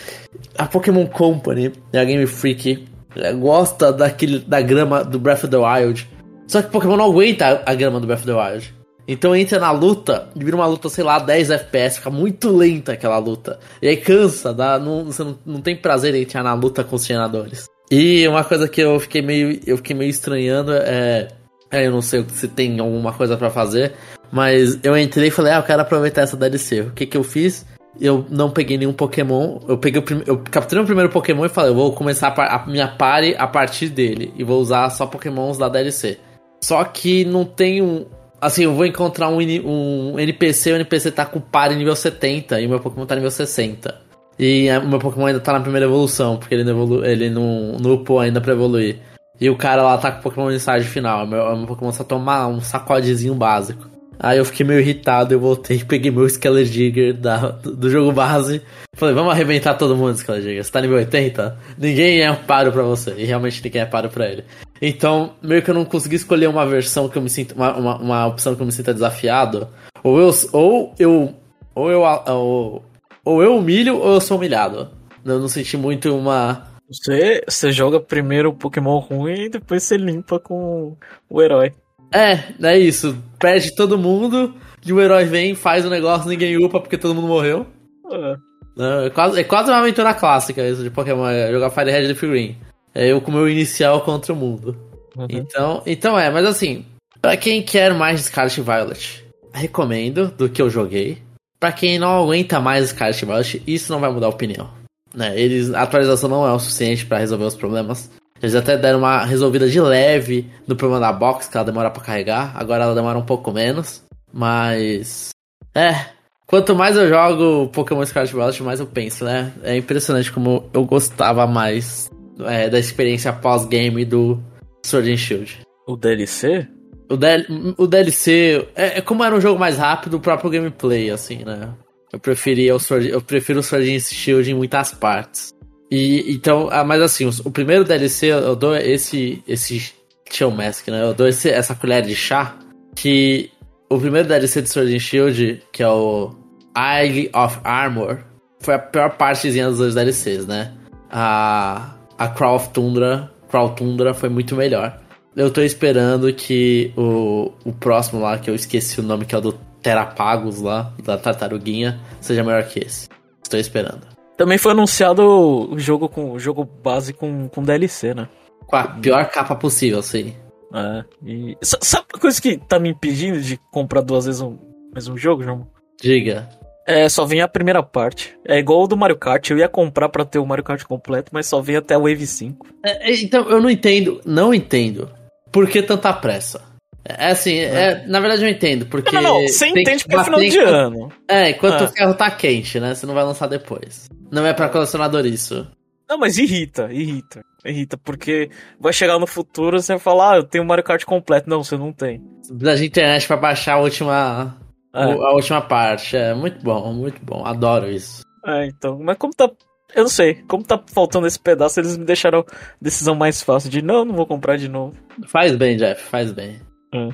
a 0.58 0.66
Pokémon 0.66 1.06
Company, 1.06 1.72
a 1.92 2.04
Game 2.04 2.26
Freak, 2.26 2.86
é, 3.16 3.32
gosta 3.32 3.92
daquele, 3.92 4.40
da 4.40 4.60
grama 4.60 5.04
do 5.04 5.18
Breath 5.18 5.44
of 5.44 5.48
the 5.48 5.56
Wild. 5.56 6.08
Só 6.46 6.62
que 6.62 6.70
Pokémon 6.70 6.96
não 6.96 7.06
aguenta 7.06 7.62
a 7.64 7.74
grama 7.74 8.00
do 8.00 8.06
Breath 8.06 8.20
of 8.20 8.26
the 8.26 8.34
Wild. 8.34 8.74
Então 9.06 9.36
entra 9.36 9.58
na 9.58 9.70
luta, 9.70 10.28
vira 10.34 10.56
uma 10.56 10.66
luta, 10.66 10.88
sei 10.88 11.04
lá, 11.04 11.18
10 11.18 11.50
FPS, 11.50 11.98
fica 11.98 12.10
muito 12.10 12.50
lenta 12.50 12.92
aquela 12.92 13.18
luta. 13.18 13.58
E 13.82 13.88
aí 13.88 13.96
cansa, 13.96 14.52
dá, 14.52 14.78
não, 14.78 15.04
você 15.04 15.22
não, 15.22 15.38
não 15.44 15.60
tem 15.60 15.76
prazer 15.76 16.14
em 16.14 16.22
entrar 16.22 16.42
na 16.42 16.54
luta 16.54 16.82
com 16.82 16.96
os 16.96 17.04
treinadores. 17.04 17.66
E 17.90 18.26
uma 18.26 18.42
coisa 18.42 18.66
que 18.66 18.80
eu 18.80 18.98
fiquei 18.98 19.20
meio, 19.20 19.60
eu 19.66 19.76
fiquei 19.76 19.94
meio 19.94 20.08
estranhando 20.08 20.72
é. 20.72 21.28
é 21.70 21.86
eu 21.86 21.90
não 21.90 22.00
sei 22.00 22.24
se 22.30 22.48
tem 22.48 22.80
alguma 22.80 23.12
coisa 23.12 23.36
para 23.36 23.50
fazer, 23.50 23.92
mas 24.32 24.78
eu 24.82 24.96
entrei 24.96 25.28
e 25.28 25.30
falei, 25.30 25.52
ah, 25.52 25.56
eu 25.56 25.62
quero 25.62 25.82
aproveitar 25.82 26.22
essa 26.22 26.36
DLC. 26.36 26.80
O 26.80 26.92
que 26.92 27.04
que 27.04 27.16
eu 27.16 27.22
fiz? 27.22 27.66
Eu 28.00 28.26
não 28.28 28.50
peguei 28.50 28.76
nenhum 28.76 28.92
Pokémon. 28.92 29.60
Eu 29.68 29.78
peguei 29.78 30.00
o 30.00 30.04
eu 30.26 30.38
capturei 30.38 30.82
o 30.82 30.86
primeiro 30.86 31.10
Pokémon 31.10 31.44
e 31.44 31.48
falei, 31.48 31.70
eu 31.70 31.74
vou 31.74 31.92
começar 31.92 32.28
a, 32.28 32.56
a 32.56 32.66
minha 32.66 32.88
party 32.88 33.34
a 33.38 33.46
partir 33.46 33.88
dele. 33.88 34.32
E 34.36 34.44
vou 34.44 34.60
usar 34.60 34.90
só 34.90 35.06
Pokémons 35.06 35.58
da 35.58 35.68
DLC. 35.68 36.18
Só 36.62 36.82
que 36.84 37.24
não 37.24 37.44
tem 37.44 37.82
um, 37.82 38.06
Assim, 38.44 38.64
eu 38.64 38.74
vou 38.74 38.84
encontrar 38.84 39.30
um, 39.30 39.38
um 39.38 40.18
NPC, 40.18 40.72
o 40.72 40.76
NPC 40.76 41.10
tá 41.10 41.24
com 41.24 41.38
o 41.38 41.42
par 41.42 41.72
em 41.72 41.76
nível 41.76 41.96
70 41.96 42.60
e 42.60 42.66
o 42.66 42.68
meu 42.68 42.78
Pokémon 42.78 43.06
tá 43.06 43.14
nível 43.14 43.30
60. 43.30 43.94
E 44.38 44.68
o 44.82 44.86
meu 44.86 44.98
Pokémon 44.98 45.26
ainda 45.26 45.40
tá 45.40 45.54
na 45.54 45.60
primeira 45.60 45.86
evolução, 45.86 46.36
porque 46.36 46.54
ele 46.54 46.62
não, 46.62 46.72
evolu 46.72 47.04
ele 47.06 47.30
não, 47.30 47.78
não 47.80 47.94
upou 47.94 48.20
ainda 48.20 48.42
pra 48.42 48.52
evoluir. 48.52 48.98
E 49.40 49.48
o 49.48 49.56
cara 49.56 49.82
lá 49.82 49.96
tá 49.96 50.12
com 50.12 50.18
o 50.18 50.22
Pokémon 50.22 50.50
em 50.50 50.56
estágio 50.56 50.90
final. 50.90 51.24
O 51.24 51.26
meu, 51.26 51.42
o 51.42 51.56
meu 51.56 51.66
Pokémon 51.66 51.90
só 51.90 52.04
toma 52.04 52.46
um 52.46 52.60
sacodezinho 52.60 53.34
básico. 53.34 53.88
Aí 54.18 54.38
eu 54.38 54.44
fiquei 54.44 54.64
meio 54.64 54.80
irritado, 54.80 55.34
eu 55.34 55.40
voltei 55.40 55.78
e 55.78 55.84
peguei 55.84 56.10
meu 56.10 56.26
Skeledigger 56.26 57.14
da, 57.14 57.50
do 57.50 57.90
jogo 57.90 58.12
base. 58.12 58.62
Falei, 58.96 59.14
vamos 59.14 59.32
arrebentar 59.32 59.74
todo 59.74 59.96
mundo, 59.96 60.16
Skeledigger. 60.16 60.64
Você 60.64 60.70
tá 60.70 60.80
nível 60.80 60.96
80? 60.96 61.58
Ninguém 61.78 62.22
é 62.22 62.32
paro 62.32 62.72
pra 62.72 62.82
você. 62.82 63.14
E 63.16 63.24
realmente 63.24 63.62
ninguém 63.62 63.82
é 63.82 63.86
paro 63.86 64.08
pra 64.08 64.28
ele. 64.28 64.44
Então, 64.80 65.34
meio 65.42 65.62
que 65.62 65.70
eu 65.70 65.74
não 65.74 65.84
consegui 65.84 66.16
escolher 66.16 66.48
uma 66.48 66.66
versão 66.66 67.08
que 67.08 67.16
eu 67.16 67.22
me 67.22 67.30
sinto. 67.30 67.54
Uma, 67.54 67.76
uma, 67.76 67.96
uma 67.96 68.26
opção 68.26 68.54
que 68.54 68.62
eu 68.62 68.66
me 68.66 68.72
sinta 68.72 68.94
desafiado. 68.94 69.68
Ou 70.02 70.20
eu. 70.20 70.30
Ou 70.52 70.94
eu. 70.98 71.34
Ou 71.74 71.90
eu. 71.90 72.02
Ou, 72.02 72.84
ou 73.24 73.42
eu 73.42 73.56
humilho 73.56 73.96
ou 73.96 74.14
eu 74.14 74.20
sou 74.20 74.36
humilhado. 74.36 74.90
Eu 75.24 75.38
não 75.38 75.48
senti 75.48 75.76
muito 75.76 76.14
uma. 76.14 76.68
Você, 76.88 77.42
você 77.48 77.72
joga 77.72 77.98
primeiro 77.98 78.50
o 78.50 78.54
Pokémon 78.54 78.98
ruim 78.98 79.44
e 79.44 79.48
depois 79.48 79.82
você 79.82 79.96
limpa 79.96 80.38
com 80.38 80.96
o 81.30 81.42
herói. 81.42 81.72
É, 82.12 82.52
é 82.62 82.78
isso. 82.78 83.16
Perde 83.38 83.74
todo 83.74 83.98
mundo 83.98 84.54
e 84.84 84.92
o 84.92 85.00
herói 85.00 85.24
vem, 85.24 85.54
faz 85.54 85.84
o 85.84 85.90
negócio, 85.90 86.28
ninguém 86.28 86.56
upa 86.56 86.80
porque 86.80 86.98
todo 86.98 87.14
mundo 87.14 87.28
morreu. 87.28 87.66
É. 88.10 88.36
É, 88.76 89.10
quase, 89.10 89.40
é 89.40 89.44
quase 89.44 89.70
uma 89.70 89.78
aventura 89.78 90.12
clássica 90.14 90.66
isso 90.68 90.82
de 90.82 90.90
Pokémon, 90.90 91.28
é 91.28 91.50
jogar 91.52 91.70
Fire 91.70 91.90
Red 91.90 92.06
Leaf 92.08 92.20
Green. 92.22 92.56
É 92.94 93.06
eu 93.06 93.20
com 93.20 93.30
o 93.30 93.34
meu 93.34 93.48
inicial 93.48 94.00
contra 94.00 94.32
o 94.32 94.36
mundo. 94.36 94.76
Uhum. 95.16 95.26
Então, 95.30 95.82
então 95.86 96.18
é, 96.18 96.30
mas 96.30 96.44
assim, 96.44 96.84
para 97.20 97.36
quem 97.36 97.62
quer 97.62 97.94
mais 97.94 98.22
Scarlet 98.22 98.60
Violet, 98.60 99.24
recomendo 99.52 100.28
do 100.36 100.48
que 100.48 100.60
eu 100.60 100.68
joguei. 100.68 101.22
Para 101.58 101.72
quem 101.72 101.98
não 101.98 102.22
aguenta 102.22 102.60
mais 102.60 102.90
Scarlet 102.90 103.24
Violet, 103.24 103.62
isso 103.66 103.92
não 103.92 104.00
vai 104.00 104.12
mudar 104.12 104.26
a 104.26 104.30
opinião. 104.30 104.68
Né? 105.14 105.38
Eles, 105.38 105.72
a 105.72 105.82
atualização 105.82 106.28
não 106.28 106.46
é 106.46 106.52
o 106.52 106.58
suficiente 106.58 107.06
para 107.06 107.18
resolver 107.18 107.44
os 107.44 107.54
problemas. 107.54 108.10
Eles 108.44 108.54
até 108.54 108.76
deram 108.76 108.98
uma 108.98 109.24
resolvida 109.24 109.66
de 109.66 109.80
leve 109.80 110.46
no 110.66 110.76
problema 110.76 111.00
da 111.00 111.10
box, 111.10 111.48
que 111.48 111.56
ela 111.56 111.64
demora 111.64 111.90
para 111.90 112.02
carregar. 112.02 112.52
Agora 112.54 112.84
ela 112.84 112.94
demora 112.94 113.18
um 113.18 113.24
pouco 113.24 113.50
menos. 113.50 114.02
Mas. 114.30 115.30
É. 115.74 116.12
Quanto 116.46 116.74
mais 116.74 116.94
eu 116.94 117.08
jogo 117.08 117.68
Pokémon 117.68 118.04
Scarlet 118.04 118.34
Violet, 118.34 118.62
mais 118.62 118.80
eu 118.80 118.86
penso, 118.86 119.24
né? 119.24 119.50
É 119.62 119.74
impressionante 119.74 120.30
como 120.30 120.68
eu 120.74 120.84
gostava 120.84 121.46
mais 121.46 122.10
é, 122.40 122.68
da 122.68 122.78
experiência 122.78 123.32
pós-game 123.32 124.04
do 124.04 124.38
Sword 124.84 125.10
and 125.10 125.16
Shield. 125.16 125.60
O 125.86 125.96
DLC? 125.96 126.68
O, 127.08 127.16
DL, 127.16 127.46
o 127.78 127.86
DLC, 127.86 128.68
é, 128.76 128.98
é, 128.98 129.00
como 129.00 129.24
era 129.24 129.34
um 129.34 129.40
jogo 129.40 129.58
mais 129.58 129.78
rápido, 129.78 130.18
o 130.18 130.20
próprio 130.20 130.50
gameplay, 130.50 131.10
assim, 131.10 131.44
né? 131.46 131.70
Eu 132.12 132.20
preferia 132.20 132.76
o 132.76 132.78
Sword, 132.78 133.08
eu 133.08 133.22
prefiro 133.22 133.60
o 133.60 133.62
Sword 133.62 133.96
and 133.96 134.00
Shield 134.00 134.50
em 134.50 134.54
muitas 134.54 134.92
partes. 134.92 135.53
E 135.90 136.32
então, 136.32 136.68
ah, 136.70 136.84
mas 136.84 137.00
assim, 137.00 137.26
o, 137.26 137.30
o, 137.44 137.50
primeiro 137.50 137.84
DLC 137.84 138.26
eu 138.26 138.56
dou 138.56 138.74
esse 138.74 139.42
esse 139.46 139.92
Chill 140.30 140.50
Mask, 140.50 140.88
né? 140.88 141.02
Eu 141.02 141.14
dou 141.14 141.28
esse, 141.28 141.50
essa 141.50 141.74
colher 141.74 142.02
de 142.02 142.14
chá 142.14 142.56
que 142.94 143.50
o 143.88 143.98
primeiro 143.98 144.26
DLC 144.26 144.62
de 144.62 144.68
Sword 144.68 144.94
and 144.94 144.98
Shield, 144.98 145.62
que 145.72 145.82
é 145.82 145.88
o 145.88 146.34
Eye 146.76 147.30
of 147.34 147.58
Armor, 147.62 148.18
foi 148.60 148.74
a 148.74 148.78
pior 148.78 149.10
partezinha 149.16 149.68
dos 149.68 149.78
dois 149.78 149.94
DLCs, 149.94 150.46
né? 150.46 150.72
A 151.10 151.94
a 152.18 152.28
Crawl 152.28 152.56
of 152.56 152.68
Tundra, 152.70 153.30
Crawl 153.48 153.70
Tundra 153.70 154.14
foi 154.14 154.28
muito 154.28 154.54
melhor. 154.54 155.00
Eu 155.36 155.50
tô 155.50 155.62
esperando 155.62 156.32
que 156.32 156.92
o, 156.96 157.52
o 157.64 157.72
próximo 157.72 158.20
lá, 158.20 158.38
que 158.38 158.48
eu 158.48 158.54
esqueci 158.54 159.00
o 159.00 159.02
nome, 159.02 159.24
que 159.24 159.34
é 159.34 159.38
o 159.38 159.40
do 159.40 159.52
Terapagos 159.82 160.60
lá, 160.60 160.92
da 161.02 161.18
tartaruguinha, 161.18 162.00
seja 162.20 162.42
melhor 162.42 162.64
que 162.64 162.78
esse. 162.78 163.08
Estou 163.42 163.58
esperando. 163.58 164.13
Também 164.36 164.58
foi 164.58 164.72
anunciado 164.72 165.22
o 165.22 165.78
jogo 165.78 166.08
com 166.08 166.32
o 166.32 166.38
jogo 166.38 166.64
base 166.64 167.12
com, 167.12 167.48
com 167.48 167.62
DLC, 167.62 168.14
né? 168.14 168.28
Com 168.66 168.76
a 168.76 168.84
pior 168.84 169.28
capa 169.30 169.54
possível, 169.54 170.02
sim. 170.02 170.34
É, 170.74 171.04
e... 171.24 171.56
Sabe 171.62 172.06
uma 172.12 172.20
coisa 172.20 172.42
que 172.42 172.58
tá 172.58 172.78
me 172.78 172.90
impedindo 172.90 173.40
de 173.40 173.56
comprar 173.70 174.00
duas 174.00 174.26
vezes 174.26 174.40
o 174.40 174.58
mesmo 174.92 175.16
jogo, 175.16 175.44
João? 175.44 175.68
Diga. 176.00 176.48
É, 176.86 177.08
só 177.08 177.24
vem 177.24 177.40
a 177.40 177.48
primeira 177.48 177.82
parte. 177.82 178.36
É 178.46 178.58
igual 178.58 178.82
o 178.82 178.86
do 178.86 178.96
Mario 178.96 179.16
Kart. 179.16 179.48
Eu 179.48 179.58
ia 179.58 179.68
comprar 179.68 180.08
para 180.08 180.24
ter 180.24 180.38
o 180.38 180.46
Mario 180.46 180.64
Kart 180.64 180.82
completo, 180.84 181.30
mas 181.32 181.46
só 181.46 181.60
vem 181.60 181.76
até 181.76 181.96
o 181.96 182.02
Wave 182.02 182.26
5. 182.26 182.66
É, 182.84 183.10
é, 183.10 183.22
então, 183.22 183.48
eu 183.48 183.60
não 183.60 183.70
entendo, 183.70 184.20
não 184.24 184.52
entendo. 184.52 185.10
Por 185.50 185.68
que 185.68 185.82
tanta 185.82 186.12
pressa? 186.12 186.60
É 187.06 187.30
assim, 187.30 187.58
é, 187.58 188.06
na 188.06 188.18
verdade 188.18 188.44
eu 188.44 188.48
entendo, 188.48 188.86
porque. 188.86 189.14
Não, 189.14 189.22
não, 189.22 189.40
não. 189.40 189.48
você 189.48 189.66
entende 189.66 190.04
que 190.04 190.14
é 190.14 190.24
final 190.24 190.40
de 190.40 190.58
ano. 190.58 191.12
É, 191.28 191.50
enquanto 191.50 191.82
é. 191.82 191.84
o 191.84 191.88
ferro 191.88 192.14
tá 192.14 192.30
quente, 192.30 192.80
né? 192.80 192.94
Você 192.94 193.04
não 193.04 193.14
vai 193.14 193.24
lançar 193.24 193.46
depois. 193.46 194.08
Não 194.32 194.46
é 194.46 194.54
pra 194.54 194.70
colecionador 194.70 195.26
isso. 195.26 195.66
Não, 196.08 196.18
mas 196.18 196.38
irrita, 196.38 196.88
irrita. 196.90 197.44
Irrita, 197.64 197.96
porque 197.96 198.50
vai 198.78 198.92
chegar 198.92 199.18
no 199.18 199.26
futuro 199.26 199.76
e 199.76 199.82
você 199.82 199.94
vai 199.94 200.00
falar, 200.00 200.32
ah, 200.32 200.36
eu 200.36 200.44
tenho 200.44 200.64
o 200.64 200.66
Mario 200.66 200.84
Kart 200.84 201.02
completo. 201.04 201.48
Não, 201.48 201.62
você 201.62 201.76
não 201.76 201.92
tem. 201.92 202.22
Da 202.50 202.74
internet 202.82 203.26
pra 203.26 203.36
baixar 203.36 203.74
a 203.74 203.80
última. 203.80 204.56
É. 204.94 205.02
A 205.02 205.32
última 205.32 205.60
parte. 205.60 206.16
É 206.16 206.34
muito 206.34 206.62
bom, 206.62 206.92
muito 206.92 207.22
bom. 207.22 207.44
Adoro 207.44 207.90
isso. 207.90 208.22
É, 208.46 208.66
então. 208.66 208.98
Mas 209.02 209.16
como 209.18 209.32
tá. 209.34 209.50
Eu 209.94 210.02
não 210.02 210.10
sei, 210.10 210.42
como 210.48 210.64
tá 210.64 210.82
faltando 210.92 211.26
esse 211.26 211.38
pedaço, 211.38 211.78
eles 211.78 211.96
me 211.96 212.04
deixaram 212.04 212.40
a 212.40 212.44
decisão 212.80 213.14
mais 213.14 213.40
fácil 213.40 213.70
de 213.70 213.80
não, 213.80 214.04
não 214.04 214.14
vou 214.14 214.26
comprar 214.26 214.56
de 214.56 214.68
novo. 214.68 214.96
Faz 215.28 215.54
bem, 215.54 215.76
Jeff, 215.76 216.02
faz 216.02 216.32
bem. 216.32 216.60
É. 216.94 217.08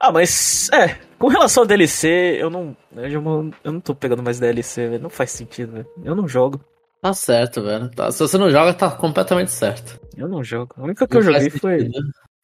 Ah, 0.00 0.12
mas 0.12 0.70
é, 0.72 0.96
com 1.18 1.28
relação 1.28 1.62
a 1.62 1.66
DLC, 1.66 2.38
eu 2.40 2.50
não. 2.50 2.76
Eu 2.94 3.20
não, 3.20 3.50
eu 3.64 3.72
não 3.72 3.80
tô 3.80 3.94
pegando 3.94 4.22
mais 4.22 4.38
DLC, 4.38 4.88
velho. 4.88 5.02
Não 5.02 5.10
faz 5.10 5.30
sentido, 5.30 5.72
velho. 5.72 5.86
Eu 6.04 6.14
não 6.14 6.28
jogo. 6.28 6.60
Tá 7.00 7.12
certo, 7.12 7.62
velho. 7.62 7.90
Tá, 7.90 8.10
se 8.10 8.18
você 8.18 8.36
não 8.36 8.50
joga, 8.50 8.74
tá 8.74 8.90
completamente 8.90 9.50
certo. 9.50 10.00
Eu 10.16 10.28
não 10.28 10.42
jogo. 10.42 10.74
A 10.76 10.82
única 10.82 11.06
que 11.06 11.14
não 11.14 11.20
eu 11.20 11.32
joguei 11.32 11.50
foi. 11.50 11.90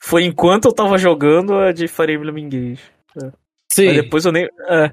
Foi 0.00 0.24
enquanto 0.24 0.66
eu 0.66 0.72
tava 0.72 0.98
jogando 0.98 1.54
a 1.54 1.72
de 1.72 1.86
Fire 1.86 2.14
Emblem 2.14 2.44
Engage. 2.44 2.82
É. 3.22 3.30
Sim. 3.70 3.86
Mas 3.86 3.96
depois 3.96 4.24
eu 4.24 4.32
nem. 4.32 4.48
É. 4.68 4.90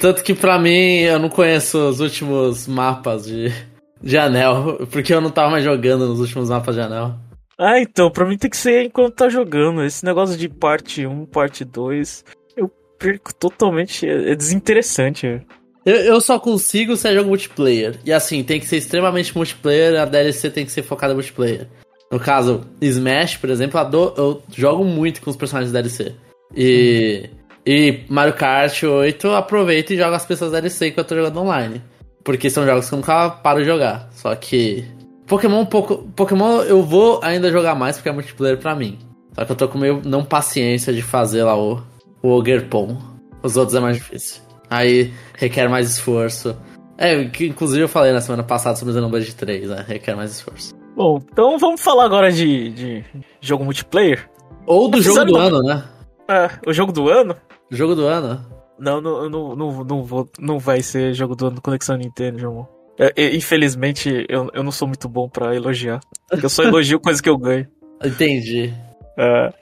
Tanto 0.00 0.22
que 0.22 0.34
pra 0.34 0.58
mim 0.58 1.00
eu 1.00 1.18
não 1.18 1.28
conheço 1.28 1.78
os 1.88 2.00
últimos 2.00 2.68
mapas 2.68 3.24
de, 3.24 3.52
de 4.00 4.18
anel. 4.18 4.86
Porque 4.90 5.14
eu 5.14 5.20
não 5.20 5.30
tava 5.30 5.50
mais 5.50 5.64
jogando 5.64 6.06
nos 6.06 6.20
últimos 6.20 6.50
mapas 6.50 6.74
de 6.74 6.80
anel. 6.80 7.14
Ah, 7.58 7.80
então, 7.80 8.10
pra 8.10 8.26
mim 8.26 8.36
tem 8.36 8.50
que 8.50 8.56
ser 8.56 8.84
enquanto 8.84 9.14
tá 9.14 9.28
jogando. 9.28 9.84
Esse 9.84 10.04
negócio 10.04 10.36
de 10.36 10.48
parte 10.48 11.06
1, 11.06 11.26
parte 11.26 11.64
2, 11.64 12.24
eu 12.56 12.68
perco 12.98 13.34
totalmente. 13.34 14.08
É 14.08 14.34
desinteressante. 14.34 15.42
Eu, 15.84 15.96
eu 15.96 16.20
só 16.20 16.38
consigo 16.38 16.96
se 16.96 17.08
é 17.08 17.14
jogo 17.14 17.28
multiplayer. 17.28 17.96
E 18.04 18.12
assim, 18.12 18.42
tem 18.42 18.58
que 18.58 18.66
ser 18.66 18.78
extremamente 18.78 19.36
multiplayer, 19.36 20.00
a 20.00 20.04
DLC 20.04 20.50
tem 20.50 20.64
que 20.64 20.72
ser 20.72 20.82
focada 20.82 21.12
em 21.12 21.16
multiplayer. 21.16 21.68
No 22.10 22.18
caso, 22.18 22.66
Smash, 22.80 23.36
por 23.36 23.50
exemplo, 23.50 23.80
eu, 23.92 24.14
eu 24.16 24.42
jogo 24.54 24.84
muito 24.84 25.20
com 25.20 25.30
os 25.30 25.36
personagens 25.36 25.72
da 25.72 25.80
DLC. 25.80 26.14
E, 26.56 27.28
e 27.66 28.00
Mario 28.08 28.34
Kart 28.34 28.82
8 28.82 29.26
eu 29.26 29.34
aproveito 29.34 29.92
e 29.92 29.96
jogo 29.96 30.14
as 30.14 30.24
pessoas 30.24 30.52
da 30.52 30.60
DLC 30.60 30.90
que 30.90 31.00
eu 31.00 31.04
tô 31.04 31.14
jogando 31.14 31.40
online. 31.40 31.82
Porque 32.22 32.48
são 32.48 32.64
jogos 32.64 32.88
que 32.88 32.94
eu 32.94 32.98
nunca 32.98 33.30
paro 33.30 33.60
de 33.60 33.66
jogar. 33.66 34.08
Só 34.12 34.34
que 34.34 34.84
Pokémon 35.34 35.66
pouco. 35.66 35.96
Pokémon 36.14 36.62
eu 36.62 36.80
vou 36.80 37.18
ainda 37.20 37.50
jogar 37.50 37.74
mais 37.74 37.96
porque 37.96 38.08
é 38.08 38.12
multiplayer 38.12 38.56
pra 38.56 38.76
mim. 38.76 38.96
Só 39.34 39.44
que 39.44 39.50
eu 39.50 39.56
tô 39.56 39.68
com 39.68 39.78
meio 39.78 40.00
não 40.04 40.24
paciência 40.24 40.92
de 40.92 41.02
fazer 41.02 41.42
lá 41.42 41.58
o, 41.58 41.82
o 42.22 42.28
Ogerpon. 42.28 42.96
Os 43.42 43.56
outros 43.56 43.74
é 43.74 43.80
mais 43.80 43.96
difícil. 43.96 44.40
Aí 44.70 45.12
requer 45.36 45.68
mais 45.68 45.90
esforço. 45.90 46.56
É, 46.96 47.24
que 47.24 47.46
inclusive 47.46 47.82
eu 47.82 47.88
falei 47.88 48.12
na 48.12 48.20
semana 48.20 48.44
passada 48.44 48.76
sobre 48.76 48.92
o 48.92 48.94
Xenoblade 48.94 49.34
3, 49.34 49.70
né? 49.70 49.84
Requer 49.88 50.14
mais 50.14 50.30
esforço. 50.30 50.72
Bom, 50.94 51.18
então 51.32 51.58
vamos 51.58 51.82
falar 51.82 52.04
agora 52.04 52.30
de, 52.30 52.70
de 52.70 53.04
jogo 53.40 53.64
multiplayer. 53.64 54.30
Ou 54.64 54.88
do 54.88 55.02
jogo 55.02 55.24
do 55.24 55.36
ano, 55.36 55.60
né? 55.64 55.82
É, 56.30 56.48
o 56.64 56.72
jogo 56.72 56.92
do 56.92 57.08
ano? 57.08 57.34
Jogo 57.72 57.96
do 57.96 58.06
ano? 58.06 58.40
Não, 58.78 59.00
não, 59.00 59.28
não, 59.28 59.56
não, 59.56 59.84
não, 59.84 60.02
vou, 60.04 60.28
não 60.38 60.60
vai 60.60 60.80
ser 60.80 61.12
jogo 61.12 61.34
do 61.34 61.48
ano 61.48 61.60
Conexão 61.60 61.96
Nintendo, 61.96 62.38
João. 62.38 62.68
É, 62.98 63.34
infelizmente, 63.34 64.24
eu, 64.28 64.50
eu 64.54 64.62
não 64.62 64.70
sou 64.70 64.86
muito 64.86 65.08
bom 65.08 65.28
para 65.28 65.54
elogiar. 65.54 66.00
Eu 66.30 66.48
só 66.48 66.62
elogio 66.62 67.00
coisa 67.00 67.22
que 67.22 67.28
eu 67.28 67.36
ganho. 67.36 67.66
Entendi. 68.04 68.72
É, 69.16 69.52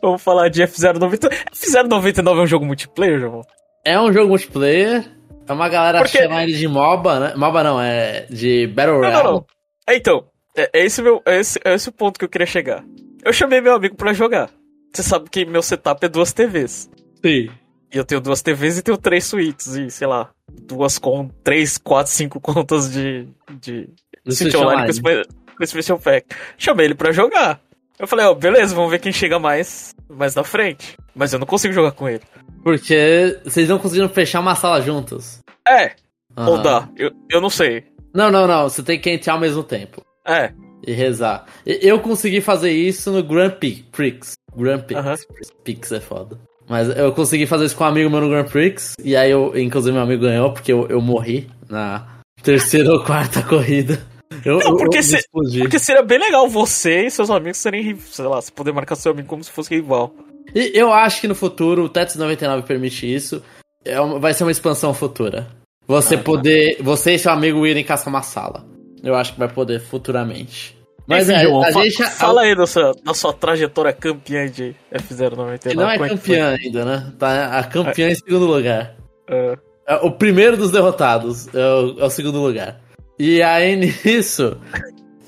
vamos 0.00 0.22
falar 0.22 0.48
de 0.48 0.62
F099. 0.62 1.30
F099 1.52 2.38
é 2.38 2.42
um 2.42 2.46
jogo 2.46 2.66
multiplayer, 2.66 3.20
João? 3.20 3.42
É 3.84 4.00
um 4.00 4.12
jogo 4.12 4.28
multiplayer. 4.28 5.04
É 5.46 5.52
uma 5.52 5.68
galera 5.68 5.98
Porque... 5.98 6.18
chama 6.18 6.42
ele 6.42 6.52
de 6.52 6.68
MOBA, 6.68 7.20
né? 7.20 7.34
MOBA 7.36 7.62
não, 7.64 7.80
é 7.80 8.26
de 8.30 8.66
Battle 8.68 8.98
Royale. 8.98 9.16
Não, 9.16 9.24
não, 9.24 9.32
não. 9.32 9.46
É, 9.88 9.96
então, 9.96 10.24
é, 10.56 10.70
é, 10.72 10.84
esse 10.84 11.02
meu, 11.02 11.20
é, 11.26 11.40
esse, 11.40 11.58
é 11.64 11.74
esse 11.74 11.88
o 11.88 11.92
ponto 11.92 12.18
que 12.18 12.24
eu 12.24 12.28
queria 12.28 12.46
chegar. 12.46 12.84
Eu 13.24 13.32
chamei 13.32 13.60
meu 13.60 13.74
amigo 13.74 13.96
para 13.96 14.12
jogar. 14.12 14.50
Você 14.92 15.02
sabe 15.02 15.28
que 15.30 15.44
meu 15.44 15.62
setup 15.62 16.04
é 16.04 16.08
duas 16.08 16.32
TVs. 16.32 16.90
Sim. 17.24 17.48
E 17.92 17.98
eu 17.98 18.04
tenho 18.04 18.20
duas 18.20 18.40
TVs 18.40 18.78
e 18.78 18.82
tenho 18.82 18.96
três 18.96 19.24
suítes 19.24 19.74
e, 19.74 19.90
sei 19.90 20.06
lá, 20.06 20.30
duas 20.50 20.98
com 20.98 21.28
três, 21.44 21.76
quatro, 21.76 22.12
cinco 22.12 22.40
contas 22.40 22.90
de. 22.90 23.28
de. 23.60 23.88
City 24.28 24.56
Online 24.56 24.86
com 25.00 25.56
com 25.56 25.66
Special 25.66 25.98
Pack. 25.98 26.26
Chamei 26.56 26.86
ele 26.86 26.94
pra 26.94 27.12
jogar. 27.12 27.60
Eu 27.98 28.06
falei, 28.06 28.26
ó, 28.26 28.32
oh, 28.32 28.34
beleza, 28.34 28.74
vamos 28.74 28.90
ver 28.90 28.98
quem 28.98 29.12
chega 29.12 29.38
mais, 29.38 29.94
mais 30.08 30.34
na 30.34 30.42
frente. 30.42 30.96
Mas 31.14 31.32
eu 31.32 31.38
não 31.38 31.46
consigo 31.46 31.74
jogar 31.74 31.92
com 31.92 32.08
ele. 32.08 32.22
Porque 32.62 33.38
vocês 33.44 33.68
não 33.68 33.78
conseguiram 33.78 34.08
fechar 34.08 34.40
uma 34.40 34.54
sala 34.54 34.80
juntos. 34.80 35.40
É. 35.68 35.94
Uhum. 36.36 36.48
Ou 36.48 36.58
dá, 36.62 36.88
eu, 36.96 37.10
eu 37.30 37.40
não 37.40 37.50
sei. 37.50 37.84
Não, 38.14 38.30
não, 38.30 38.46
não. 38.46 38.68
Você 38.68 38.82
tem 38.82 38.98
que 38.98 39.10
entrar 39.10 39.34
ao 39.34 39.40
mesmo 39.40 39.62
tempo. 39.62 40.02
É. 40.26 40.52
E 40.84 40.92
rezar. 40.92 41.46
Eu 41.64 42.00
consegui 42.00 42.40
fazer 42.40 42.72
isso 42.72 43.12
no 43.12 43.22
Grand 43.22 43.50
Prix. 43.50 44.34
Grand 44.56 44.80
Prix. 44.80 45.00
Uhum. 45.00 45.44
Prix 45.62 45.92
é 45.92 46.00
foda. 46.00 46.38
Mas 46.72 46.88
eu 46.96 47.12
consegui 47.12 47.44
fazer 47.44 47.66
isso 47.66 47.76
com 47.76 47.84
um 47.84 47.88
amigo 47.88 48.08
meu 48.08 48.22
no 48.22 48.30
Grand 48.30 48.46
Prix. 48.46 48.94
E 49.04 49.14
aí, 49.14 49.30
eu, 49.30 49.52
inclusive, 49.54 49.92
meu 49.92 50.02
amigo 50.02 50.22
ganhou 50.22 50.50
porque 50.54 50.72
eu, 50.72 50.86
eu 50.88 51.02
morri 51.02 51.46
na 51.68 52.02
terceira 52.42 52.90
ou 52.90 53.04
quarta 53.04 53.42
corrida. 53.44 54.02
Eu, 54.42 54.58
não, 54.58 54.78
porque, 54.78 54.96
eu, 54.96 55.02
se, 55.02 55.18
porque 55.58 55.78
seria 55.78 56.00
bem 56.00 56.18
legal 56.18 56.48
você 56.48 57.04
e 57.04 57.10
seus 57.10 57.28
amigos 57.28 57.58
serem, 57.58 57.94
sei 57.98 58.24
lá, 58.24 58.40
você 58.40 58.50
poder 58.50 58.72
marcar 58.72 58.96
seu 58.96 59.12
amigo 59.12 59.28
como 59.28 59.44
se 59.44 59.50
fosse 59.50 59.74
rival. 59.74 60.14
E 60.54 60.72
eu 60.74 60.90
acho 60.90 61.20
que 61.20 61.28
no 61.28 61.34
futuro 61.34 61.84
o 61.84 61.90
Tetris 61.90 62.16
99 62.16 62.66
permite 62.66 63.14
isso. 63.14 63.42
É 63.84 64.00
uma, 64.00 64.18
vai 64.18 64.32
ser 64.32 64.44
uma 64.44 64.50
expansão 64.50 64.94
futura. 64.94 65.48
Você 65.86 66.14
ah, 66.14 66.18
tá. 66.18 66.24
poder. 66.24 66.78
Tá. 66.78 66.84
Você 66.84 67.12
e 67.12 67.18
seu 67.18 67.32
amigo 67.32 67.66
irem 67.66 67.84
caçar 67.84 68.08
uma 68.08 68.22
sala. 68.22 68.64
Eu 69.02 69.14
acho 69.14 69.34
que 69.34 69.38
vai 69.38 69.48
poder 69.48 69.78
futuramente. 69.78 70.74
Mas 71.06 71.28
Enfim, 71.28 71.38
é, 71.38 71.42
João, 71.42 71.62
a 71.62 71.72
fa 71.72 71.82
gente, 71.82 72.04
fala 72.10 72.42
aí 72.42 72.54
da 72.54 72.66
sua, 72.66 72.92
da 73.04 73.14
sua 73.14 73.32
trajetória 73.32 73.92
campeã 73.92 74.48
de 74.48 74.74
F099. 74.92 75.74
Não 75.74 75.90
é, 75.90 75.96
é 75.96 76.08
campeã 76.08 76.56
ainda, 76.60 76.84
né? 76.84 77.12
Tá 77.18 77.58
a 77.58 77.64
campeã 77.64 78.08
é. 78.08 78.12
em 78.12 78.14
segundo 78.14 78.46
lugar. 78.46 78.94
É. 79.28 79.58
é. 79.88 79.94
O 79.96 80.12
primeiro 80.12 80.56
dos 80.56 80.70
derrotados 80.70 81.52
é 81.52 81.58
o, 81.58 82.00
é 82.00 82.04
o 82.04 82.10
segundo 82.10 82.40
lugar. 82.40 82.80
E 83.18 83.42
aí 83.42 83.74
nisso, 84.04 84.56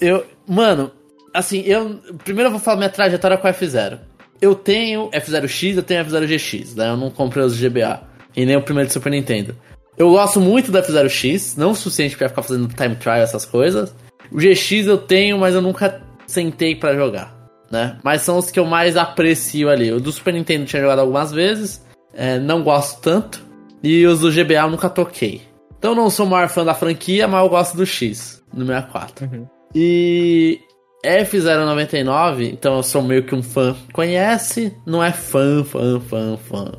eu. 0.00 0.24
Mano, 0.46 0.92
assim, 1.32 1.62
eu. 1.62 2.00
Primeiro 2.24 2.48
eu 2.48 2.52
vou 2.52 2.60
falar 2.60 2.76
minha 2.76 2.90
trajetória 2.90 3.36
com 3.36 3.48
a 3.48 3.52
F0. 3.52 3.98
Eu 4.40 4.54
tenho 4.54 5.10
F0X, 5.10 5.76
eu 5.76 5.82
tenho 5.82 6.04
F0GX, 6.04 6.76
né? 6.76 6.90
Eu 6.90 6.96
não 6.96 7.10
comprei 7.10 7.44
os 7.44 7.58
GBA. 7.58 8.02
E 8.36 8.44
nem 8.44 8.56
o 8.56 8.62
primeiro 8.62 8.88
de 8.88 8.92
Super 8.92 9.10
Nintendo. 9.10 9.56
Eu 9.96 10.10
gosto 10.10 10.40
muito 10.40 10.72
do 10.72 10.78
F0X, 10.78 11.56
não 11.56 11.70
o 11.70 11.74
suficiente 11.74 12.16
pra 12.16 12.28
ficar 12.28 12.42
fazendo 12.42 12.68
time 12.68 12.96
trial, 12.96 13.18
essas 13.18 13.44
coisas. 13.44 13.94
O 14.34 14.38
GX 14.38 14.88
eu 14.88 14.98
tenho, 14.98 15.38
mas 15.38 15.54
eu 15.54 15.62
nunca 15.62 16.02
sentei 16.26 16.74
para 16.74 16.96
jogar, 16.96 17.32
né? 17.70 17.96
Mas 18.02 18.22
são 18.22 18.36
os 18.36 18.50
que 18.50 18.58
eu 18.58 18.64
mais 18.64 18.96
aprecio 18.96 19.70
ali. 19.70 19.92
O 19.92 20.00
do 20.00 20.10
Super 20.10 20.34
Nintendo 20.34 20.64
tinha 20.64 20.82
jogado 20.82 20.98
algumas 20.98 21.30
vezes, 21.30 21.86
é, 22.12 22.40
não 22.40 22.64
gosto 22.64 23.00
tanto. 23.00 23.44
E 23.80 24.04
os 24.04 24.20
do 24.20 24.32
GBA 24.32 24.54
eu 24.54 24.70
nunca 24.70 24.90
toquei. 24.90 25.42
Então 25.78 25.94
não 25.94 26.10
sou 26.10 26.26
o 26.26 26.30
maior 26.30 26.48
fã 26.48 26.64
da 26.64 26.74
franquia, 26.74 27.28
mas 27.28 27.44
eu 27.44 27.48
gosto 27.48 27.76
do 27.76 27.86
X, 27.86 28.42
no 28.52 28.66
64. 28.66 29.24
Uhum. 29.24 29.46
E 29.72 30.58
F099, 31.04 32.50
então 32.50 32.76
eu 32.76 32.82
sou 32.82 33.02
meio 33.02 33.22
que 33.22 33.36
um 33.36 33.42
fã. 33.42 33.76
Conhece? 33.92 34.74
Não 34.84 35.04
é 35.04 35.12
fã, 35.12 35.62
fã, 35.62 36.00
fã, 36.00 36.36
fã. 36.38 36.72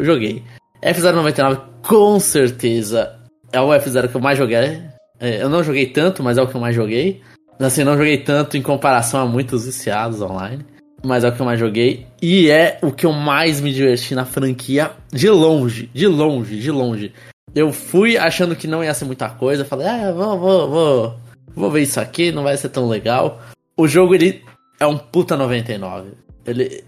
Joguei. 0.00 0.44
F099 0.80 1.60
com 1.82 2.20
certeza 2.20 3.18
é 3.52 3.60
o 3.60 3.68
F0 3.68 4.08
que 4.08 4.14
eu 4.14 4.20
mais 4.20 4.38
joguei. 4.38 4.91
É, 5.22 5.40
eu 5.40 5.48
não 5.48 5.62
joguei 5.62 5.86
tanto, 5.86 6.20
mas 6.20 6.36
é 6.36 6.42
o 6.42 6.48
que 6.48 6.56
eu 6.56 6.60
mais 6.60 6.74
joguei. 6.74 7.22
Assim, 7.60 7.84
não 7.84 7.96
joguei 7.96 8.18
tanto 8.18 8.56
em 8.56 8.62
comparação 8.62 9.20
a 9.20 9.24
muitos 9.24 9.64
viciados 9.64 10.20
online. 10.20 10.66
Mas 11.04 11.22
é 11.22 11.28
o 11.28 11.32
que 11.32 11.40
eu 11.40 11.46
mais 11.46 11.60
joguei. 11.60 12.04
E 12.20 12.50
é 12.50 12.76
o 12.82 12.90
que 12.90 13.06
eu 13.06 13.12
mais 13.12 13.60
me 13.60 13.72
diverti 13.72 14.16
na 14.16 14.24
franquia. 14.24 14.90
De 15.12 15.30
longe, 15.30 15.88
de 15.94 16.08
longe, 16.08 16.58
de 16.58 16.70
longe. 16.72 17.12
Eu 17.54 17.72
fui 17.72 18.18
achando 18.18 18.56
que 18.56 18.66
não 18.66 18.82
ia 18.82 18.92
ser 18.94 19.04
muita 19.04 19.30
coisa. 19.30 19.64
Falei, 19.64 19.86
ah, 19.86 20.10
vou, 20.10 20.36
vou, 20.36 20.68
vou. 20.68 21.16
Vou 21.54 21.70
ver 21.70 21.82
isso 21.82 22.00
aqui, 22.00 22.32
não 22.32 22.42
vai 22.42 22.56
ser 22.56 22.70
tão 22.70 22.88
legal. 22.88 23.40
O 23.76 23.86
jogo, 23.86 24.16
ele 24.16 24.42
é 24.80 24.86
um 24.86 24.98
puta 24.98 25.36
99. 25.36 26.10
Ele, 26.44 26.82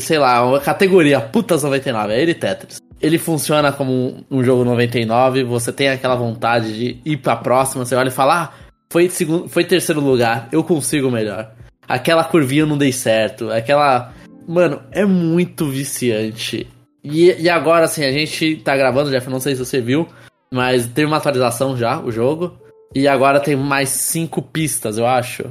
sei 0.00 0.18
lá, 0.18 0.46
uma 0.46 0.60
categoria 0.60 1.20
putas 1.20 1.62
99. 1.62 2.14
É 2.14 2.22
ele 2.22 2.32
Tetris. 2.34 2.78
Ele 3.00 3.18
funciona 3.18 3.72
como 3.72 4.24
um, 4.30 4.42
jogo 4.42 4.64
99. 4.64 5.44
Você 5.44 5.72
tem 5.72 5.88
aquela 5.88 6.14
vontade 6.14 6.72
de 6.72 7.00
ir 7.04 7.16
pra 7.18 7.36
próxima. 7.36 7.84
Você 7.84 7.94
olha 7.94 8.08
e 8.08 8.12
fala, 8.12 8.44
ah, 8.44 8.52
foi, 8.90 9.08
segundo, 9.08 9.48
foi 9.48 9.64
terceiro 9.64 10.00
lugar, 10.00 10.48
eu 10.52 10.62
consigo 10.62 11.10
melhor. 11.10 11.52
Aquela 11.88 12.24
curvinha 12.24 12.64
não 12.64 12.78
dei 12.78 12.92
certo. 12.92 13.50
Aquela. 13.50 14.12
Mano, 14.46 14.82
é 14.92 15.04
muito 15.04 15.68
viciante. 15.68 16.66
E, 17.02 17.32
e 17.42 17.50
agora, 17.50 17.84
assim, 17.84 18.04
a 18.04 18.12
gente 18.12 18.56
tá 18.56 18.76
gravando, 18.76 19.10
Jeff, 19.10 19.28
não 19.28 19.40
sei 19.40 19.54
se 19.54 19.64
você 19.64 19.80
viu, 19.80 20.08
mas 20.52 20.86
teve 20.86 21.06
uma 21.06 21.18
atualização 21.18 21.76
já, 21.76 22.00
o 22.00 22.10
jogo. 22.10 22.58
E 22.94 23.08
agora 23.08 23.40
tem 23.40 23.56
mais 23.56 23.88
cinco 23.90 24.40
pistas, 24.40 24.96
eu 24.96 25.06
acho. 25.06 25.44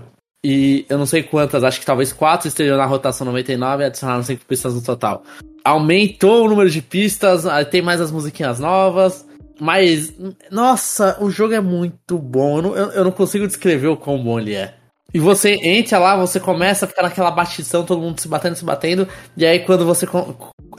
E 0.44 0.86
eu 0.90 0.98
não 0.98 1.06
sei 1.06 1.24
quantas, 1.24 1.64
acho 1.64 1.80
que 1.80 1.86
talvez 1.86 2.12
quatro 2.12 2.48
estejam 2.48 2.78
na 2.78 2.86
rotação 2.86 3.26
99 3.26 3.84
e 3.84 3.86
adicionaram 3.86 4.24
cinco 4.24 4.46
pistas 4.46 4.74
no 4.74 4.82
total. 4.82 5.24
Aumentou 5.64 6.46
o 6.46 6.50
número 6.50 6.70
de 6.70 6.82
pistas, 6.82 7.46
tem 7.72 7.82
mais 7.82 8.02
as 8.02 8.12
musiquinhas 8.12 8.60
novas. 8.60 9.26
Mas, 9.60 10.14
nossa, 10.52 11.18
o 11.22 11.30
jogo 11.30 11.54
é 11.54 11.62
muito 11.62 12.18
bom. 12.18 12.58
Eu 12.58 12.62
não, 12.62 12.76
eu, 12.76 13.04
não 13.06 13.12
consigo 13.12 13.48
descrever 13.48 13.88
o 13.88 13.96
quão 13.96 14.22
bom 14.22 14.40
ele 14.40 14.56
é. 14.56 14.74
E 15.14 15.20
você 15.20 15.54
entra 15.62 16.00
lá, 16.00 16.18
você 16.18 16.40
começa 16.40 16.86
a 16.86 16.88
ficar 16.88 17.04
naquela 17.04 17.30
batição, 17.30 17.86
todo 17.86 18.02
mundo 18.02 18.20
se 18.20 18.28
batendo, 18.28 18.56
se 18.56 18.66
batendo. 18.66 19.08
E 19.38 19.46
aí 19.46 19.60
quando 19.60 19.86
você. 19.86 20.08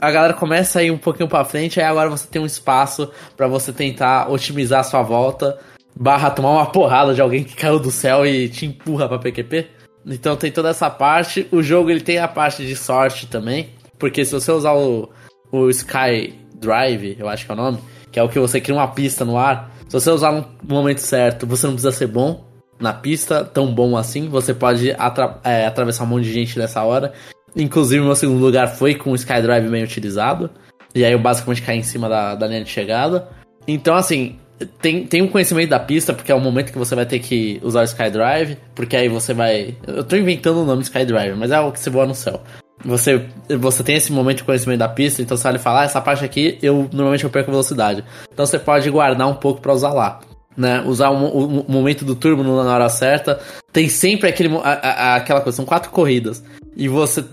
A 0.01 0.11
galera 0.11 0.33
começa 0.33 0.79
a 0.79 0.83
ir 0.83 0.91
um 0.91 0.97
pouquinho 0.97 1.29
pra 1.29 1.45
frente, 1.45 1.79
aí 1.79 1.85
agora 1.85 2.09
você 2.09 2.27
tem 2.27 2.41
um 2.41 2.45
espaço 2.45 3.09
para 3.37 3.47
você 3.47 3.71
tentar 3.71 4.29
otimizar 4.29 4.81
a 4.81 4.83
sua 4.83 5.01
volta. 5.01 5.57
Barra 5.97 6.29
tomar 6.29 6.51
uma 6.51 6.65
porrada 6.65 7.13
de 7.13 7.21
alguém 7.21 7.43
que 7.43 7.55
caiu 7.55 7.79
do 7.79 7.91
céu 7.91 8.25
e 8.25 8.49
te 8.49 8.65
empurra 8.65 9.07
pra 9.07 9.19
PQP. 9.19 9.67
Então 10.05 10.35
tem 10.35 10.51
toda 10.51 10.69
essa 10.69 10.89
parte. 10.89 11.47
O 11.51 11.63
jogo 11.63 11.89
ele 11.89 12.01
tem 12.01 12.19
a 12.19 12.27
parte 12.27 12.65
de 12.65 12.75
sorte 12.75 13.27
também. 13.27 13.69
Porque 13.97 14.25
se 14.25 14.33
você 14.33 14.51
usar 14.51 14.73
o, 14.73 15.09
o 15.51 15.69
Sky 15.69 16.33
Drive, 16.59 17.15
eu 17.17 17.29
acho 17.29 17.45
que 17.45 17.51
é 17.51 17.53
o 17.53 17.57
nome, 17.57 17.79
que 18.11 18.19
é 18.19 18.23
o 18.23 18.29
que 18.29 18.39
você 18.39 18.59
cria 18.59 18.75
uma 18.75 18.87
pista 18.87 19.23
no 19.23 19.37
ar. 19.37 19.71
Se 19.87 19.93
você 19.93 20.09
usar 20.09 20.31
no 20.31 20.45
momento 20.63 20.99
certo, 20.99 21.47
você 21.47 21.65
não 21.65 21.73
precisa 21.73 21.91
ser 21.91 22.07
bom 22.07 22.43
na 22.79 22.93
pista, 22.93 23.43
tão 23.43 23.73
bom 23.73 23.95
assim. 23.95 24.27
Você 24.27 24.53
pode 24.53 24.91
atra 24.91 25.39
é, 25.43 25.65
atravessar 25.65 26.03
um 26.03 26.07
monte 26.07 26.25
de 26.25 26.33
gente 26.33 26.59
nessa 26.59 26.83
hora. 26.83 27.13
Inclusive, 27.55 28.03
meu 28.03 28.15
segundo 28.15 28.43
lugar 28.43 28.67
foi 28.67 28.95
com 28.95 29.11
o 29.11 29.15
Skydrive 29.15 29.69
bem 29.69 29.83
utilizado. 29.83 30.49
E 30.93 31.03
aí 31.03 31.13
eu 31.13 31.19
basicamente 31.19 31.61
caí 31.61 31.77
em 31.77 31.83
cima 31.83 32.09
da, 32.09 32.35
da 32.35 32.47
linha 32.47 32.63
de 32.63 32.69
chegada. 32.69 33.27
Então, 33.67 33.95
assim, 33.95 34.37
tem, 34.81 35.05
tem 35.05 35.21
um 35.21 35.27
conhecimento 35.27 35.69
da 35.69 35.79
pista, 35.79 36.13
porque 36.13 36.31
é 36.31 36.35
o 36.35 36.39
momento 36.39 36.71
que 36.71 36.77
você 36.77 36.95
vai 36.95 37.05
ter 37.05 37.19
que 37.19 37.59
usar 37.63 37.81
o 37.81 37.83
Skydrive, 37.83 38.57
porque 38.73 38.95
aí 38.95 39.09
você 39.09 39.33
vai. 39.33 39.75
Eu 39.85 40.03
tô 40.03 40.15
inventando 40.15 40.61
o 40.61 40.65
nome 40.65 40.81
Skydrive, 40.83 41.35
mas 41.35 41.51
é 41.51 41.59
o 41.59 41.71
que 41.71 41.79
você 41.79 41.89
voa 41.89 42.05
no 42.05 42.15
céu. 42.15 42.41
Você, 42.83 43.25
você 43.57 43.83
tem 43.83 43.95
esse 43.95 44.11
momento 44.11 44.37
de 44.37 44.43
conhecimento 44.43 44.79
da 44.79 44.89
pista, 44.89 45.21
então 45.21 45.35
você 45.35 45.43
vai 45.43 45.57
falar, 45.57 45.81
ah, 45.81 45.85
essa 45.85 46.01
parte 46.01 46.23
aqui 46.23 46.57
eu 46.61 46.89
normalmente 46.91 47.23
eu 47.23 47.29
perco 47.29 47.51
velocidade. 47.51 48.03
Então 48.31 48.45
você 48.45 48.59
pode 48.59 48.89
guardar 48.89 49.27
um 49.27 49.35
pouco 49.35 49.61
para 49.61 49.73
usar 49.73 49.93
lá 49.93 50.19
né? 50.57 50.81
Usar 50.85 51.09
o, 51.09 51.15
o, 51.15 51.61
o, 51.61 51.71
momento 51.71 52.05
do 52.05 52.15
turbo 52.15 52.43
na 52.43 52.73
hora 52.73 52.89
certa. 52.89 53.39
Tem 53.71 53.89
sempre 53.89 54.29
aquele, 54.29 54.55
a, 54.57 54.71
a, 54.71 55.15
aquela 55.15 55.41
coisa, 55.41 55.55
são 55.55 55.65
quatro 55.65 55.91
corridas. 55.91 56.43
E 56.75 56.87
você. 56.87 57.23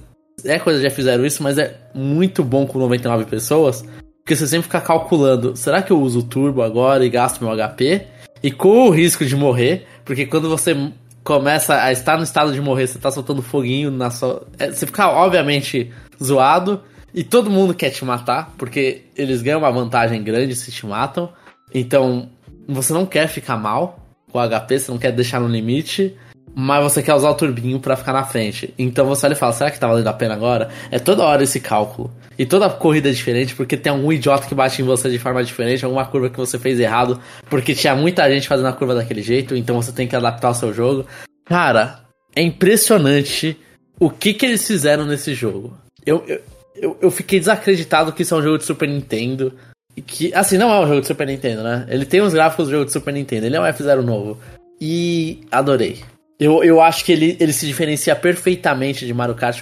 É 0.44 0.58
coisa 0.58 0.82
já 0.82 0.90
fizeram 0.90 1.24
isso, 1.24 1.42
mas 1.42 1.56
é 1.58 1.76
muito 1.94 2.42
bom 2.42 2.66
com 2.66 2.78
99 2.78 3.26
pessoas. 3.26 3.84
Porque 4.22 4.36
você 4.36 4.46
sempre 4.46 4.64
fica 4.64 4.80
calculando: 4.80 5.56
será 5.56 5.82
que 5.82 5.92
eu 5.92 6.00
uso 6.00 6.20
o 6.20 6.22
turbo 6.22 6.62
agora 6.62 7.04
e 7.04 7.10
gasto 7.10 7.44
meu 7.44 7.54
HP? 7.54 8.06
E 8.42 8.50
com 8.50 8.88
o 8.88 8.90
risco 8.90 9.24
de 9.24 9.36
morrer, 9.36 9.86
porque 10.04 10.26
quando 10.26 10.48
você 10.48 10.76
começa 11.22 11.80
a 11.80 11.92
estar 11.92 12.16
no 12.16 12.24
estado 12.24 12.52
de 12.52 12.60
morrer, 12.60 12.86
você 12.86 12.98
tá 12.98 13.10
soltando 13.10 13.42
foguinho 13.42 13.90
na 13.90 14.10
sua. 14.10 14.46
É, 14.58 14.70
você 14.70 14.86
fica, 14.86 15.08
obviamente, 15.08 15.92
zoado. 16.22 16.80
E 17.14 17.22
todo 17.22 17.50
mundo 17.50 17.74
quer 17.74 17.90
te 17.90 18.04
matar, 18.06 18.54
porque 18.56 19.02
eles 19.14 19.42
ganham 19.42 19.58
uma 19.58 19.70
vantagem 19.70 20.22
grande 20.22 20.56
se 20.56 20.72
te 20.72 20.86
matam. 20.86 21.28
Então, 21.74 22.30
você 22.66 22.94
não 22.94 23.04
quer 23.04 23.28
ficar 23.28 23.58
mal 23.58 23.98
com 24.30 24.38
o 24.38 24.48
HP, 24.48 24.78
você 24.78 24.90
não 24.90 24.98
quer 24.98 25.12
deixar 25.12 25.38
no 25.38 25.46
limite, 25.46 26.16
mas 26.54 26.82
você 26.82 27.02
quer 27.02 27.14
usar 27.14 27.30
o 27.30 27.34
turbinho 27.34 27.80
para 27.80 27.96
ficar 27.96 28.12
na 28.12 28.24
frente. 28.24 28.72
Então 28.78 29.06
você 29.06 29.26
olha 29.26 29.32
e 29.32 29.36
fala, 29.36 29.52
será 29.52 29.70
que 29.70 29.78
tá 29.78 29.86
valendo 29.86 30.06
a 30.06 30.12
pena 30.12 30.34
agora? 30.34 30.68
É 30.90 30.98
toda 30.98 31.24
hora 31.24 31.42
esse 31.42 31.60
cálculo. 31.60 32.10
E 32.38 32.44
toda 32.44 32.68
corrida 32.68 33.08
é 33.08 33.12
diferente, 33.12 33.54
porque 33.54 33.76
tem 33.76 33.92
algum 33.92 34.12
idiota 34.12 34.46
que 34.46 34.54
bate 34.54 34.82
em 34.82 34.84
você 34.84 35.10
de 35.10 35.18
forma 35.18 35.42
diferente, 35.44 35.84
alguma 35.84 36.04
curva 36.04 36.30
que 36.30 36.38
você 36.38 36.58
fez 36.58 36.78
errado, 36.78 37.20
porque 37.48 37.74
tinha 37.74 37.94
muita 37.94 38.28
gente 38.30 38.48
fazendo 38.48 38.68
a 38.68 38.72
curva 38.72 38.94
daquele 38.94 39.22
jeito, 39.22 39.54
então 39.54 39.80
você 39.80 39.92
tem 39.92 40.08
que 40.08 40.16
adaptar 40.16 40.50
o 40.50 40.54
seu 40.54 40.72
jogo. 40.72 41.06
Cara, 41.44 42.00
é 42.34 42.42
impressionante 42.42 43.56
o 43.98 44.10
que 44.10 44.34
que 44.34 44.46
eles 44.46 44.66
fizeram 44.66 45.04
nesse 45.04 45.34
jogo. 45.34 45.76
Eu, 46.04 46.24
eu, 46.74 46.98
eu, 47.00 47.10
fiquei 47.10 47.38
desacreditado 47.38 48.12
que 48.12 48.22
isso 48.22 48.34
é 48.34 48.38
um 48.38 48.42
jogo 48.42 48.58
de 48.58 48.64
Super 48.64 48.88
Nintendo. 48.88 49.52
Que, 50.06 50.32
assim, 50.34 50.56
não 50.56 50.72
é 50.72 50.80
um 50.80 50.88
jogo 50.88 51.00
de 51.02 51.06
Super 51.06 51.26
Nintendo, 51.26 51.62
né? 51.62 51.86
Ele 51.88 52.06
tem 52.06 52.20
os 52.20 52.32
gráficos 52.32 52.66
do 52.66 52.72
jogo 52.72 52.86
de 52.86 52.92
Super 52.92 53.12
Nintendo, 53.12 53.46
ele 53.46 53.56
é 53.56 53.60
um 53.60 53.64
F0 53.64 54.00
novo. 54.00 54.38
E 54.80 55.42
adorei. 55.50 56.02
Eu, 56.42 56.64
eu 56.64 56.80
acho 56.80 57.04
que 57.04 57.12
ele, 57.12 57.36
ele 57.38 57.52
se 57.52 57.64
diferencia 57.66 58.16
perfeitamente 58.16 59.06
de 59.06 59.14
Mario 59.14 59.36
Kart. 59.36 59.60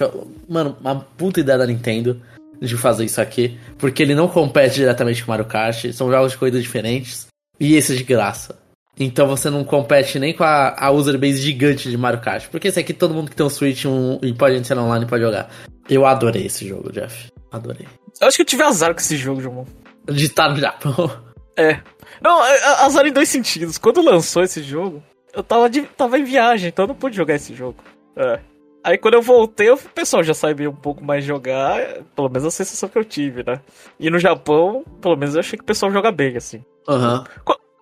Mano, 0.49 0.75
uma 0.81 0.95
puta 0.95 1.39
ideia 1.39 1.59
da 1.59 1.67
Nintendo 1.67 2.19
de 2.59 2.75
fazer 2.75 3.05
isso 3.05 3.21
aqui. 3.21 3.55
Porque 3.77 4.01
ele 4.01 4.15
não 4.15 4.27
compete 4.27 4.75
diretamente 4.75 5.23
com 5.23 5.31
Mario 5.31 5.45
Kart. 5.45 5.91
São 5.93 6.09
jogos 6.09 6.31
de 6.31 6.39
corrida 6.39 6.59
diferentes. 6.59 7.27
E 7.59 7.75
esse 7.75 7.95
de 7.95 8.03
graça. 8.03 8.57
Então 8.99 9.27
você 9.27 9.49
não 9.49 9.63
compete 9.63 10.17
nem 10.17 10.33
com 10.33 10.43
a, 10.43 10.75
a 10.75 10.89
user 10.89 11.19
base 11.19 11.39
gigante 11.39 11.87
de 11.87 11.97
Mario 11.97 12.21
Kart. 12.21 12.47
Porque 12.49 12.69
esse 12.69 12.79
aqui 12.79 12.93
todo 12.93 13.13
mundo 13.13 13.29
que 13.29 13.35
tem 13.35 13.45
um 13.45 13.49
Switch 13.49 13.85
um, 13.85 14.17
e 14.23 14.33
pode 14.33 14.55
entrar 14.55 14.81
online 14.81 15.05
pode 15.05 15.23
jogar. 15.23 15.51
Eu 15.87 16.05
adorei 16.07 16.47
esse 16.47 16.67
jogo, 16.67 16.91
Jeff. 16.91 17.27
Adorei. 17.51 17.87
Eu 18.19 18.27
acho 18.27 18.37
que 18.37 18.41
eu 18.41 18.47
tive 18.47 18.63
azar 18.63 18.93
com 18.93 18.99
esse 18.99 19.17
jogo, 19.17 19.39
João 19.39 19.67
de 20.09 20.25
estar 20.25 20.49
no 20.49 20.57
Japão. 20.57 21.11
É. 21.57 21.79
Não, 22.21 22.43
é, 22.45 22.55
é, 22.55 22.85
azar 22.85 23.05
em 23.05 23.11
dois 23.11 23.29
sentidos. 23.29 23.77
Quando 23.77 24.01
lançou 24.01 24.43
esse 24.43 24.63
jogo, 24.63 25.03
eu 25.33 25.43
tava, 25.43 25.69
de, 25.69 25.83
tava 25.83 26.17
em 26.17 26.23
viagem, 26.23 26.69
então 26.69 26.83
eu 26.83 26.89
não 26.89 26.95
pude 26.95 27.15
jogar 27.15 27.35
esse 27.35 27.53
jogo. 27.53 27.77
É. 28.15 28.39
Aí 28.83 28.97
quando 28.97 29.13
eu 29.13 29.21
voltei, 29.21 29.69
o 29.69 29.77
pessoal 29.77 30.23
já 30.23 30.33
sabia 30.33 30.69
um 30.69 30.75
pouco 30.75 31.03
mais 31.03 31.23
jogar, 31.23 31.79
pelo 32.15 32.29
menos 32.29 32.45
a 32.45 32.51
sensação 32.51 32.89
que 32.89 32.97
eu 32.97 33.05
tive, 33.05 33.43
né? 33.43 33.61
E 33.99 34.09
no 34.09 34.17
Japão, 34.17 34.83
pelo 34.99 35.15
menos 35.15 35.35
eu 35.35 35.39
achei 35.39 35.57
que 35.57 35.63
o 35.63 35.67
pessoal 35.67 35.91
joga 35.91 36.11
bem, 36.11 36.35
assim. 36.35 36.63
Uhum. 36.87 37.23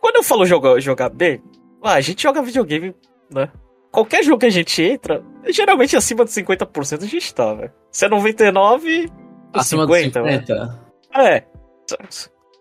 Quando 0.02 0.16
eu 0.18 0.24
falo 0.24 0.46
jogar, 0.46 0.80
jogar 0.80 1.10
bem, 1.10 1.42
ah, 1.82 1.94
a 1.94 2.02
gente 2.02 2.22
joga 2.22 2.42
videogame, 2.42 2.94
né? 3.32 3.50
Qualquer 3.92 4.24
jogo 4.24 4.40
que 4.40 4.46
a 4.46 4.52
gente 4.52 4.82
entra, 4.82 5.24
geralmente 5.48 5.96
acima 5.96 6.26
de 6.26 6.32
50% 6.32 7.04
a 7.04 7.08
gente 7.08 7.34
tá, 7.34 7.54
velho. 7.54 7.72
Se 7.92 8.06
é 8.06 8.10
99, 8.10 9.10
acima 9.54 9.84
50, 9.84 10.22
de 10.22 10.32
50. 10.32 10.56
Né? 10.56 10.80
É. 11.16 11.44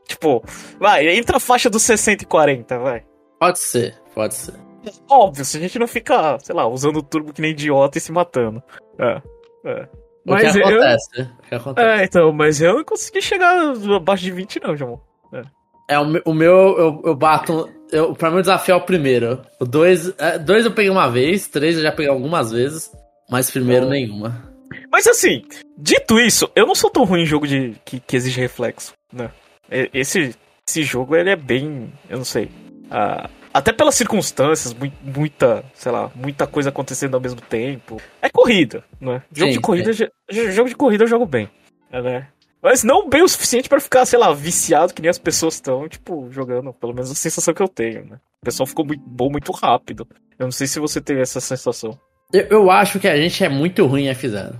Tipo, 0.06 0.42
vai, 0.78 1.08
entra 1.08 1.36
a 1.36 1.40
faixa 1.40 1.68
dos 1.68 1.82
60 1.82 2.22
e 2.22 2.26
40, 2.26 2.78
vai. 2.78 3.04
Pode 3.38 3.58
ser, 3.58 3.94
pode 4.14 4.34
ser. 4.34 4.67
Óbvio, 5.08 5.44
se 5.44 5.56
a 5.56 5.60
gente 5.60 5.78
não 5.78 5.86
fica, 5.86 6.38
sei 6.40 6.54
lá, 6.54 6.66
usando 6.66 6.98
o 6.98 7.02
turbo 7.02 7.32
que 7.32 7.42
nem 7.42 7.50
idiota 7.50 7.98
e 7.98 8.00
se 8.00 8.12
matando. 8.12 8.62
É, 8.98 9.22
é. 9.64 9.88
Mas 10.24 10.54
o 10.54 10.58
que 10.58 10.62
acontece, 10.62 11.08
eu... 11.16 11.24
o 11.24 11.42
que 11.48 11.54
acontece. 11.54 11.88
É, 11.88 12.04
então, 12.04 12.32
mas 12.32 12.60
eu 12.60 12.74
não 12.74 12.84
consegui 12.84 13.22
chegar 13.22 13.56
abaixo 13.96 14.24
de 14.24 14.30
20 14.30 14.60
não, 14.62 14.76
Jamon. 14.76 14.98
É. 15.32 15.42
é, 15.94 15.98
o, 15.98 16.22
o 16.26 16.34
meu, 16.34 16.78
eu, 16.78 17.02
eu 17.04 17.14
bato... 17.14 17.68
Eu, 17.90 18.14
pra 18.14 18.30
mim 18.30 18.38
o 18.38 18.42
desafio 18.42 18.74
é 18.74 18.76
o 18.76 18.82
primeiro. 18.82 19.40
O 19.58 19.64
dois, 19.64 20.12
é, 20.18 20.38
dois 20.38 20.66
eu 20.66 20.72
peguei 20.72 20.90
uma 20.90 21.08
vez, 21.08 21.48
três 21.48 21.76
eu 21.76 21.82
já 21.82 21.90
peguei 21.90 22.10
algumas 22.10 22.52
vezes, 22.52 22.92
mas 23.30 23.50
primeiro 23.50 23.86
oh. 23.86 23.88
nenhuma. 23.88 24.52
Mas 24.92 25.06
assim, 25.06 25.42
dito 25.76 26.20
isso, 26.20 26.50
eu 26.54 26.66
não 26.66 26.74
sou 26.74 26.90
tão 26.90 27.04
ruim 27.04 27.22
em 27.22 27.26
jogo 27.26 27.46
de 27.46 27.74
que, 27.86 27.98
que 27.98 28.16
exige 28.16 28.40
reflexo, 28.40 28.92
né? 29.10 29.30
Esse, 29.70 30.34
esse 30.68 30.82
jogo, 30.82 31.16
ele 31.16 31.30
é 31.30 31.36
bem, 31.36 31.90
eu 32.10 32.18
não 32.18 32.24
sei, 32.24 32.50
uh, 32.86 33.28
até 33.58 33.72
pelas 33.72 33.94
circunstâncias, 33.94 34.74
muita, 35.02 35.64
sei 35.74 35.90
lá, 35.90 36.10
muita 36.14 36.46
coisa 36.46 36.68
acontecendo 36.68 37.14
ao 37.14 37.20
mesmo 37.20 37.40
tempo. 37.40 38.00
É 38.22 38.28
corrida, 38.30 38.84
né? 39.00 39.22
Jogo 39.32 39.50
sim, 39.50 39.58
de 39.58 39.60
corrida, 39.60 39.92
jogo 39.92 40.68
de 40.68 40.76
corrida 40.76 41.04
eu 41.04 41.08
jogo 41.08 41.26
bem, 41.26 41.48
né? 41.90 42.28
Mas 42.62 42.82
não 42.82 43.08
bem 43.08 43.22
o 43.22 43.28
suficiente 43.28 43.68
para 43.68 43.80
ficar, 43.80 44.04
sei 44.04 44.18
lá, 44.18 44.32
viciado 44.32 44.92
que 44.92 45.00
nem 45.00 45.08
as 45.08 45.18
pessoas 45.18 45.54
estão, 45.54 45.88
tipo, 45.88 46.28
jogando. 46.30 46.72
Pelo 46.72 46.92
menos 46.92 47.10
a 47.10 47.14
sensação 47.14 47.54
que 47.54 47.62
eu 47.62 47.68
tenho, 47.68 48.04
né? 48.04 48.16
O 48.42 48.44
pessoal 48.44 48.66
ficou 48.66 48.84
muito 48.84 49.02
bom 49.06 49.30
muito 49.30 49.52
rápido. 49.52 50.06
Eu 50.38 50.46
não 50.46 50.52
sei 50.52 50.66
se 50.66 50.80
você 50.80 51.00
teve 51.00 51.20
essa 51.20 51.40
sensação. 51.40 51.98
Eu, 52.32 52.46
eu 52.50 52.70
acho 52.70 52.98
que 52.98 53.08
a 53.08 53.16
gente 53.16 53.42
é 53.44 53.48
muito 53.48 53.86
ruim 53.86 54.06
em 54.06 54.14
F0. 54.14 54.54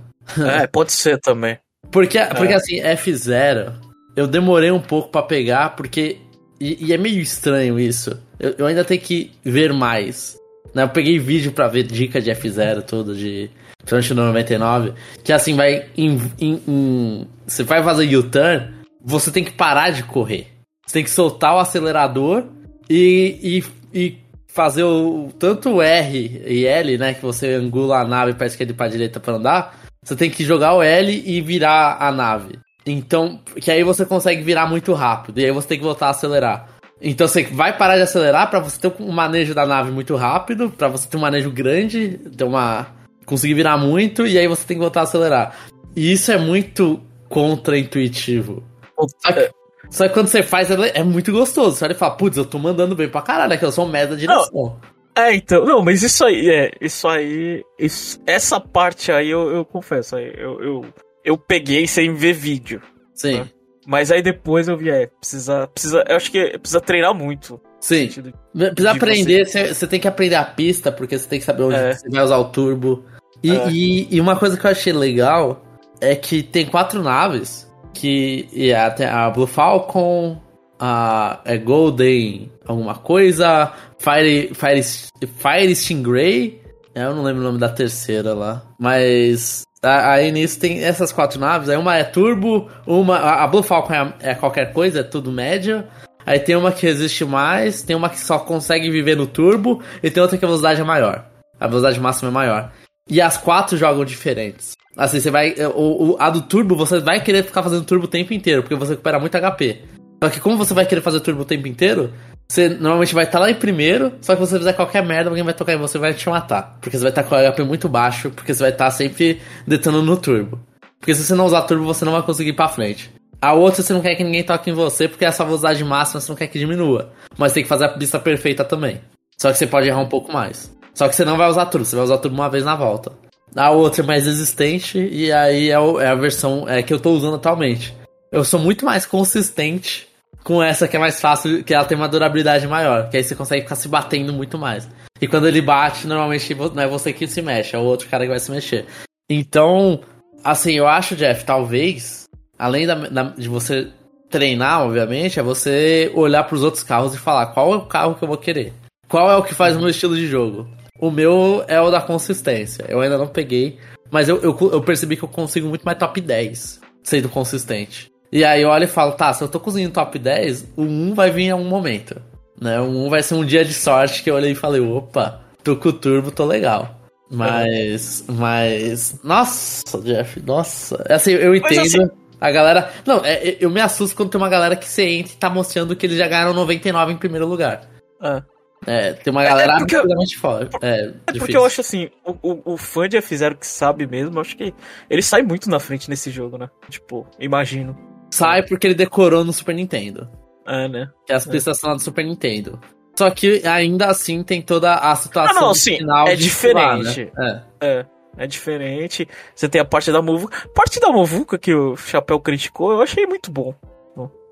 É, 0.61 0.67
pode 0.71 0.91
ser 0.91 1.19
também. 1.19 1.57
Porque, 1.91 2.19
porque 2.37 2.53
assim, 2.53 2.81
F0, 2.81 3.73
eu 4.15 4.27
demorei 4.27 4.71
um 4.71 4.81
pouco 4.81 5.09
pra 5.09 5.21
pegar, 5.21 5.75
porque. 5.75 6.19
E, 6.59 6.87
e 6.87 6.93
é 6.93 6.97
meio 6.97 7.19
estranho 7.19 7.79
isso. 7.79 8.17
Eu, 8.39 8.55
eu, 8.57 8.65
ainda 8.65 8.83
tenho 8.83 9.01
que 9.01 9.31
ver 9.43 9.73
mais. 9.73 10.37
Né? 10.73 10.83
Eu 10.83 10.89
peguei 10.89 11.17
vídeo 11.17 11.51
pra 11.51 11.67
ver 11.67 11.83
dica 11.83 12.21
de 12.21 12.31
F0 12.31 12.83
tudo, 12.83 13.15
de 13.15 13.49
Trunch 13.85 14.13
99. 14.13 14.93
Que 15.23 15.31
assim, 15.31 15.55
vai. 15.55 15.87
Em, 15.97 16.19
em, 16.39 16.61
em, 16.67 17.27
você 17.47 17.63
vai 17.63 17.83
fazer 17.83 18.15
U-turn, 18.15 18.73
você 19.03 19.31
tem 19.31 19.43
que 19.43 19.51
parar 19.51 19.91
de 19.91 20.03
correr. 20.03 20.47
Você 20.85 20.93
tem 20.93 21.03
que 21.03 21.11
soltar 21.11 21.55
o 21.55 21.59
acelerador 21.59 22.45
e, 22.89 23.63
e, 23.93 23.99
e 23.99 24.17
fazer 24.47 24.83
o 24.83 25.29
tanto 25.37 25.81
R 25.81 26.41
e 26.45 26.65
L, 26.65 26.97
né? 26.97 27.13
Que 27.13 27.21
você 27.21 27.53
angula 27.53 27.99
a 27.99 28.07
nave 28.07 28.33
pra 28.33 28.47
esquerda 28.47 28.73
e 28.73 28.75
pra 28.75 28.87
direita 28.87 29.19
pra 29.19 29.35
andar. 29.35 29.79
Você 30.03 30.15
tem 30.15 30.29
que 30.29 30.43
jogar 30.43 30.73
o 30.73 30.81
L 30.81 31.23
e 31.25 31.41
virar 31.41 31.97
a 31.99 32.11
nave. 32.11 32.59
Então, 32.91 33.39
que 33.59 33.71
aí 33.71 33.83
você 33.83 34.05
consegue 34.05 34.41
virar 34.41 34.65
muito 34.67 34.93
rápido. 34.93 35.39
E 35.39 35.45
aí 35.45 35.51
você 35.51 35.67
tem 35.67 35.77
que 35.77 35.83
voltar 35.83 36.07
a 36.07 36.11
acelerar. 36.11 36.67
Então 37.01 37.27
você 37.27 37.43
vai 37.43 37.77
parar 37.77 37.95
de 37.95 38.01
acelerar 38.01 38.49
para 38.49 38.59
você 38.59 38.79
ter 38.79 38.93
um 38.99 39.11
manejo 39.11 39.53
da 39.53 39.65
nave 39.65 39.91
muito 39.91 40.15
rápido, 40.15 40.69
para 40.69 40.89
você 40.89 41.07
ter 41.07 41.17
um 41.17 41.21
manejo 41.21 41.49
grande, 41.49 42.19
ter 42.35 42.43
uma 42.43 42.87
conseguir 43.25 43.53
virar 43.53 43.77
muito 43.77 44.25
e 44.25 44.39
aí 44.39 44.47
você 44.47 44.65
tem 44.65 44.75
que 44.75 44.81
voltar 44.81 45.01
a 45.01 45.03
acelerar. 45.03 45.55
E 45.95 46.11
isso 46.11 46.31
é 46.31 46.37
muito 46.37 46.99
contra-intuitivo. 47.29 48.63
Só 48.97 49.31
que, 49.31 49.51
só 49.89 50.07
que 50.07 50.13
quando 50.13 50.27
você 50.27 50.43
faz 50.43 50.69
é 50.71 51.03
muito 51.03 51.31
gostoso. 51.31 51.77
Você 51.77 51.85
olha 51.85 51.93
e 51.93 51.95
fala, 51.95 52.15
putz, 52.15 52.37
eu 52.37 52.45
tô 52.45 52.57
mandando 52.59 52.95
bem 52.95 53.07
pra 53.07 53.21
caralho, 53.21 53.53
é 53.53 53.57
que 53.57 53.63
eu 53.63 53.71
sou 53.71 53.85
um 53.85 53.89
merda 53.89 54.15
de 54.15 54.21
direção. 54.21 54.51
Não. 54.53 54.99
É, 55.15 55.35
então, 55.35 55.65
não, 55.65 55.83
mas 55.83 56.01
isso 56.01 56.25
aí, 56.25 56.49
é, 56.49 56.71
isso 56.79 57.07
aí, 57.07 57.63
isso, 57.77 58.21
essa 58.25 58.59
parte 58.59 59.11
aí 59.11 59.29
eu, 59.29 59.49
eu 59.53 59.65
confesso, 59.65 60.15
aí, 60.15 60.31
eu, 60.37 60.61
eu, 60.61 60.85
eu 61.23 61.37
peguei 61.37 61.87
sem 61.87 62.13
ver 62.13 62.33
vídeo. 62.33 62.81
Sim. 63.13 63.39
Né? 63.39 63.49
Mas 63.85 64.11
aí 64.11 64.21
depois 64.21 64.67
eu 64.67 64.77
vi, 64.77 64.89
é, 64.89 65.07
precisa, 65.07 65.67
precisa, 65.67 66.03
eu 66.07 66.15
acho 66.15 66.31
que 66.31 66.57
precisa 66.59 66.79
treinar 66.79 67.13
muito. 67.13 67.59
Sim. 67.79 68.07
De, 68.07 68.33
precisa 68.69 68.91
aprender, 68.91 69.45
você... 69.45 69.73
você 69.73 69.87
tem 69.87 69.99
que 69.99 70.07
aprender 70.07 70.35
a 70.35 70.45
pista, 70.45 70.91
porque 70.91 71.17
você 71.17 71.27
tem 71.27 71.39
que 71.39 71.45
saber 71.45 71.63
onde 71.63 71.75
é. 71.75 71.93
você 71.93 72.09
vai 72.09 72.23
usar 72.23 72.37
o 72.37 72.45
turbo. 72.45 73.03
E, 73.41 73.51
é. 73.51 73.69
e, 73.71 74.15
e, 74.15 74.21
uma 74.21 74.35
coisa 74.35 74.57
que 74.57 74.65
eu 74.65 74.71
achei 74.71 74.93
legal 74.93 75.63
é 76.01 76.15
que 76.15 76.43
tem 76.43 76.65
quatro 76.65 77.01
naves, 77.01 77.71
que 77.93 78.47
e 78.51 78.73
a, 78.73 78.87
a 79.25 79.29
Blue 79.29 79.47
Falcon, 79.47 80.39
a 80.77 81.41
é 81.45 81.57
Golden 81.57 82.51
alguma 82.67 82.95
coisa, 82.95 83.73
Fire, 83.97 84.53
Fire, 84.53 84.83
Fire 84.83 85.75
Stingray, 85.75 86.61
é, 86.93 87.05
eu 87.05 87.15
não 87.15 87.23
lembro 87.23 87.41
o 87.41 87.45
nome 87.45 87.59
da 87.59 87.69
terceira 87.69 88.33
lá, 88.33 88.63
mas 88.79 89.63
aí 89.81 90.31
nisso 90.31 90.59
tem 90.59 90.83
essas 90.83 91.11
quatro 91.11 91.39
naves, 91.39 91.69
aí 91.69 91.77
uma 91.77 91.95
é 91.95 92.03
turbo, 92.03 92.69
uma 92.85 93.17
a 93.17 93.47
Blue 93.47 93.63
Falcon 93.63 93.93
é, 93.93 94.13
é 94.19 94.35
qualquer 94.35 94.73
coisa, 94.73 94.99
é 94.99 95.03
tudo 95.03 95.31
médio, 95.31 95.83
aí 96.25 96.39
tem 96.39 96.55
uma 96.55 96.71
que 96.71 96.85
resiste 96.85 97.23
mais, 97.25 97.81
tem 97.81 97.95
uma 97.95 98.09
que 98.09 98.19
só 98.19 98.39
consegue 98.39 98.89
viver 98.89 99.15
no 99.15 99.27
turbo 99.27 99.81
e 100.03 100.11
tem 100.11 100.21
outra 100.21 100.37
que 100.37 100.45
a 100.45 100.47
velocidade 100.47 100.81
é 100.81 100.83
maior, 100.83 101.25
a 101.59 101.67
velocidade 101.67 101.99
máxima 101.99 102.29
é 102.29 102.33
maior. 102.33 102.71
E 103.09 103.19
as 103.19 103.37
quatro 103.37 103.75
jogam 103.75 104.05
diferentes. 104.05 104.77
Assim, 104.95 105.19
você 105.19 105.31
vai. 105.31 105.55
O, 105.75 106.11
o, 106.11 106.17
a 106.19 106.29
do 106.29 106.41
turbo, 106.41 106.75
você 106.75 106.99
vai 106.99 107.23
querer 107.23 107.43
ficar 107.43 107.63
fazendo 107.63 107.85
turbo 107.85 108.05
o 108.05 108.09
tempo 108.09 108.33
inteiro, 108.33 108.61
porque 108.61 108.75
você 108.75 108.91
recupera 108.91 109.19
muito 109.19 109.35
HP. 109.35 109.81
Só 110.21 110.29
que 110.29 110.39
como 110.39 110.57
você 110.57 110.73
vai 110.73 110.85
querer 110.85 111.01
fazer 111.01 111.21
turbo 111.21 111.41
o 111.41 111.45
tempo 111.45 111.67
inteiro, 111.67 112.13
você 112.49 112.67
normalmente 112.67 113.13
vai 113.13 113.25
estar 113.25 113.37
tá 113.37 113.45
lá 113.45 113.51
em 113.51 113.55
primeiro, 113.55 114.13
só 114.21 114.35
que 114.35 114.43
se 114.43 114.49
você 114.49 114.57
fizer 114.57 114.73
qualquer 114.73 115.05
merda, 115.05 115.29
alguém 115.29 115.43
vai 115.43 115.53
tocar 115.53 115.73
em 115.73 115.77
você 115.77 115.99
e 115.99 116.01
vai 116.01 116.15
te 116.15 116.27
matar. 116.27 116.77
Porque 116.81 116.97
você 116.97 117.03
vai 117.03 117.11
estar 117.11 117.21
tá 117.21 117.29
com 117.29 117.35
o 117.35 117.53
HP 117.53 117.63
muito 117.63 117.87
baixo, 117.87 118.31
porque 118.31 118.51
você 118.55 118.61
vai 118.61 118.71
estar 118.71 118.85
tá 118.85 118.91
sempre 118.91 119.39
detonando 119.67 120.05
no 120.05 120.17
turbo. 120.17 120.59
Porque 120.99 121.13
se 121.13 121.23
você 121.23 121.35
não 121.35 121.45
usar 121.45 121.61
turbo, 121.61 121.85
você 121.85 122.03
não 122.03 122.11
vai 122.11 122.23
conseguir 122.23 122.49
ir 122.49 122.53
pra 122.53 122.67
frente. 122.67 123.13
A 123.39 123.53
outra 123.53 123.83
você 123.83 123.93
não 123.93 124.01
quer 124.01 124.15
que 124.15 124.23
ninguém 124.23 124.43
toque 124.43 124.71
em 124.71 124.73
você, 124.73 125.07
porque 125.07 125.25
essa 125.25 125.45
velocidade 125.45 125.83
máxima 125.83 126.19
você 126.19 126.31
não 126.31 126.35
quer 126.35 126.47
que 126.47 126.57
diminua. 126.57 127.11
Mas 127.37 127.53
tem 127.53 127.61
que 127.61 127.69
fazer 127.69 127.85
a 127.85 127.89
pista 127.89 128.19
perfeita 128.19 128.65
também. 128.65 128.99
Só 129.37 129.51
que 129.51 129.57
você 129.57 129.67
pode 129.67 129.87
errar 129.87 130.01
um 130.01 130.09
pouco 130.09 130.33
mais. 130.33 130.75
Só 130.95 131.07
que 131.07 131.15
você 131.15 131.23
não 131.23 131.37
vai 131.37 131.47
usar 131.47 131.67
turbo, 131.67 131.85
você 131.85 131.95
vai 131.95 132.05
usar 132.05 132.17
turbo 132.17 132.35
uma 132.35 132.49
vez 132.49 132.65
na 132.65 132.75
volta. 132.75 133.11
A 133.55 133.69
outra 133.69 134.03
é 134.03 134.05
mais 134.05 134.25
resistente, 134.25 134.97
e 134.97 135.31
aí 135.31 135.69
é, 135.69 135.73
é 135.73 136.07
a 136.07 136.15
versão 136.15 136.67
é, 136.67 136.81
que 136.81 136.93
eu 136.93 136.99
tô 136.99 137.11
usando 137.11 137.35
atualmente. 137.35 137.95
Eu 138.31 138.43
sou 138.43 138.59
muito 138.59 138.83
mais 138.85 139.05
consistente 139.05 140.08
com 140.43 140.61
essa 140.63 140.87
que 140.87 140.95
é 140.95 140.99
mais 140.99 141.19
fácil, 141.19 141.63
que 141.63 141.73
ela 141.73 141.85
tem 141.85 141.97
uma 141.97 142.07
durabilidade 142.07 142.67
maior, 142.67 143.09
que 143.09 143.17
aí 143.17 143.23
você 143.23 143.35
consegue 143.35 143.63
ficar 143.63 143.75
se 143.75 143.87
batendo 143.87 144.33
muito 144.33 144.57
mais. 144.57 144.89
E 145.21 145.27
quando 145.27 145.47
ele 145.47 145.61
bate, 145.61 146.07
normalmente 146.07 146.55
não 146.55 146.81
é 146.81 146.87
você 146.87 147.11
que 147.11 147.27
se 147.27 147.41
mexe, 147.41 147.75
é 147.75 147.79
o 147.79 147.83
outro 147.83 148.07
cara 148.07 148.23
que 148.23 148.29
vai 148.29 148.39
se 148.39 148.51
mexer. 148.51 148.85
Então, 149.29 150.01
assim, 150.43 150.73
eu 150.73 150.87
acho, 150.87 151.15
Jeff, 151.15 151.43
talvez, 151.43 152.25
além 152.57 152.87
da, 152.87 152.95
da, 152.95 153.23
de 153.23 153.47
você 153.47 153.89
treinar, 154.29 154.83
obviamente, 154.83 155.39
é 155.39 155.43
você 155.43 156.11
olhar 156.13 156.43
para 156.43 156.55
os 156.55 156.63
outros 156.63 156.83
carros 156.83 157.13
e 157.13 157.17
falar 157.17 157.47
qual 157.47 157.73
é 157.73 157.77
o 157.77 157.85
carro 157.85 158.15
que 158.15 158.23
eu 158.23 158.27
vou 158.27 158.37
querer. 158.37 158.73
Qual 159.07 159.29
é 159.29 159.35
o 159.35 159.43
que 159.43 159.55
faz 159.55 159.75
o 159.75 159.79
meu 159.79 159.89
estilo 159.89 160.15
de 160.15 160.27
jogo? 160.27 160.67
O 160.99 161.09
meu 161.09 161.63
é 161.67 161.79
o 161.81 161.89
da 161.89 162.01
consistência. 162.01 162.85
Eu 162.87 163.01
ainda 163.01 163.17
não 163.17 163.27
peguei, 163.27 163.77
mas 164.11 164.29
eu, 164.29 164.37
eu, 164.41 164.57
eu 164.71 164.81
percebi 164.81 165.17
que 165.17 165.23
eu 165.23 165.29
consigo 165.29 165.67
muito 165.67 165.83
mais 165.83 165.97
top 165.97 166.21
10 166.21 166.79
sendo 167.03 167.29
consistente. 167.29 168.09
E 168.31 168.43
aí 168.43 168.61
eu 168.61 168.69
olho 168.69 168.83
e 168.83 168.87
falo, 168.87 169.13
tá, 169.13 169.33
se 169.33 169.43
eu 169.43 169.47
tô 169.47 169.59
conseguindo 169.59 169.93
top 169.93 170.19
10, 170.19 170.73
o 170.77 170.83
1 170.83 171.13
vai 171.13 171.31
vir 171.31 171.43
em 171.43 171.51
algum 171.51 171.67
momento. 171.67 172.21
Né? 172.59 172.79
O 172.79 173.05
1 173.05 173.09
vai 173.09 173.23
ser 173.23 173.35
um 173.35 173.45
dia 173.45 173.65
de 173.65 173.73
sorte 173.73 174.21
que 174.21 174.29
eu 174.29 174.35
olhei 174.35 174.51
e 174.51 174.55
falei, 174.55 174.81
opa, 174.81 175.41
tô 175.63 175.75
com 175.75 175.89
o 175.89 175.93
turbo, 175.93 176.31
tô 176.31 176.45
legal. 176.45 176.99
Mas. 177.29 178.25
É. 178.27 178.31
Mas. 178.31 179.19
Nossa, 179.23 179.99
Jeff, 180.01 180.41
nossa. 180.41 181.03
Assim, 181.09 181.31
eu 181.31 181.55
entendo. 181.55 181.81
Assim... 181.81 182.09
A 182.41 182.51
galera. 182.51 182.91
Não, 183.05 183.23
é, 183.23 183.57
eu 183.59 183.69
me 183.69 183.81
assusto 183.81 184.15
quando 184.15 184.29
tem 184.29 184.39
uma 184.39 184.49
galera 184.49 184.75
que 184.75 184.87
você 184.87 185.03
entra 185.03 185.33
e 185.33 185.35
tá 185.35 185.49
mostrando 185.49 185.95
que 185.95 186.05
eles 186.05 186.17
já 186.17 186.27
ganharam 186.27 186.53
99 186.53 187.13
em 187.13 187.17
primeiro 187.17 187.45
lugar. 187.45 187.81
É. 188.21 188.41
É, 188.87 189.13
tem 189.13 189.29
uma 189.29 189.43
galera 189.43 189.73
é, 189.73 189.75
é 189.75 189.81
absolutamente 189.81 190.37
foda. 190.37 190.69
É, 190.81 191.13
é 191.27 191.33
porque 191.37 191.55
eu 191.55 191.65
acho 191.65 191.81
assim, 191.81 192.09
o, 192.25 192.31
o, 192.41 192.73
o 192.73 192.77
fã 192.77 193.09
de 193.09 193.17
F0 193.17 193.57
que 193.57 193.67
sabe 193.67 194.07
mesmo, 194.07 194.37
eu 194.37 194.41
acho 194.41 194.55
que 194.55 194.73
ele 195.09 195.21
sai 195.21 195.41
muito 195.41 195.69
na 195.69 195.81
frente 195.81 196.09
nesse 196.09 196.31
jogo, 196.31 196.57
né? 196.57 196.69
Tipo, 196.89 197.27
imagino. 197.37 198.08
Sai 198.31 198.63
porque 198.63 198.87
ele 198.87 198.95
decorou 198.95 199.43
no 199.43 199.53
Super 199.53 199.75
Nintendo. 199.75 200.29
É, 200.67 200.87
né? 200.87 201.09
Que 201.25 201.33
as 201.33 201.45
pistas 201.45 201.77
é. 201.77 201.79
são 201.79 201.89
lá 201.89 201.95
do 201.95 202.01
Super 202.01 202.25
Nintendo. 202.25 202.79
Só 203.17 203.29
que 203.31 203.67
ainda 203.67 204.07
assim 204.07 204.43
tem 204.43 204.61
toda 204.61 204.95
a 204.95 205.15
situação 205.15 205.57
ah, 205.57 205.61
não, 205.61 205.73
sim, 205.73 205.97
final 205.97 206.27
é 206.27 206.35
diferente. 206.35 207.31
né? 207.37 207.63
é. 207.81 207.87
é. 207.99 208.05
É 208.37 208.47
diferente. 208.47 209.27
Você 209.53 209.67
tem 209.67 209.81
a 209.81 209.85
parte 209.85 210.11
da 210.11 210.21
Movuca. 210.21 210.55
A 210.65 210.69
parte 210.69 210.99
da 210.99 211.09
Movuca 211.09 211.57
que 211.57 211.73
o 211.73 211.97
Chapéu 211.97 212.39
criticou, 212.39 212.91
eu 212.91 213.01
achei 213.01 213.25
muito 213.25 213.51
bom. 213.51 213.75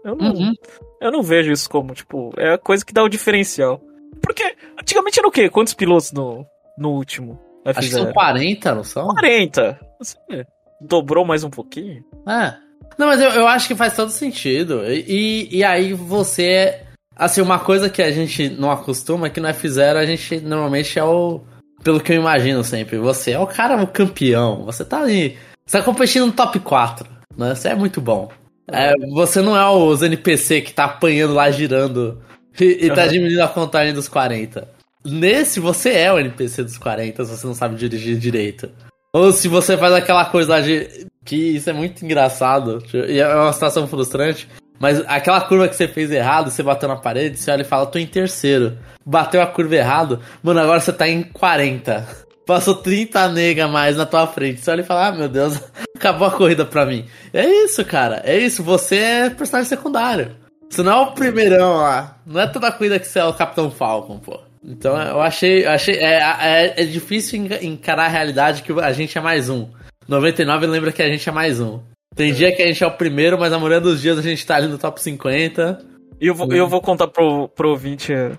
Eu 0.07 0.15
não, 0.15 0.31
uhum. 0.31 0.53
eu 1.01 1.11
não 1.11 1.21
vejo 1.21 1.51
isso 1.51 1.69
como, 1.69 1.93
tipo, 1.93 2.31
é 2.37 2.53
a 2.53 2.57
coisa 2.57 2.85
que 2.85 2.93
dá 2.93 3.03
o 3.03 3.09
diferencial. 3.09 3.81
Porque 4.21 4.55
antigamente 4.79 5.19
era 5.19 5.27
o 5.27 5.31
quê? 5.31 5.49
Quantos 5.49 5.73
pilotos 5.73 6.13
no, 6.13 6.45
no 6.77 6.91
último? 6.91 7.37
F0? 7.65 7.77
Acho 7.77 7.79
que 7.89 7.93
são 7.93 8.13
40, 8.13 8.75
não 8.75 8.83
são? 8.85 9.07
40. 9.09 9.79
Você 9.99 10.17
dobrou 10.79 11.25
mais 11.25 11.43
um 11.43 11.49
pouquinho? 11.49 12.05
É. 12.25 12.55
Não, 12.97 13.07
mas 13.07 13.21
eu, 13.21 13.29
eu 13.29 13.47
acho 13.47 13.67
que 13.67 13.75
faz 13.75 13.95
todo 13.95 14.09
sentido. 14.09 14.83
E, 14.87 15.47
e 15.51 15.63
aí 15.63 15.93
você. 15.93 16.81
Assim, 17.15 17.41
uma 17.41 17.59
coisa 17.59 17.89
que 17.89 18.01
a 18.01 18.11
gente 18.11 18.49
não 18.49 18.69
acostuma 18.69 19.27
é 19.27 19.29
que 19.29 19.39
no 19.39 19.47
F0 19.47 19.95
a 19.95 20.05
gente 20.05 20.39
normalmente 20.39 20.97
é 20.97 21.03
o. 21.03 21.41
Pelo 21.83 21.99
que 21.99 22.11
eu 22.11 22.15
imagino 22.15 22.63
sempre, 22.63 22.97
você 22.97 23.31
é 23.31 23.39
o 23.39 23.45
cara, 23.45 23.81
o 23.81 23.87
campeão. 23.87 24.65
Você 24.65 24.83
tá 24.83 24.99
ali. 24.99 25.37
Você 25.65 25.77
tá 25.77 25.83
competindo 25.83 26.25
no 26.25 26.31
top 26.31 26.59
4. 26.59 27.07
Né? 27.37 27.53
Você 27.53 27.69
é 27.69 27.75
muito 27.75 28.01
bom. 28.01 28.29
É, 28.69 28.93
você 29.13 29.41
não 29.41 29.55
é 29.55 29.69
os 29.69 30.01
NPC 30.01 30.61
que 30.61 30.73
tá 30.73 30.85
apanhando 30.85 31.33
lá 31.33 31.49
girando 31.51 32.21
e, 32.59 32.85
e 32.85 32.91
tá 32.91 33.07
diminuindo 33.07 33.41
a 33.41 33.47
contagem 33.47 33.93
dos 33.93 34.09
40. 34.09 34.67
Nesse, 35.05 35.59
você 35.59 35.91
é 35.91 36.11
o 36.11 36.19
NPC 36.19 36.63
dos 36.63 36.77
40 36.77 37.23
se 37.23 37.37
você 37.37 37.47
não 37.47 37.53
sabe 37.53 37.75
dirigir 37.75 38.17
direito. 38.17 38.69
Ou 39.13 39.31
se 39.31 39.47
você 39.47 39.77
faz 39.77 39.93
aquela 39.93 40.25
coisa 40.25 40.53
lá 40.53 40.61
de. 40.61 41.07
Que 41.27 41.35
isso 41.35 41.69
é 41.69 41.73
muito 41.73 42.03
engraçado. 42.05 42.81
E 42.93 43.19
é 43.19 43.35
uma 43.35 43.51
situação 43.51 43.85
frustrante. 43.85 44.47
Mas 44.79 45.03
aquela 45.07 45.41
curva 45.41 45.67
que 45.67 45.75
você 45.75 45.87
fez 45.87 46.09
errado, 46.09 46.49
você 46.49 46.63
bateu 46.63 46.87
na 46.87 46.95
parede, 46.95 47.37
você 47.37 47.51
olha 47.51 47.63
e 47.63 47.65
fala, 47.65 47.85
tô 47.85 47.99
em 47.99 48.07
terceiro. 48.07 48.77
Bateu 49.05 49.41
a 49.41 49.47
curva 49.47 49.75
errado, 49.75 50.21
mano, 50.41 50.59
agora 50.59 50.79
você 50.79 50.93
tá 50.93 51.07
em 51.07 51.23
40. 51.23 52.07
Passou 52.45 52.75
30 52.75 53.27
nega 53.29 53.67
mais 53.67 53.97
na 53.97 54.05
tua 54.05 54.25
frente. 54.25 54.61
Você 54.61 54.71
olha 54.71 54.81
e 54.81 54.85
fala, 54.85 55.07
ah, 55.07 55.11
meu 55.11 55.27
Deus, 55.27 55.59
acabou 55.93 56.27
a 56.27 56.31
corrida 56.31 56.63
pra 56.63 56.85
mim. 56.85 57.05
É 57.33 57.45
isso, 57.45 57.83
cara. 57.83 58.21
É 58.23 58.37
isso. 58.37 58.63
Você 58.63 58.95
é 58.95 59.29
personagem 59.29 59.67
secundário. 59.67 60.33
Você 60.69 60.81
não 60.81 60.91
é 60.91 61.01
o 61.01 61.11
primeirão 61.11 61.75
lá. 61.75 62.17
Não 62.25 62.39
é 62.39 62.47
toda 62.47 62.71
corrida 62.71 62.99
que 62.99 63.07
você 63.07 63.19
é 63.19 63.25
o 63.25 63.33
Capitão 63.33 63.69
Falcon, 63.69 64.19
pô. 64.19 64.39
Então 64.63 64.97
eu 64.97 65.21
achei. 65.21 65.65
Eu 65.65 65.71
achei 65.71 65.95
é, 65.95 66.19
é, 66.41 66.73
é, 66.77 66.85
difícil 66.85 67.47
encarar 67.61 68.05
a 68.05 68.09
realidade 68.09 68.63
que 68.63 68.71
a 68.71 68.91
gente 68.93 69.17
é 69.17 69.21
mais 69.21 69.49
um. 69.49 69.67
99 70.07 70.67
lembra 70.67 70.91
que 70.91 71.01
a 71.01 71.09
gente 71.09 71.27
é 71.27 71.31
mais 71.31 71.59
um. 71.59 71.81
Tem 72.15 72.33
dia 72.33 72.55
que 72.55 72.61
a 72.61 72.67
gente 72.67 72.83
é 72.83 72.87
o 72.87 72.91
primeiro, 72.91 73.37
mas 73.37 73.53
a 73.53 73.57
maioria 73.57 73.81
dos 73.81 74.01
dias 74.01 74.17
a 74.17 74.21
gente 74.21 74.45
tá 74.45 74.55
ali 74.55 74.67
no 74.67 74.77
top 74.77 75.01
50. 75.01 75.85
E 76.19 76.27
eu 76.27 76.33
vou, 76.33 76.51
eu 76.51 76.67
vou 76.67 76.81
contar 76.81 77.07
pro, 77.07 77.47
pro 77.49 77.69
ouvinte 77.69 78.13
a 78.13 78.31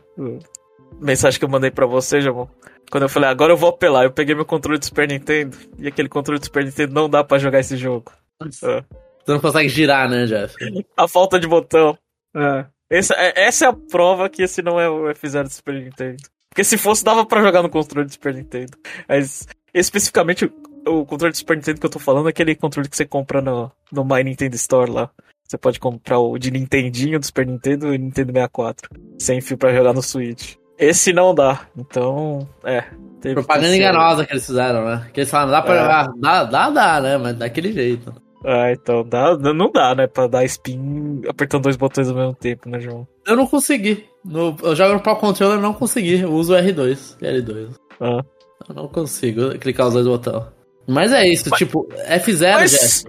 mensagem 1.00 1.38
que 1.38 1.44
eu 1.44 1.48
mandei 1.48 1.70
pra 1.70 1.86
você, 1.86 2.20
Jamon. 2.20 2.48
Quando 2.90 3.04
eu 3.04 3.08
falei, 3.08 3.28
agora 3.28 3.52
eu 3.52 3.56
vou 3.56 3.68
apelar, 3.68 4.04
eu 4.04 4.10
peguei 4.10 4.34
meu 4.34 4.46
controle 4.46 4.78
do 4.78 4.84
Super 4.84 5.06
Nintendo 5.06 5.56
e 5.78 5.86
aquele 5.86 6.08
controle 6.08 6.40
do 6.40 6.44
Super 6.44 6.64
Nintendo 6.64 6.94
não 6.94 7.08
dá 7.08 7.22
pra 7.22 7.38
jogar 7.38 7.60
esse 7.60 7.76
jogo. 7.76 8.10
É. 8.42 8.46
Você 8.46 9.32
não 9.32 9.40
consegue 9.40 9.68
girar, 9.68 10.08
né, 10.08 10.24
Jeff? 10.24 10.54
A 10.96 11.06
falta 11.06 11.38
de 11.38 11.46
botão. 11.46 11.96
É. 12.34 12.64
Essa, 12.90 13.14
é, 13.14 13.46
essa 13.46 13.66
é 13.66 13.68
a 13.68 13.72
prova 13.74 14.28
que 14.30 14.42
esse 14.42 14.62
não 14.62 14.80
é 14.80 14.88
o 14.88 15.04
F0 15.12 15.42
do 15.42 15.50
Super 15.50 15.74
Nintendo. 15.74 16.22
Porque 16.48 16.64
se 16.64 16.78
fosse, 16.78 17.04
dava 17.04 17.26
pra 17.26 17.42
jogar 17.42 17.62
no 17.62 17.68
controle 17.68 18.06
do 18.06 18.12
Super 18.12 18.34
Nintendo. 18.34 18.72
Mas, 19.06 19.46
especificamente, 19.74 20.50
o, 20.88 21.06
controle 21.06 21.32
do 21.32 21.36
Super 21.36 21.56
Nintendo 21.56 21.80
que 21.80 21.86
eu 21.86 21.90
tô 21.90 21.98
falando 21.98 22.26
é 22.26 22.30
aquele 22.30 22.54
controle 22.54 22.88
que 22.88 22.96
você 22.96 23.04
compra 23.04 23.40
no, 23.40 23.70
no 23.92 24.04
My 24.04 24.24
Nintendo 24.24 24.56
Store 24.56 24.90
lá. 24.90 25.10
Você 25.44 25.56
pode 25.56 25.80
comprar 25.80 26.18
o 26.18 26.38
de 26.38 26.50
Nintendinho 26.50 27.18
do 27.18 27.24
Super 27.24 27.46
Nintendo 27.46 27.94
e 27.94 27.98
Nintendo 27.98 28.32
64. 28.32 28.90
Sem 29.18 29.40
fio 29.40 29.56
pra 29.56 29.74
jogar 29.74 29.94
no 29.94 30.02
Switch. 30.02 30.56
Esse 30.78 31.12
não 31.12 31.34
dá. 31.34 31.62
Então, 31.76 32.46
é. 32.64 32.84
Propaganda 33.32 33.74
enganosa 33.74 34.26
que 34.26 34.32
eles 34.32 34.46
fizeram, 34.46 34.84
né? 34.84 35.08
Que 35.12 35.20
eles 35.20 35.30
falaram, 35.30 35.50
dá 35.50 35.62
pra 35.62 35.74
é. 35.74 35.80
jogar. 35.80 36.12
Dá, 36.18 36.44
dá, 36.44 36.70
dá, 36.70 37.00
né? 37.00 37.18
Mas 37.18 37.36
daquele 37.36 37.72
jeito. 37.72 38.14
Ah, 38.44 38.70
então 38.70 39.04
dá, 39.04 39.36
não 39.36 39.72
dá, 39.72 39.94
né? 39.94 40.06
Pra 40.06 40.28
dar 40.28 40.44
spin 40.44 41.22
apertando 41.28 41.64
dois 41.64 41.76
botões 41.76 42.08
ao 42.08 42.14
mesmo 42.14 42.34
tempo, 42.34 42.68
né, 42.68 42.78
João? 42.78 43.08
Eu 43.26 43.36
não 43.36 43.46
consegui. 43.46 44.06
No, 44.24 44.56
eu 44.62 44.76
jogo 44.76 44.94
no 44.94 45.00
Pro 45.00 45.16
Controller 45.16 45.56
eu 45.56 45.62
não 45.62 45.74
consegui. 45.74 46.20
Eu 46.20 46.32
uso 46.32 46.54
o 46.54 46.56
R2 46.56 47.18
L2. 47.20 47.74
Ah. 48.00 48.24
Eu 48.68 48.74
não 48.74 48.86
consigo 48.86 49.58
clicar 49.58 49.88
os 49.88 49.94
dois 49.94 50.06
botões. 50.06 50.57
Mas 50.88 51.12
é 51.12 51.28
isso, 51.28 51.44
mas, 51.50 51.58
tipo, 51.58 51.86
F0, 51.86 52.52
mas, 52.54 52.70
Jeff. 52.70 53.04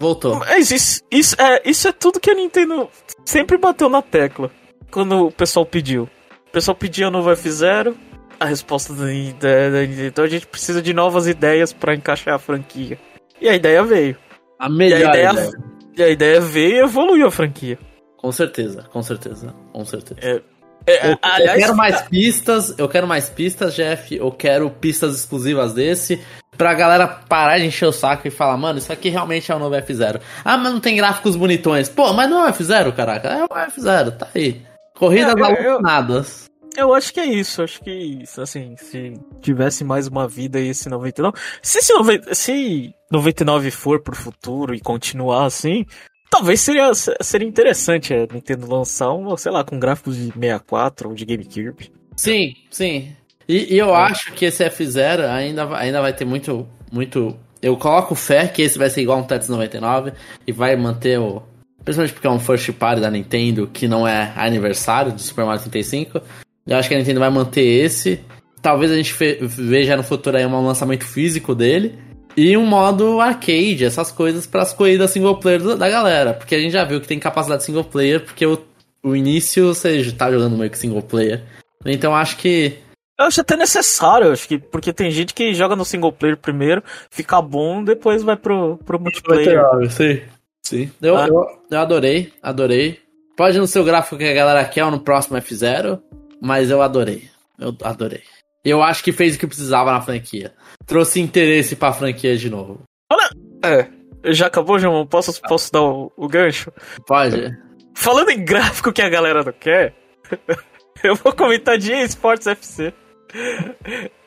Voltou. 0.00 0.36
Mas 0.36 0.70
isso, 0.70 1.02
isso, 1.10 1.36
é, 1.38 1.60
isso 1.68 1.86
é 1.88 1.92
tudo 1.92 2.20
que 2.20 2.30
a 2.30 2.34
Nintendo 2.34 2.88
sempre 3.24 3.58
bateu 3.58 3.88
na 3.88 4.00
tecla. 4.00 4.50
Quando 4.90 5.26
o 5.26 5.32
pessoal 5.32 5.66
pediu. 5.66 6.04
O 6.48 6.50
pessoal 6.50 6.74
pedia 6.74 7.10
novo 7.10 7.30
F0. 7.30 7.94
A 8.40 8.44
resposta 8.46 8.94
da, 8.94 9.06
Nintendo, 9.06 9.78
então 10.04 10.24
a 10.24 10.28
gente 10.28 10.46
precisa 10.46 10.80
de 10.80 10.94
novas 10.94 11.26
ideias 11.26 11.72
para 11.72 11.94
encaixar 11.94 12.34
a 12.34 12.38
franquia. 12.38 12.96
E 13.40 13.48
a 13.48 13.54
ideia 13.54 13.82
veio. 13.82 14.16
A 14.58 14.68
melhor 14.68 15.00
e 15.00 15.04
a 15.04 15.08
ideia, 15.08 15.32
ideia. 15.32 15.50
E 15.96 16.02
a 16.02 16.08
ideia 16.08 16.40
veio 16.40 16.76
e 16.76 16.78
evoluiu 16.78 17.26
a 17.26 17.30
franquia. 17.32 17.76
Com 18.16 18.30
certeza, 18.30 18.84
com 18.92 19.02
certeza, 19.02 19.54
com 19.72 19.84
certeza. 19.84 20.20
É, 20.22 20.40
é, 20.86 21.12
eu, 21.12 21.18
aliás, 21.20 21.58
eu 21.58 21.66
quero 21.66 21.76
mais 21.76 22.02
pistas, 22.02 22.78
eu 22.78 22.88
quero 22.88 23.06
mais 23.06 23.28
pistas, 23.28 23.74
Jeff. 23.74 24.16
Eu 24.16 24.30
quero 24.30 24.70
pistas 24.70 25.16
exclusivas 25.16 25.74
desse. 25.74 26.20
Pra 26.58 26.74
galera 26.74 27.06
parar 27.06 27.58
de 27.58 27.66
encher 27.66 27.86
o 27.86 27.92
saco 27.92 28.26
e 28.26 28.30
falar, 28.30 28.56
mano, 28.56 28.78
isso 28.78 28.92
aqui 28.92 29.08
realmente 29.08 29.50
é 29.50 29.54
o 29.54 29.58
novo 29.58 29.76
F0. 29.76 30.20
Ah, 30.44 30.58
mas 30.58 30.72
não 30.72 30.80
tem 30.80 30.96
gráficos 30.96 31.36
bonitões. 31.36 31.88
Pô, 31.88 32.12
mas 32.12 32.28
não 32.28 32.44
é 32.44 32.50
o 32.50 32.52
F0, 32.52 32.92
caraca. 32.92 33.28
É 33.28 33.44
o 33.44 33.48
F0, 33.48 34.16
tá 34.16 34.28
aí. 34.34 34.60
Corridas 34.94 35.36
é, 35.36 35.42
alucinadas. 35.42 36.50
Eu, 36.76 36.88
eu 36.88 36.94
acho 36.94 37.14
que 37.14 37.20
é 37.20 37.26
isso. 37.26 37.62
Acho 37.62 37.80
que, 37.80 38.24
assim, 38.36 38.74
se 38.76 39.14
tivesse 39.40 39.84
mais 39.84 40.08
uma 40.08 40.26
vida 40.26 40.58
aí 40.58 40.68
esse 40.68 40.88
99. 40.88 41.38
Se 41.62 41.78
esse 41.78 41.94
90, 41.94 42.34
se 42.34 42.92
99 43.10 43.70
for 43.70 44.02
pro 44.02 44.16
futuro 44.16 44.74
e 44.74 44.80
continuar 44.80 45.46
assim, 45.46 45.86
Talvez 46.30 46.60
seria, 46.60 46.92
seria 46.94 47.48
interessante 47.48 48.12
a 48.12 48.26
Nintendo 48.30 48.70
lançar 48.70 49.12
um, 49.12 49.34
sei 49.36 49.50
lá, 49.50 49.64
com 49.64 49.78
gráficos 49.78 50.16
de 50.16 50.26
64 50.26 51.08
ou 51.08 51.14
de 51.14 51.24
GameCube. 51.24 51.90
Sim, 52.14 52.54
sim. 52.70 53.16
E, 53.48 53.74
e 53.74 53.78
eu 53.78 53.94
é. 53.94 54.02
acho 54.02 54.32
que 54.32 54.44
esse 54.44 54.62
F0 54.64 55.24
ainda, 55.28 55.76
ainda 55.76 56.00
vai 56.00 56.12
ter 56.12 56.24
muito, 56.24 56.68
muito. 56.92 57.36
Eu 57.62 57.76
coloco 57.76 58.14
fé 58.14 58.46
que 58.46 58.62
esse 58.62 58.78
vai 58.78 58.90
ser 58.90 59.00
igual 59.00 59.18
um 59.18 59.24
Tetris 59.24 59.48
99 59.48 60.12
e 60.46 60.52
vai 60.52 60.76
manter 60.76 61.18
o. 61.18 61.42
Principalmente 61.82 62.12
porque 62.12 62.26
é 62.26 62.30
um 62.30 62.38
first 62.38 62.70
party 62.72 63.00
da 63.00 63.10
Nintendo 63.10 63.66
que 63.72 63.88
não 63.88 64.06
é 64.06 64.32
aniversário 64.36 65.12
do 65.12 65.20
Super 65.20 65.46
Mario 65.46 65.62
35. 65.62 66.20
Eu 66.66 66.76
acho 66.76 66.88
que 66.88 66.94
a 66.94 66.98
Nintendo 66.98 67.20
vai 67.20 67.30
manter 67.30 67.62
esse. 67.62 68.20
Talvez 68.60 68.92
a 68.92 68.96
gente 68.96 69.14
veja 69.40 69.96
no 69.96 70.02
futuro 70.02 70.36
aí 70.36 70.44
um 70.44 70.66
lançamento 70.66 71.04
físico 71.04 71.54
dele. 71.54 71.98
E 72.36 72.56
um 72.56 72.66
modo 72.66 73.20
arcade, 73.20 73.84
essas 73.84 74.12
coisas 74.12 74.46
para 74.46 74.62
as 74.62 74.72
corridas 74.72 75.10
single 75.10 75.38
player 75.38 75.76
da 75.76 75.88
galera. 75.88 76.34
Porque 76.34 76.54
a 76.54 76.60
gente 76.60 76.72
já 76.72 76.84
viu 76.84 77.00
que 77.00 77.08
tem 77.08 77.18
capacidade 77.18 77.64
single 77.64 77.84
player, 77.84 78.20
porque 78.20 78.46
o, 78.46 78.60
o 79.02 79.16
início 79.16 79.74
você 79.74 80.12
tá 80.12 80.30
jogando 80.30 80.56
meio 80.56 80.70
que 80.70 80.78
single 80.78 81.02
player. 81.02 81.42
Então 81.84 82.14
acho 82.14 82.36
que. 82.36 82.74
Eu 83.18 83.26
acho 83.26 83.40
até 83.40 83.56
necessário, 83.56 84.30
acho 84.30 84.46
que, 84.46 84.58
porque 84.58 84.92
tem 84.92 85.10
gente 85.10 85.34
que 85.34 85.52
joga 85.52 85.74
no 85.74 85.84
single 85.84 86.12
player 86.12 86.36
primeiro, 86.36 86.82
fica 87.10 87.42
bom, 87.42 87.82
depois 87.82 88.22
vai 88.22 88.36
pro, 88.36 88.78
pro 88.78 89.00
multiplayer. 89.00 89.60
Sim. 89.90 90.20
Sim. 90.64 90.92
Eu, 91.02 91.16
ah. 91.16 91.26
eu, 91.26 91.46
eu 91.70 91.78
adorei, 91.80 92.32
adorei. 92.42 93.00
Pode 93.36 93.58
no 93.58 93.66
seu 93.66 93.84
gráfico 93.84 94.18
que 94.18 94.24
a 94.24 94.34
galera 94.34 94.64
quer 94.64 94.84
ou 94.84 94.90
no 94.90 95.00
próximo 95.00 95.36
F0, 95.38 96.00
mas 96.40 96.70
eu 96.70 96.82
adorei. 96.82 97.28
Eu 97.58 97.74
adorei. 97.82 98.22
Eu 98.64 98.82
acho 98.82 99.02
que 99.02 99.12
fez 99.12 99.34
o 99.34 99.38
que 99.38 99.46
precisava 99.46 99.92
na 99.92 100.00
franquia. 100.00 100.52
Trouxe 100.86 101.20
interesse 101.20 101.74
pra 101.74 101.92
franquia 101.92 102.36
de 102.36 102.50
novo. 102.50 102.82
Olha! 103.10 103.30
É. 103.64 103.88
Já 104.32 104.46
acabou, 104.46 104.78
João? 104.78 105.06
Posso, 105.06 105.40
posso 105.42 105.72
dar 105.72 105.82
o, 105.82 106.12
o 106.16 106.28
gancho? 106.28 106.72
Pode. 107.06 107.56
Falando 107.94 108.30
em 108.30 108.44
gráfico 108.44 108.92
que 108.92 109.02
a 109.02 109.08
galera 109.08 109.42
não 109.42 109.52
quer, 109.52 109.94
eu 111.02 111.14
vou 111.16 111.32
comentar 111.32 111.78
de 111.78 111.92
eSports 111.92 112.46
FC. 112.46 112.92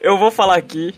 Eu 0.00 0.18
vou 0.18 0.30
falar 0.30 0.56
aqui, 0.56 0.94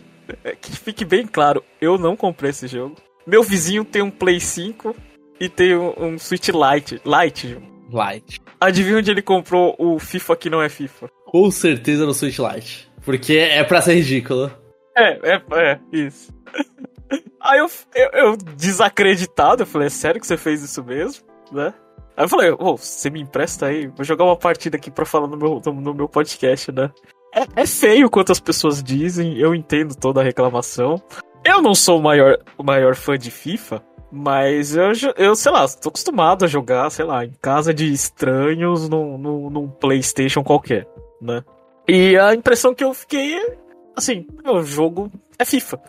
que 0.59 0.71
fique 0.77 1.05
bem 1.05 1.25
claro, 1.25 1.63
eu 1.79 1.97
não 1.97 2.15
comprei 2.15 2.49
esse 2.49 2.67
jogo. 2.67 2.95
Meu 3.25 3.41
vizinho 3.41 3.85
tem 3.85 4.01
um 4.01 4.11
Play 4.11 4.39
5 4.39 4.95
e 5.39 5.47
tem 5.47 5.75
um, 5.75 5.93
um 5.97 6.19
Switch 6.19 6.49
Lite. 6.49 7.01
Lite. 7.05 7.57
Lite. 7.89 8.41
Adivinha 8.59 8.97
onde 8.97 9.11
ele 9.11 9.21
comprou 9.21 9.75
o 9.79 9.97
FIFA 9.97 10.35
que 10.35 10.49
não 10.49 10.61
é 10.61 10.69
FIFA? 10.69 11.09
Com 11.25 11.49
certeza 11.51 12.05
no 12.05 12.13
Switch 12.13 12.39
Lite. 12.39 12.91
Porque 13.03 13.37
é 13.37 13.63
pra 13.63 13.81
ser 13.81 13.95
ridículo. 13.95 14.51
É, 14.97 15.35
é, 15.35 15.41
é, 15.53 15.79
isso. 15.91 16.33
Aí 17.39 17.59
eu, 17.59 17.69
eu, 17.95 18.09
eu, 18.13 18.37
desacreditado, 18.37 19.61
eu 19.61 19.67
falei, 19.67 19.87
é 19.87 19.91
sério 19.91 20.19
que 20.19 20.25
você 20.25 20.35
fez 20.35 20.63
isso 20.63 20.83
mesmo? 20.83 21.23
Né? 21.51 21.73
Aí 22.17 22.23
eu 22.23 22.29
falei, 22.29 22.55
oh, 22.57 22.75
você 22.75 23.09
me 23.09 23.21
empresta 23.21 23.67
aí? 23.67 23.87
Vou 23.87 24.03
jogar 24.03 24.23
uma 24.23 24.35
partida 24.35 24.77
aqui 24.77 24.89
pra 24.89 25.05
falar 25.05 25.27
no 25.27 25.37
meu, 25.37 25.61
no, 25.63 25.73
no 25.73 25.93
meu 25.93 26.09
podcast, 26.09 26.71
né? 26.71 26.89
É, 27.35 27.63
é 27.63 27.65
feio 27.65 28.09
quanto 28.09 28.31
as 28.31 28.39
pessoas 28.39 28.81
dizem, 28.81 29.37
eu 29.37 29.53
entendo 29.53 29.93
toda 29.93 30.21
a 30.21 30.23
reclamação. 30.23 31.01
Eu 31.43 31.61
não 31.61 31.75
sou 31.75 31.99
o 31.99 32.01
maior, 32.01 32.37
o 32.57 32.63
maior 32.63 32.95
fã 32.95 33.17
de 33.17 33.29
FIFA, 33.29 33.83
mas 34.09 34.75
eu, 34.75 34.91
eu, 35.17 35.35
sei 35.35 35.51
lá, 35.51 35.67
tô 35.67 35.89
acostumado 35.89 36.45
a 36.45 36.47
jogar, 36.47 36.89
sei 36.89 37.03
lá, 37.03 37.25
em 37.25 37.33
casa 37.41 37.73
de 37.73 37.91
estranhos 37.91 38.87
num, 38.87 39.17
num, 39.17 39.49
num 39.49 39.67
PlayStation 39.67 40.43
qualquer, 40.43 40.87
né? 41.21 41.43
E 41.87 42.17
a 42.17 42.33
impressão 42.33 42.73
que 42.73 42.83
eu 42.83 42.93
fiquei 42.93 43.35
é, 43.35 43.57
assim, 43.95 44.25
o 44.47 44.61
jogo 44.63 45.11
é 45.37 45.43
FIFA. 45.43 45.79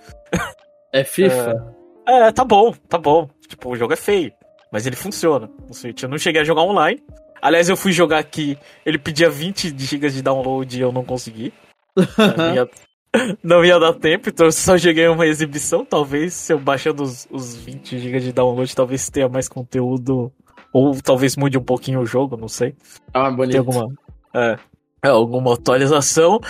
É 0.92 1.04
FIFA? 1.04 1.74
É, 2.06 2.26
é, 2.26 2.32
tá 2.32 2.44
bom, 2.44 2.72
tá 2.88 2.98
bom. 2.98 3.28
Tipo, 3.48 3.70
o 3.70 3.76
jogo 3.76 3.92
é 3.92 3.96
feio, 3.96 4.32
mas 4.72 4.86
ele 4.86 4.96
funciona 4.96 5.48
no 5.66 5.74
Switch. 5.74 6.02
Eu 6.02 6.08
não 6.08 6.18
cheguei 6.18 6.40
a 6.42 6.44
jogar 6.44 6.62
online. 6.62 7.02
Aliás, 7.40 7.68
eu 7.68 7.76
fui 7.76 7.92
jogar 7.92 8.18
aqui, 8.18 8.58
ele 8.84 8.98
pedia 8.98 9.30
20 9.30 9.74
GB 9.76 10.10
de 10.10 10.22
download 10.22 10.76
e 10.76 10.80
eu 10.80 10.92
não 10.92 11.04
consegui. 11.04 11.52
Não 11.96 12.54
ia, 12.54 12.68
não 13.42 13.64
ia 13.64 13.78
dar 13.78 13.94
tempo, 13.94 14.28
então 14.28 14.46
eu 14.46 14.52
só 14.52 14.76
joguei 14.76 15.08
uma 15.08 15.26
exibição. 15.26 15.84
Talvez, 15.84 16.34
se 16.34 16.52
eu 16.52 16.58
baixando 16.58 17.02
os, 17.02 17.26
os 17.30 17.56
20 17.56 17.98
GB 17.98 18.20
de 18.20 18.32
download, 18.32 18.74
talvez 18.74 19.08
tenha 19.10 19.28
mais 19.28 19.48
conteúdo. 19.48 20.32
Ou 20.72 20.94
talvez 21.02 21.36
mude 21.36 21.56
um 21.56 21.62
pouquinho 21.62 22.00
o 22.00 22.06
jogo, 22.06 22.36
não 22.36 22.48
sei. 22.48 22.74
Ah, 23.14 23.30
bonito. 23.30 23.52
Tem 23.52 23.58
alguma, 23.58 23.94
é, 24.34 24.58
é, 25.02 25.08
alguma 25.08 25.54
atualização. 25.54 26.40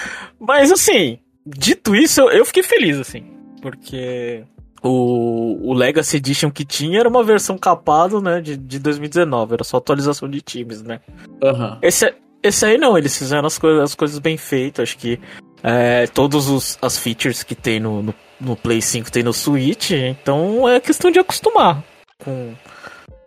Mas 0.41 0.72
assim, 0.72 1.18
dito 1.47 1.95
isso, 1.95 2.22
eu 2.22 2.45
fiquei 2.45 2.62
feliz, 2.62 2.99
assim. 2.99 3.24
Porque 3.62 4.45
o, 4.83 5.70
o 5.70 5.72
Legacy 5.72 6.16
Edition 6.16 6.51
que 6.51 6.64
tinha 6.64 7.01
era 7.01 7.09
uma 7.09 7.24
versão 7.24 7.59
capado, 7.59 8.20
né, 8.20 8.41
de, 8.41 8.57
de 8.57 8.79
2019. 8.79 9.55
Era 9.55 9.64
só 9.64 9.79
atualização 9.79 10.29
de 10.29 10.41
times, 10.41 10.83
né? 10.83 11.01
Uhum. 11.43 11.79
Esse, 11.83 12.14
esse 12.43 12.64
aí 12.64 12.79
não, 12.79 12.97
eles 12.97 13.16
fizeram 13.16 13.47
as 13.47 13.59
coisas, 13.59 13.83
as 13.83 13.95
coisas 13.95 14.18
bem 14.18 14.37
feitas. 14.37 14.91
Acho 14.91 14.99
que 14.99 15.20
é, 15.62 16.07
todas 16.07 16.79
as 16.81 16.99
features 16.99 17.43
que 17.43 17.55
tem 17.55 17.81
no, 17.81 18.03
no, 18.03 18.14
no, 18.41 18.57
Play 18.57 18.81
5 18.81 19.11
tem 19.11 19.22
no 19.22 19.33
Switch. 19.33 19.91
Então 19.93 20.68
é 20.68 20.81
questão 20.81 21.11
de 21.11 21.18
acostumar 21.18 21.83
com... 22.22 22.55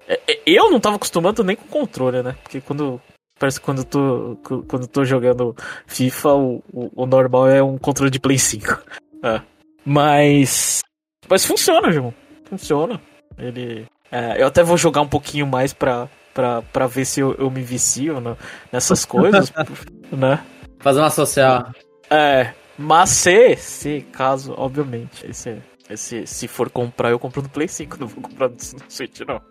É, 0.08 0.20
é, 0.28 0.40
eu 0.46 0.72
não 0.72 0.80
tava 0.80 0.96
acostumando 0.96 1.44
nem 1.44 1.56
com 1.56 1.68
controle, 1.68 2.24
né? 2.24 2.36
Porque 2.44 2.62
quando 2.62 3.00
Parece 3.40 3.58
que 3.58 3.66
quando 3.66 3.78
eu 3.80 3.86
tô, 3.86 4.38
quando 4.44 4.82
eu 4.82 4.88
tô 4.88 5.06
jogando 5.06 5.56
FIFA, 5.88 6.34
o, 6.34 6.64
o, 6.74 7.04
o, 7.04 7.06
normal 7.06 7.48
é 7.48 7.64
um 7.64 7.78
controle 7.78 8.12
de 8.12 8.20
Play 8.20 8.38
5. 8.38 8.84
É. 9.22 9.42
Mas. 9.84 10.80
Mas 11.30 11.46
funciona, 11.46 11.92
João. 11.92 12.14
Funciona. 12.46 13.00
Ele. 13.38 13.86
É, 14.12 14.42
eu 14.42 14.48
até 14.48 14.64
vou 14.64 14.78
jogar 14.78 15.02
um 15.02 15.08
pouquinho 15.08 15.46
mais 15.46 15.72
pra, 15.72 16.10
pra, 16.34 16.62
pra 16.62 16.88
ver 16.88 17.06
se 17.06 17.20
eu, 17.20 17.36
eu 17.36 17.50
me 17.52 17.62
vicio 17.62 18.20
no, 18.20 18.38
nessas 18.72 19.06
coisas, 19.06 19.54
né? 20.12 20.44
Fazer 20.80 21.00
uma 21.00 21.10
social. 21.10 21.72
É. 22.10 22.54
Mas 22.78 23.10
se, 23.10 23.56
se 23.58 24.02
caso, 24.12 24.54
obviamente, 24.58 25.30
esse, 25.30 25.62
esse, 25.90 26.26
se 26.26 26.48
for 26.48 26.70
comprar, 26.70 27.12
eu 27.12 27.20
compro 27.20 27.42
no 27.42 27.50
Play 27.50 27.68
5, 27.68 27.98
não 28.00 28.08
vou 28.08 28.24
comprar 28.24 28.50
no 28.50 28.56
Switch, 28.88 29.20
não. 29.28 29.42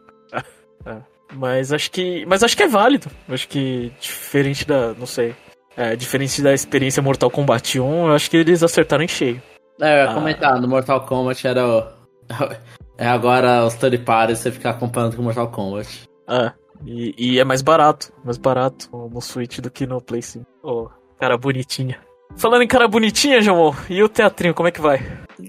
É. 0.87 1.03
Mas 1.35 1.73
acho 1.73 1.91
que. 1.91 2.25
Mas 2.27 2.43
acho 2.43 2.57
que 2.57 2.63
é 2.63 2.69
válido. 2.69 3.11
Acho 3.29 3.47
que 3.49 3.93
diferente 4.01 4.67
da. 4.67 4.95
Não 4.95 5.07
sei. 5.07 5.35
É, 5.77 5.95
diferente 5.95 6.43
da 6.43 6.53
experiência 6.53 7.03
Mortal 7.03 7.31
Kombat 7.31 7.79
1, 7.79 8.09
eu 8.09 8.15
acho 8.15 8.29
que 8.29 8.37
eles 8.37 8.63
acertaram 8.65 9.05
em 9.05 9.09
cheio. 9.09 9.41
É, 9.81 9.93
eu 9.93 10.05
ia 10.05 10.11
ah. 10.11 10.15
comentar, 10.15 10.61
no 10.61 10.69
Mortal 10.69 11.05
Kombat 11.07 11.47
era 11.47 11.67
o... 11.67 11.85
É 13.01 13.07
agora 13.07 13.65
os 13.65 13.75
third 13.75 13.97
parties 13.99 14.41
você 14.41 14.51
ficar 14.51 14.71
acompanhando 14.71 15.15
com 15.15 15.23
Mortal 15.23 15.47
Kombat. 15.53 16.09
É, 16.29 16.53
e, 16.85 17.15
e, 17.17 17.39
é 17.39 17.45
mais 17.45 17.63
barato, 17.63 18.13
mais 18.25 18.37
barato 18.37 18.89
no 18.93 19.21
Switch 19.21 19.61
do 19.61 19.71
que 19.71 19.87
no 19.87 20.01
Play 20.01 20.21
5. 20.21 20.45
Oh, 20.65 20.89
cara 21.17 21.39
bonitinha. 21.39 22.01
Falando 22.37 22.63
em 22.63 22.67
cara 22.67 22.89
bonitinha, 22.89 23.41
João, 23.41 23.75
e 23.89 24.03
o 24.03 24.09
teatrinho, 24.09 24.53
como 24.53 24.69
é 24.69 24.73
que 24.73 24.81
vai? 24.81 25.01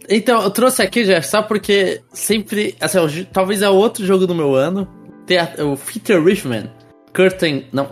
Então, 0.08 0.42
eu 0.42 0.52
trouxe 0.52 0.82
aqui, 0.82 1.04
Jeff, 1.04 1.28
só 1.28 1.42
porque 1.42 2.02
sempre. 2.12 2.76
Assim, 2.80 3.00
talvez 3.32 3.62
é 3.62 3.70
outro 3.70 4.06
jogo 4.06 4.28
do 4.28 4.36
meu 4.36 4.56
ano. 4.56 4.88
O 5.60 5.78
Peter 5.78 6.24
Richman. 6.24 6.72
Curtain. 7.14 7.68
Não. 7.72 7.92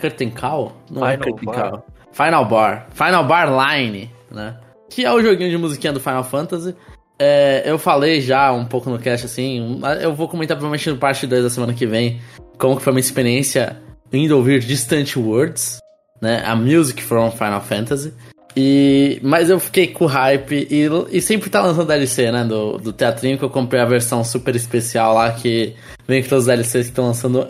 Curtain 0.00 0.30
Call? 0.30 0.72
Não 0.90 1.02
Final 1.02 1.08
é 1.08 1.16
Curtain 1.16 1.44
Bar. 1.44 1.70
Call. 1.70 1.86
Final 2.12 2.44
Bar. 2.44 2.86
Final 2.90 3.24
Bar 3.24 3.48
Line, 3.48 4.10
né? 4.30 4.56
Que 4.90 5.04
é 5.04 5.12
o 5.12 5.20
joguinho 5.20 5.50
de 5.50 5.58
musiquinha 5.58 5.92
do 5.92 6.00
Final 6.00 6.24
Fantasy. 6.24 6.74
É, 7.18 7.62
eu 7.64 7.78
falei 7.78 8.20
já 8.20 8.52
um 8.52 8.64
pouco 8.64 8.90
no 8.90 8.98
cast, 8.98 9.26
assim. 9.26 9.80
Eu 10.00 10.14
vou 10.14 10.28
comentar 10.28 10.56
provavelmente 10.56 10.90
no 10.90 10.96
parte 10.96 11.26
2 11.26 11.44
da 11.44 11.50
semana 11.50 11.72
que 11.72 11.86
vem. 11.86 12.20
Como 12.58 12.76
que 12.76 12.82
foi 12.82 12.92
uma 12.92 13.00
experiência 13.00 13.80
indo 14.12 14.36
ouvir 14.36 14.60
Distant 14.60 15.16
Words, 15.16 15.78
né? 16.20 16.42
A 16.44 16.54
music 16.54 17.02
from 17.02 17.30
Final 17.30 17.60
Fantasy. 17.60 18.12
E, 18.56 19.20
mas 19.22 19.50
eu 19.50 19.60
fiquei 19.60 19.88
com 19.88 20.06
hype 20.06 20.66
e, 20.70 20.88
e 21.10 21.20
sempre 21.20 21.50
tá 21.50 21.60
lançando 21.60 21.88
DLC, 21.88 22.32
né? 22.32 22.44
Do, 22.44 22.78
do 22.78 22.92
teatrinho 22.92 23.36
que 23.36 23.44
eu 23.44 23.50
comprei 23.50 23.80
a 23.80 23.84
versão 23.84 24.24
super 24.24 24.56
especial 24.56 25.14
lá 25.14 25.32
que 25.32 25.74
vem 26.08 26.22
com 26.22 26.30
todos 26.30 26.44
os 26.44 26.46
DLCs 26.46 26.86
que 26.86 26.90
estão 26.90 27.06
lançando 27.06 27.46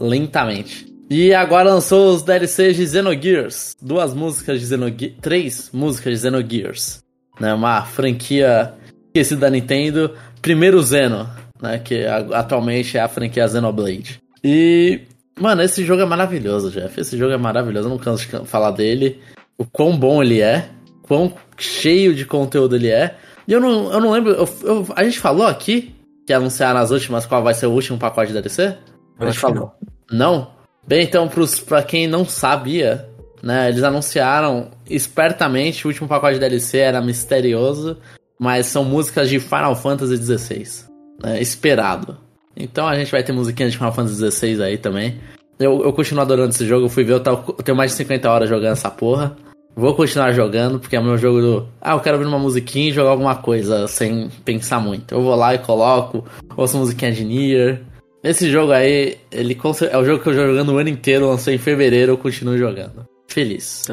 lentamente. 0.00 0.95
E 1.08 1.32
agora 1.32 1.72
lançou 1.72 2.14
os 2.14 2.22
DLCs 2.22 2.76
de 2.76 2.86
Xenogears. 2.86 3.76
Duas 3.80 4.12
músicas 4.12 4.60
de 4.60 4.66
Xenogears. 4.66 5.14
Três 5.20 5.70
músicas 5.72 6.14
de 6.14 6.20
Xenogears. 6.20 7.02
Né? 7.40 7.54
Uma 7.54 7.82
franquia 7.82 8.74
esquecida 9.08 9.42
da 9.42 9.50
Nintendo. 9.50 10.12
Primeiro 10.42 10.82
Zeno, 10.82 11.28
né? 11.60 11.78
Que 11.78 12.06
atualmente 12.06 12.98
é 12.98 13.00
a 13.00 13.08
franquia 13.08 13.48
Xenoblade. 13.48 14.20
E. 14.42 15.02
Mano, 15.38 15.62
esse 15.62 15.84
jogo 15.84 16.00
é 16.00 16.06
maravilhoso, 16.06 16.70
Jeff. 16.70 16.98
Esse 16.98 17.16
jogo 17.16 17.32
é 17.32 17.36
maravilhoso. 17.36 17.86
Eu 17.86 17.90
não 17.90 17.98
canso 17.98 18.26
de 18.26 18.48
falar 18.48 18.70
dele 18.70 19.20
o 19.58 19.64
quão 19.64 19.96
bom 19.96 20.22
ele 20.22 20.40
é, 20.40 20.68
quão 21.02 21.32
cheio 21.58 22.14
de 22.14 22.24
conteúdo 22.24 22.76
ele 22.76 22.88
é. 22.88 23.16
E 23.46 23.52
eu 23.52 23.60
não, 23.60 23.92
eu 23.92 24.00
não 24.00 24.10
lembro. 24.10 24.32
Eu, 24.32 24.48
eu, 24.62 24.86
a 24.96 25.04
gente 25.04 25.18
falou 25.18 25.46
aqui 25.46 25.94
que 26.26 26.32
anunciaram 26.32 26.80
as 26.80 26.90
últimas 26.90 27.26
qual 27.26 27.42
vai 27.42 27.54
ser 27.54 27.66
o 27.66 27.72
último 27.72 27.98
pacote 27.98 28.28
de 28.28 28.34
DLC? 28.34 28.76
A 29.18 29.26
gente 29.26 29.38
falou. 29.38 29.72
Não. 30.10 30.55
Bem, 30.86 31.02
então, 31.02 31.28
pra 31.66 31.82
quem 31.82 32.06
não 32.06 32.24
sabia, 32.24 33.08
né, 33.42 33.68
eles 33.68 33.82
anunciaram 33.82 34.70
espertamente 34.88 35.86
o 35.86 35.88
último 35.88 36.08
pacote 36.08 36.34
de 36.34 36.40
DLC 36.40 36.78
era 36.78 37.00
misterioso, 37.00 37.96
mas 38.38 38.66
são 38.66 38.84
músicas 38.84 39.28
de 39.28 39.40
Final 39.40 39.74
Fantasy 39.74 40.16
XVI. 40.16 40.86
Né, 41.22 41.40
esperado. 41.40 42.18
Então 42.56 42.86
a 42.86 42.96
gente 42.96 43.10
vai 43.10 43.22
ter 43.22 43.32
musiquinha 43.32 43.68
de 43.68 43.76
Final 43.76 43.92
Fantasy 43.92 44.30
XVI 44.30 44.62
aí 44.62 44.78
também. 44.78 45.18
Eu, 45.58 45.82
eu 45.84 45.92
continuo 45.92 46.22
adorando 46.22 46.50
esse 46.50 46.66
jogo, 46.66 46.86
eu 46.86 46.90
fui 46.90 47.04
ver, 47.04 47.14
eu, 47.14 47.22
eu 47.24 47.62
tenho 47.64 47.76
mais 47.76 47.90
de 47.90 47.96
50 47.98 48.30
horas 48.30 48.48
jogando 48.48 48.72
essa 48.72 48.90
porra. 48.90 49.36
Vou 49.74 49.94
continuar 49.94 50.32
jogando, 50.32 50.80
porque 50.80 50.96
é 50.96 51.00
meu 51.02 51.18
jogo 51.18 51.40
do. 51.40 51.68
Ah, 51.82 51.92
eu 51.92 52.00
quero 52.00 52.16
ouvir 52.16 52.26
uma 52.26 52.38
musiquinha 52.38 52.88
e 52.88 52.92
jogar 52.92 53.10
alguma 53.10 53.34
coisa 53.36 53.86
sem 53.86 54.30
pensar 54.42 54.80
muito. 54.80 55.14
Eu 55.14 55.20
vou 55.20 55.34
lá 55.34 55.54
e 55.54 55.58
coloco, 55.58 56.24
ouço 56.56 56.78
musiquinha 56.78 57.12
de 57.12 57.24
Nier. 57.24 57.82
Esse 58.26 58.50
jogo 58.50 58.72
aí, 58.72 59.18
ele 59.30 59.56
é 59.88 59.96
o 59.96 60.04
jogo 60.04 60.20
que 60.20 60.28
eu 60.28 60.34
jogo 60.34 60.48
jogando 60.48 60.72
o 60.72 60.78
ano 60.78 60.88
inteiro, 60.88 61.28
lancei 61.28 61.54
em 61.54 61.58
fevereiro, 61.58 62.12
eu 62.12 62.18
continuo 62.18 62.58
jogando. 62.58 63.06
Feliz. 63.28 63.84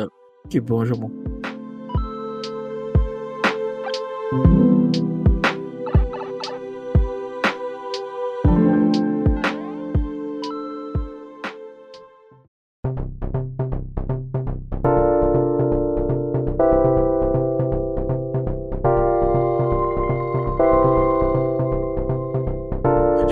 Que 0.50 0.60
bom, 0.60 0.84
João. 0.84 1.33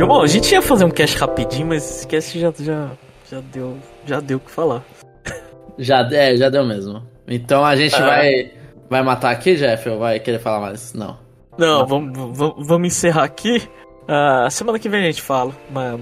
Bom, 0.08 0.22
a 0.22 0.28
gente 0.28 0.52
ia 0.52 0.62
fazer 0.62 0.86
um 0.86 0.92
cast 0.92 1.18
rapidinho, 1.18 1.68
mas 1.68 1.84
esse 1.84 2.08
cast 2.08 2.40
já, 2.40 2.54
já, 2.60 2.92
já 3.30 3.40
deu 3.54 3.78
já 4.06 4.20
deu 4.20 4.38
o 4.38 4.40
que 4.40 4.52
falar. 4.52 4.84
Já, 5.80 6.08
é, 6.12 6.36
já 6.36 6.50
deu 6.50 6.64
mesmo. 6.66 7.02
Então 7.28 7.66
a 7.66 7.76
gente 7.76 7.96
é. 7.96 8.06
vai, 8.06 8.52
vai 8.90 9.02
matar 9.02 9.32
aqui, 9.32 9.56
Jeff, 9.56 9.90
ou 9.90 9.98
vai 9.98 10.20
querer 10.20 10.38
falar 10.38 10.60
mais? 10.60 10.94
Não. 10.94 11.18
Não, 11.58 11.80
Não. 11.80 11.88
Vamos, 11.88 12.38
vamos, 12.38 12.68
vamos 12.68 12.88
encerrar 12.88 13.24
aqui. 13.24 13.68
Uh, 14.04 14.52
semana 14.52 14.78
que 14.78 14.90
vem 14.90 15.02
a 15.02 15.06
gente 15.06 15.22
fala 15.22 15.54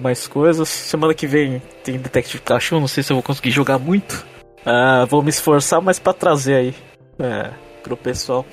mais 0.01 0.27
coisas. 0.27 0.67
Semana 0.67 1.13
que 1.13 1.27
vem 1.27 1.61
tem 1.83 1.97
Detective 1.97 2.41
Cachorro, 2.41 2.81
não 2.81 2.87
sei 2.87 3.03
se 3.03 3.13
eu 3.13 3.15
vou 3.15 3.23
conseguir 3.23 3.51
jogar 3.51 3.77
muito. 3.77 4.25
Uh, 4.65 5.05
vou 5.07 5.21
me 5.21 5.29
esforçar 5.29 5.81
mais 5.81 5.99
para 5.99 6.13
trazer 6.13 6.55
aí 6.55 6.75
uh, 7.19 7.53
pro 7.83 7.95
pessoal. 7.95 8.45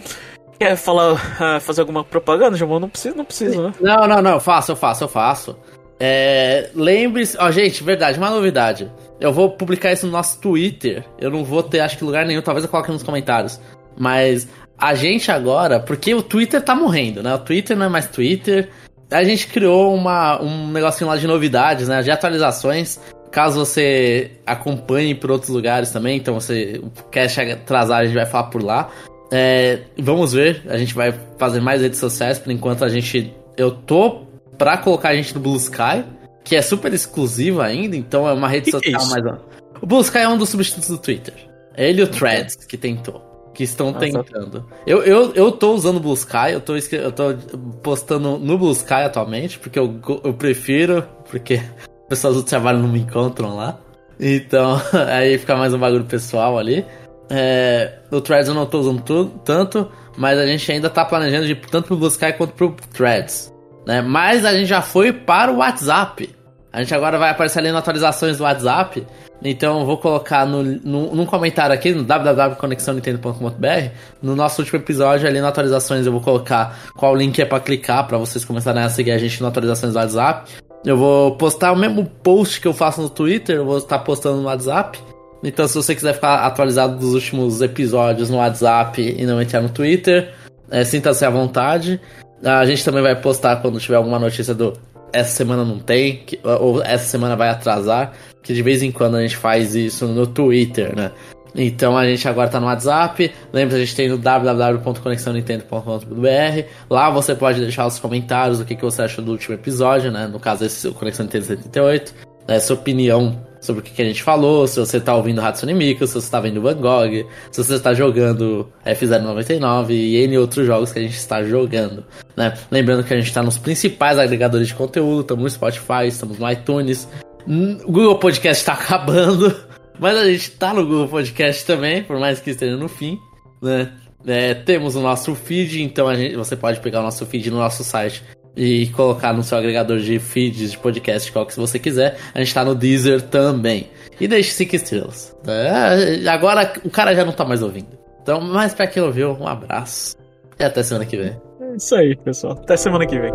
Quer 0.59 0.77
falar, 0.77 1.15
uh, 1.15 1.61
fazer 1.61 1.83
alguma 1.83 2.03
propaganda, 2.03 2.57
João? 2.57 2.81
Não 2.81 2.89
precisa, 2.89 3.15
não 3.15 3.25
precisa, 3.25 3.63
né? 3.63 3.75
Não, 3.81 4.09
não, 4.09 4.23
não, 4.23 4.31
eu 4.33 4.41
faço, 4.41 4.73
eu 4.73 4.77
faço, 4.77 5.05
eu 5.05 5.09
faço. 5.09 5.57
É, 5.99 6.71
Lembre-se, 6.75 7.37
ó, 7.39 7.51
gente, 7.51 7.83
verdade, 7.83 8.19
uma 8.19 8.31
novidade. 8.31 8.91
Eu 9.21 9.33
vou 9.33 9.51
publicar 9.51 9.93
isso 9.93 10.07
no 10.07 10.13
nosso 10.13 10.41
Twitter. 10.41 11.05
Eu 11.19 11.31
não 11.31 11.45
vou 11.45 11.63
ter, 11.63 11.81
acho 11.81 11.99
que 11.99 12.05
lugar 12.05 12.27
nenhum, 12.27 12.43
talvez 12.43 12.65
eu 12.65 12.71
coloque 12.71 12.91
nos 12.91 13.03
comentários. 13.03 13.61
Mas 13.97 14.49
a 14.79 14.95
gente 14.95 15.31
agora, 15.31 15.81
porque 15.81 16.15
o 16.15 16.23
Twitter 16.23 16.63
tá 16.63 16.75
morrendo, 16.75 17.23
né? 17.23 17.35
O 17.35 17.39
Twitter 17.39 17.77
não 17.77 17.87
é 17.87 17.89
mais 17.89 18.09
Twitter. 18.09 18.71
A 19.11 19.25
gente 19.25 19.47
criou 19.47 19.95
uma, 19.95 20.41
um 20.43 20.69
negocinho 20.69 21.09
lá 21.09 21.17
de 21.17 21.27
novidades, 21.27 21.89
né? 21.89 22.03
De 22.03 22.11
atualizações. 22.11 22.99
Caso 23.31 23.59
você 23.59 24.31
acompanhe 24.47 25.15
por 25.15 25.31
outros 25.31 25.51
lugares 25.51 25.91
também, 25.91 26.17
então 26.17 26.35
você 26.35 26.81
quer 27.11 27.27
atrasar, 27.53 28.01
a 28.01 28.05
gente 28.07 28.15
vai 28.15 28.25
falar 28.25 28.45
por 28.45 28.63
lá. 28.63 28.91
É, 29.31 29.81
vamos 29.99 30.33
ver, 30.33 30.63
a 30.69 30.77
gente 30.77 30.95
vai 30.95 31.13
fazer 31.39 31.61
mais 31.61 31.83
redes 31.83 31.99
sociais, 31.99 32.39
por 32.39 32.53
enquanto 32.53 32.85
a 32.85 32.89
gente. 32.89 33.35
Eu 33.57 33.71
tô 33.71 34.27
pra 34.57 34.77
colocar 34.79 35.11
a 35.11 35.15
gente 35.15 35.35
no 35.35 35.41
Blue 35.41 35.57
Sky, 35.57 36.05
que 36.45 36.55
é 36.55 36.63
super 36.63 36.93
exclusiva 36.93 37.65
ainda, 37.65 37.97
então 37.97 38.29
é 38.29 38.33
uma 38.33 38.49
rede 38.49 38.67
que 38.67 38.71
social 38.73 39.01
que 39.01 39.19
é 39.19 39.23
mais. 39.23 39.41
O 39.81 39.87
Blue 39.87 40.01
Sky 40.01 40.19
é 40.19 40.29
um 40.29 40.39
dos 40.39 40.49
substitutos 40.49 40.89
do 40.89 40.99
Twitter. 40.99 41.35
É 41.75 41.89
ele 41.89 42.01
e 42.01 42.05
o 42.05 42.09
Threads 42.09 42.57
que 42.57 42.77
tentou. 42.77 43.23
Que 43.53 43.65
estão 43.65 43.91
Nossa. 43.91 44.01
tentando. 44.01 44.67
Eu, 44.87 45.03
eu, 45.03 45.33
eu 45.35 45.51
tô 45.51 45.75
usando 45.75 45.97
o 45.97 46.01
Blue 46.01 46.15
Sky, 46.15 46.53
eu 46.53 46.61
tô, 46.61 46.77
eu 46.77 47.13
tô 47.13 47.35
postando 47.83 48.39
no 48.39 48.59
Blue 48.59 48.73
Sky 48.73 48.95
atualmente, 49.05 49.59
porque 49.59 49.79
eu, 49.79 49.99
eu 50.25 50.35
prefiro, 50.35 51.03
porque 51.31 51.61
pessoas 52.09 52.37
do 52.37 52.43
trabalho 52.43 52.79
não 52.79 52.89
me 52.89 53.01
encontram 53.01 53.57
lá. 53.57 53.79
Então, 54.21 54.81
aí 55.09 55.39
fica 55.39 55.57
mais 55.57 55.73
um 55.75 55.79
bagulho 55.79 56.05
pessoal 56.05 56.59
ali. 56.59 56.85
É, 57.29 57.99
o 58.11 58.21
Threads 58.21 58.49
eu 58.49 58.55
não 58.55 58.67
tô 58.67 58.81
usando 58.81 59.03
tanto, 59.45 59.91
mas 60.17 60.39
a 60.39 60.47
gente 60.47 60.71
ainda 60.71 60.89
tá 60.89 61.05
planejando 61.05 61.47
de 61.47 61.55
tanto 61.55 61.89
pro 61.89 61.97
Blue 61.97 62.09
Sky 62.09 62.33
quanto 62.33 62.55
pro 62.55 62.75
Threads. 62.93 63.53
Né? 63.87 64.03
Mas 64.03 64.45
a 64.45 64.53
gente 64.53 64.67
já 64.67 64.83
foi 64.83 65.13
para 65.13 65.53
o 65.53 65.59
WhatsApp. 65.59 66.35
A 66.73 66.81
gente 66.81 66.95
agora 66.95 67.17
vai 67.19 67.31
aparecer 67.31 67.61
ali 67.61 67.71
nas 67.71 67.79
atualizações 67.79 68.37
do 68.37 68.45
WhatsApp. 68.45 69.07
Então 69.43 69.81
eu 69.81 69.87
vou 69.87 69.99
colocar 69.99 70.47
no, 70.47 70.63
no, 70.63 71.15
num 71.15 71.27
comentário 71.27 71.75
aqui 71.75 71.93
no 71.93 72.03
www.conexãonintendo.com.br 72.03 73.91
No 74.23 74.35
nosso 74.35 74.61
último 74.61 74.79
episódio, 74.79 75.27
ali 75.27 75.41
nas 75.41 75.51
atualizações, 75.51 76.05
eu 76.05 76.13
vou 76.13 76.21
colocar 76.21 76.79
qual 76.97 77.15
link 77.15 77.41
é 77.41 77.45
para 77.45 77.61
clicar 77.61 78.07
para 78.07 78.19
vocês 78.19 78.45
começarem 78.45 78.83
a 78.83 78.89
seguir 78.89 79.13
a 79.13 79.19
gente 79.19 79.41
nas 79.41 79.51
atualizações 79.51 79.93
do 79.93 79.99
WhatsApp. 79.99 80.51
Eu 80.85 80.97
vou 80.97 81.37
postar 81.37 81.73
o 81.73 81.77
mesmo 81.77 82.05
post 82.05 82.61
que 82.61 82.69
eu 82.69 82.73
faço 82.73 83.01
no 83.01 83.09
Twitter, 83.09 83.57
eu 83.57 83.65
vou 83.65 83.79
estar 83.79 83.99
postando 84.01 84.39
no 84.39 84.45
WhatsApp. 84.45 84.99
Então, 85.47 85.67
se 85.69 85.77
você 85.77 85.95
quiser 85.95 86.13
ficar 86.13 86.45
atualizado 86.45 86.99
dos 86.99 87.15
últimos 87.15 87.63
episódios 87.63 88.29
no 88.29 88.39
WhatsApp 88.39 89.15
e 89.17 89.25
não 89.25 89.41
entrar 89.41 89.61
no 89.61 89.69
Twitter, 89.69 90.33
é, 90.69 90.83
sinta-se 90.83 91.25
à 91.25 91.31
vontade. 91.31 92.01
A 92.43 92.67
gente 92.67 92.85
também 92.85 93.01
vai 93.01 93.15
postar 93.15 93.63
quando 93.63 93.79
tiver 93.79 93.95
alguma 93.95 94.19
notícia 94.19 94.53
do 94.53 94.73
essa 95.13 95.31
semana 95.31 95.65
não 95.65 95.79
tem, 95.79 96.17
que, 96.17 96.41
ou 96.43 96.83
essa 96.83 97.05
semana 97.05 97.37
vai 97.37 97.49
atrasar, 97.49 98.13
que 98.43 98.53
de 98.53 98.61
vez 98.61 98.83
em 98.83 98.91
quando 98.91 99.17
a 99.17 99.23
gente 99.23 99.37
faz 99.37 99.77
isso 99.77 100.09
no 100.09 100.27
Twitter, 100.27 100.97
né? 100.97 101.13
Então 101.55 101.97
a 101.97 102.05
gente 102.05 102.27
agora 102.27 102.51
tá 102.51 102.59
no 102.59 102.67
WhatsApp. 102.67 103.33
Lembra, 103.53 103.77
a 103.77 103.79
gente 103.79 103.95
tem 103.95 104.09
no 104.09 104.19
www.conexãonintendo.com.br. 104.19 106.65
Lá 106.91 107.09
você 107.09 107.37
pode 107.37 107.61
deixar 107.61 107.87
os 107.87 108.01
comentários, 108.01 108.61
o 108.61 108.65
que, 108.65 108.75
que 108.75 108.83
você 108.83 109.03
achou 109.03 109.25
do 109.25 109.31
último 109.31 109.55
episódio, 109.55 110.11
né? 110.11 110.27
No 110.27 110.41
caso, 110.41 110.65
esse 110.65 110.89
é 110.89 110.91
o 110.91 110.93
Conexão 110.93 111.25
Nintendo 111.25 111.45
78. 111.45 112.13
Né? 112.49 112.59
Sua 112.59 112.75
opinião 112.75 113.46
sobre 113.61 113.81
o 113.81 113.83
que, 113.83 114.01
a 114.01 114.05
gente 114.05 114.23
falou, 114.23 114.67
se 114.67 114.79
você 114.79 115.01
tá 115.01 115.15
ouvindo 115.15 115.41
Hatsune 115.41 115.75
Miku, 115.75 116.07
se 116.07 116.15
você 116.15 116.31
tá 116.31 116.41
vendo 116.41 116.61
Van 116.61 116.75
Gogh, 116.75 117.27
se 117.51 117.65
você 117.65 117.75
está 117.75 117.95
jogando 117.95 118.69
F099 118.85 119.91
e 119.91 120.17
N 120.17 120.39
outros 120.39 120.67
jogos 120.67 120.93
que 120.93 120.99
a 120.99 121.03
gente 121.03 121.17
está 121.17 121.43
jogando, 121.43 122.05
né? 122.37 122.55
Lembrando 122.71 123.05
que 123.05 123.13
a 123.13 123.17
gente 123.17 123.27
está 123.27 123.43
nos 123.43 123.59
principais 123.59 124.19
agregadores 124.19 124.69
de 124.69 124.75
conteúdo, 124.75 125.23
estamos 125.23 125.43
no 125.43 125.51
Spotify, 125.51 126.07
estamos 126.07 126.39
no 126.39 126.51
iTunes, 126.51 127.09
o 127.47 127.93
Google 127.93 128.19
Podcast 128.19 128.63
está 128.63 128.73
acabando, 128.81 129.55
Mas 129.99 130.17
a 130.17 130.25
gente 130.25 130.51
tá 130.53 130.75
no 130.75 130.85
Google 130.85 131.09
Podcast 131.09 131.65
também, 131.65 132.03
por 132.03 132.19
mais 132.19 132.41
que 132.41 132.51
esteja 132.51 132.77
no 132.77 132.89
fim, 132.89 133.19
né? 133.63 133.93
É, 134.27 134.55
temos 134.55 134.97
o 134.97 135.01
nosso 135.01 135.35
feed, 135.37 135.83
então 135.83 136.13
gente, 136.17 136.35
você 136.35 136.57
pode 136.57 136.81
pegar 136.81 136.99
o 136.99 137.03
nosso 137.05 137.25
feed 137.27 137.49
no 137.49 137.59
nosso 137.59 137.85
site 137.85 138.25
e 138.57 138.87
colocar 138.89 139.33
no 139.33 139.43
seu 139.43 139.59
agregador 139.59 139.99
de 139.99 140.19
feeds 140.19 140.73
de 140.73 140.79
podcast, 140.79 141.31
qual 141.31 141.47
que 141.47 141.57
você 141.57 141.79
quiser. 141.79 142.17
A 142.35 142.39
gente 142.39 142.55
tá 142.55 142.65
no 142.65 142.75
Deezer 142.75 143.23
também. 143.23 143.89
E 144.19 144.27
deixe 144.27 144.51
5 144.53 144.77
estrelas. 144.77 145.37
É, 145.47 146.27
agora 146.29 146.73
o 146.85 146.91
cara 146.91 147.15
já 147.15 147.25
não 147.25 147.33
tá 147.33 147.45
mais 147.45 147.63
ouvindo. 147.63 147.99
Então, 148.23 148.41
mas 148.41 148.75
pra 148.75 148.87
quem 148.87 149.03
ouviu, 149.03 149.37
um 149.39 149.47
abraço. 149.47 150.17
E 150.59 150.65
até 150.65 150.83
semana 150.83 151.05
que 151.05 151.17
vem. 151.17 151.37
É 151.61 151.77
isso 151.77 151.95
aí, 151.95 152.17
pessoal. 152.17 152.55
Até 152.55 152.77
semana 152.77 153.07
que 153.07 153.19
vem. 153.19 153.31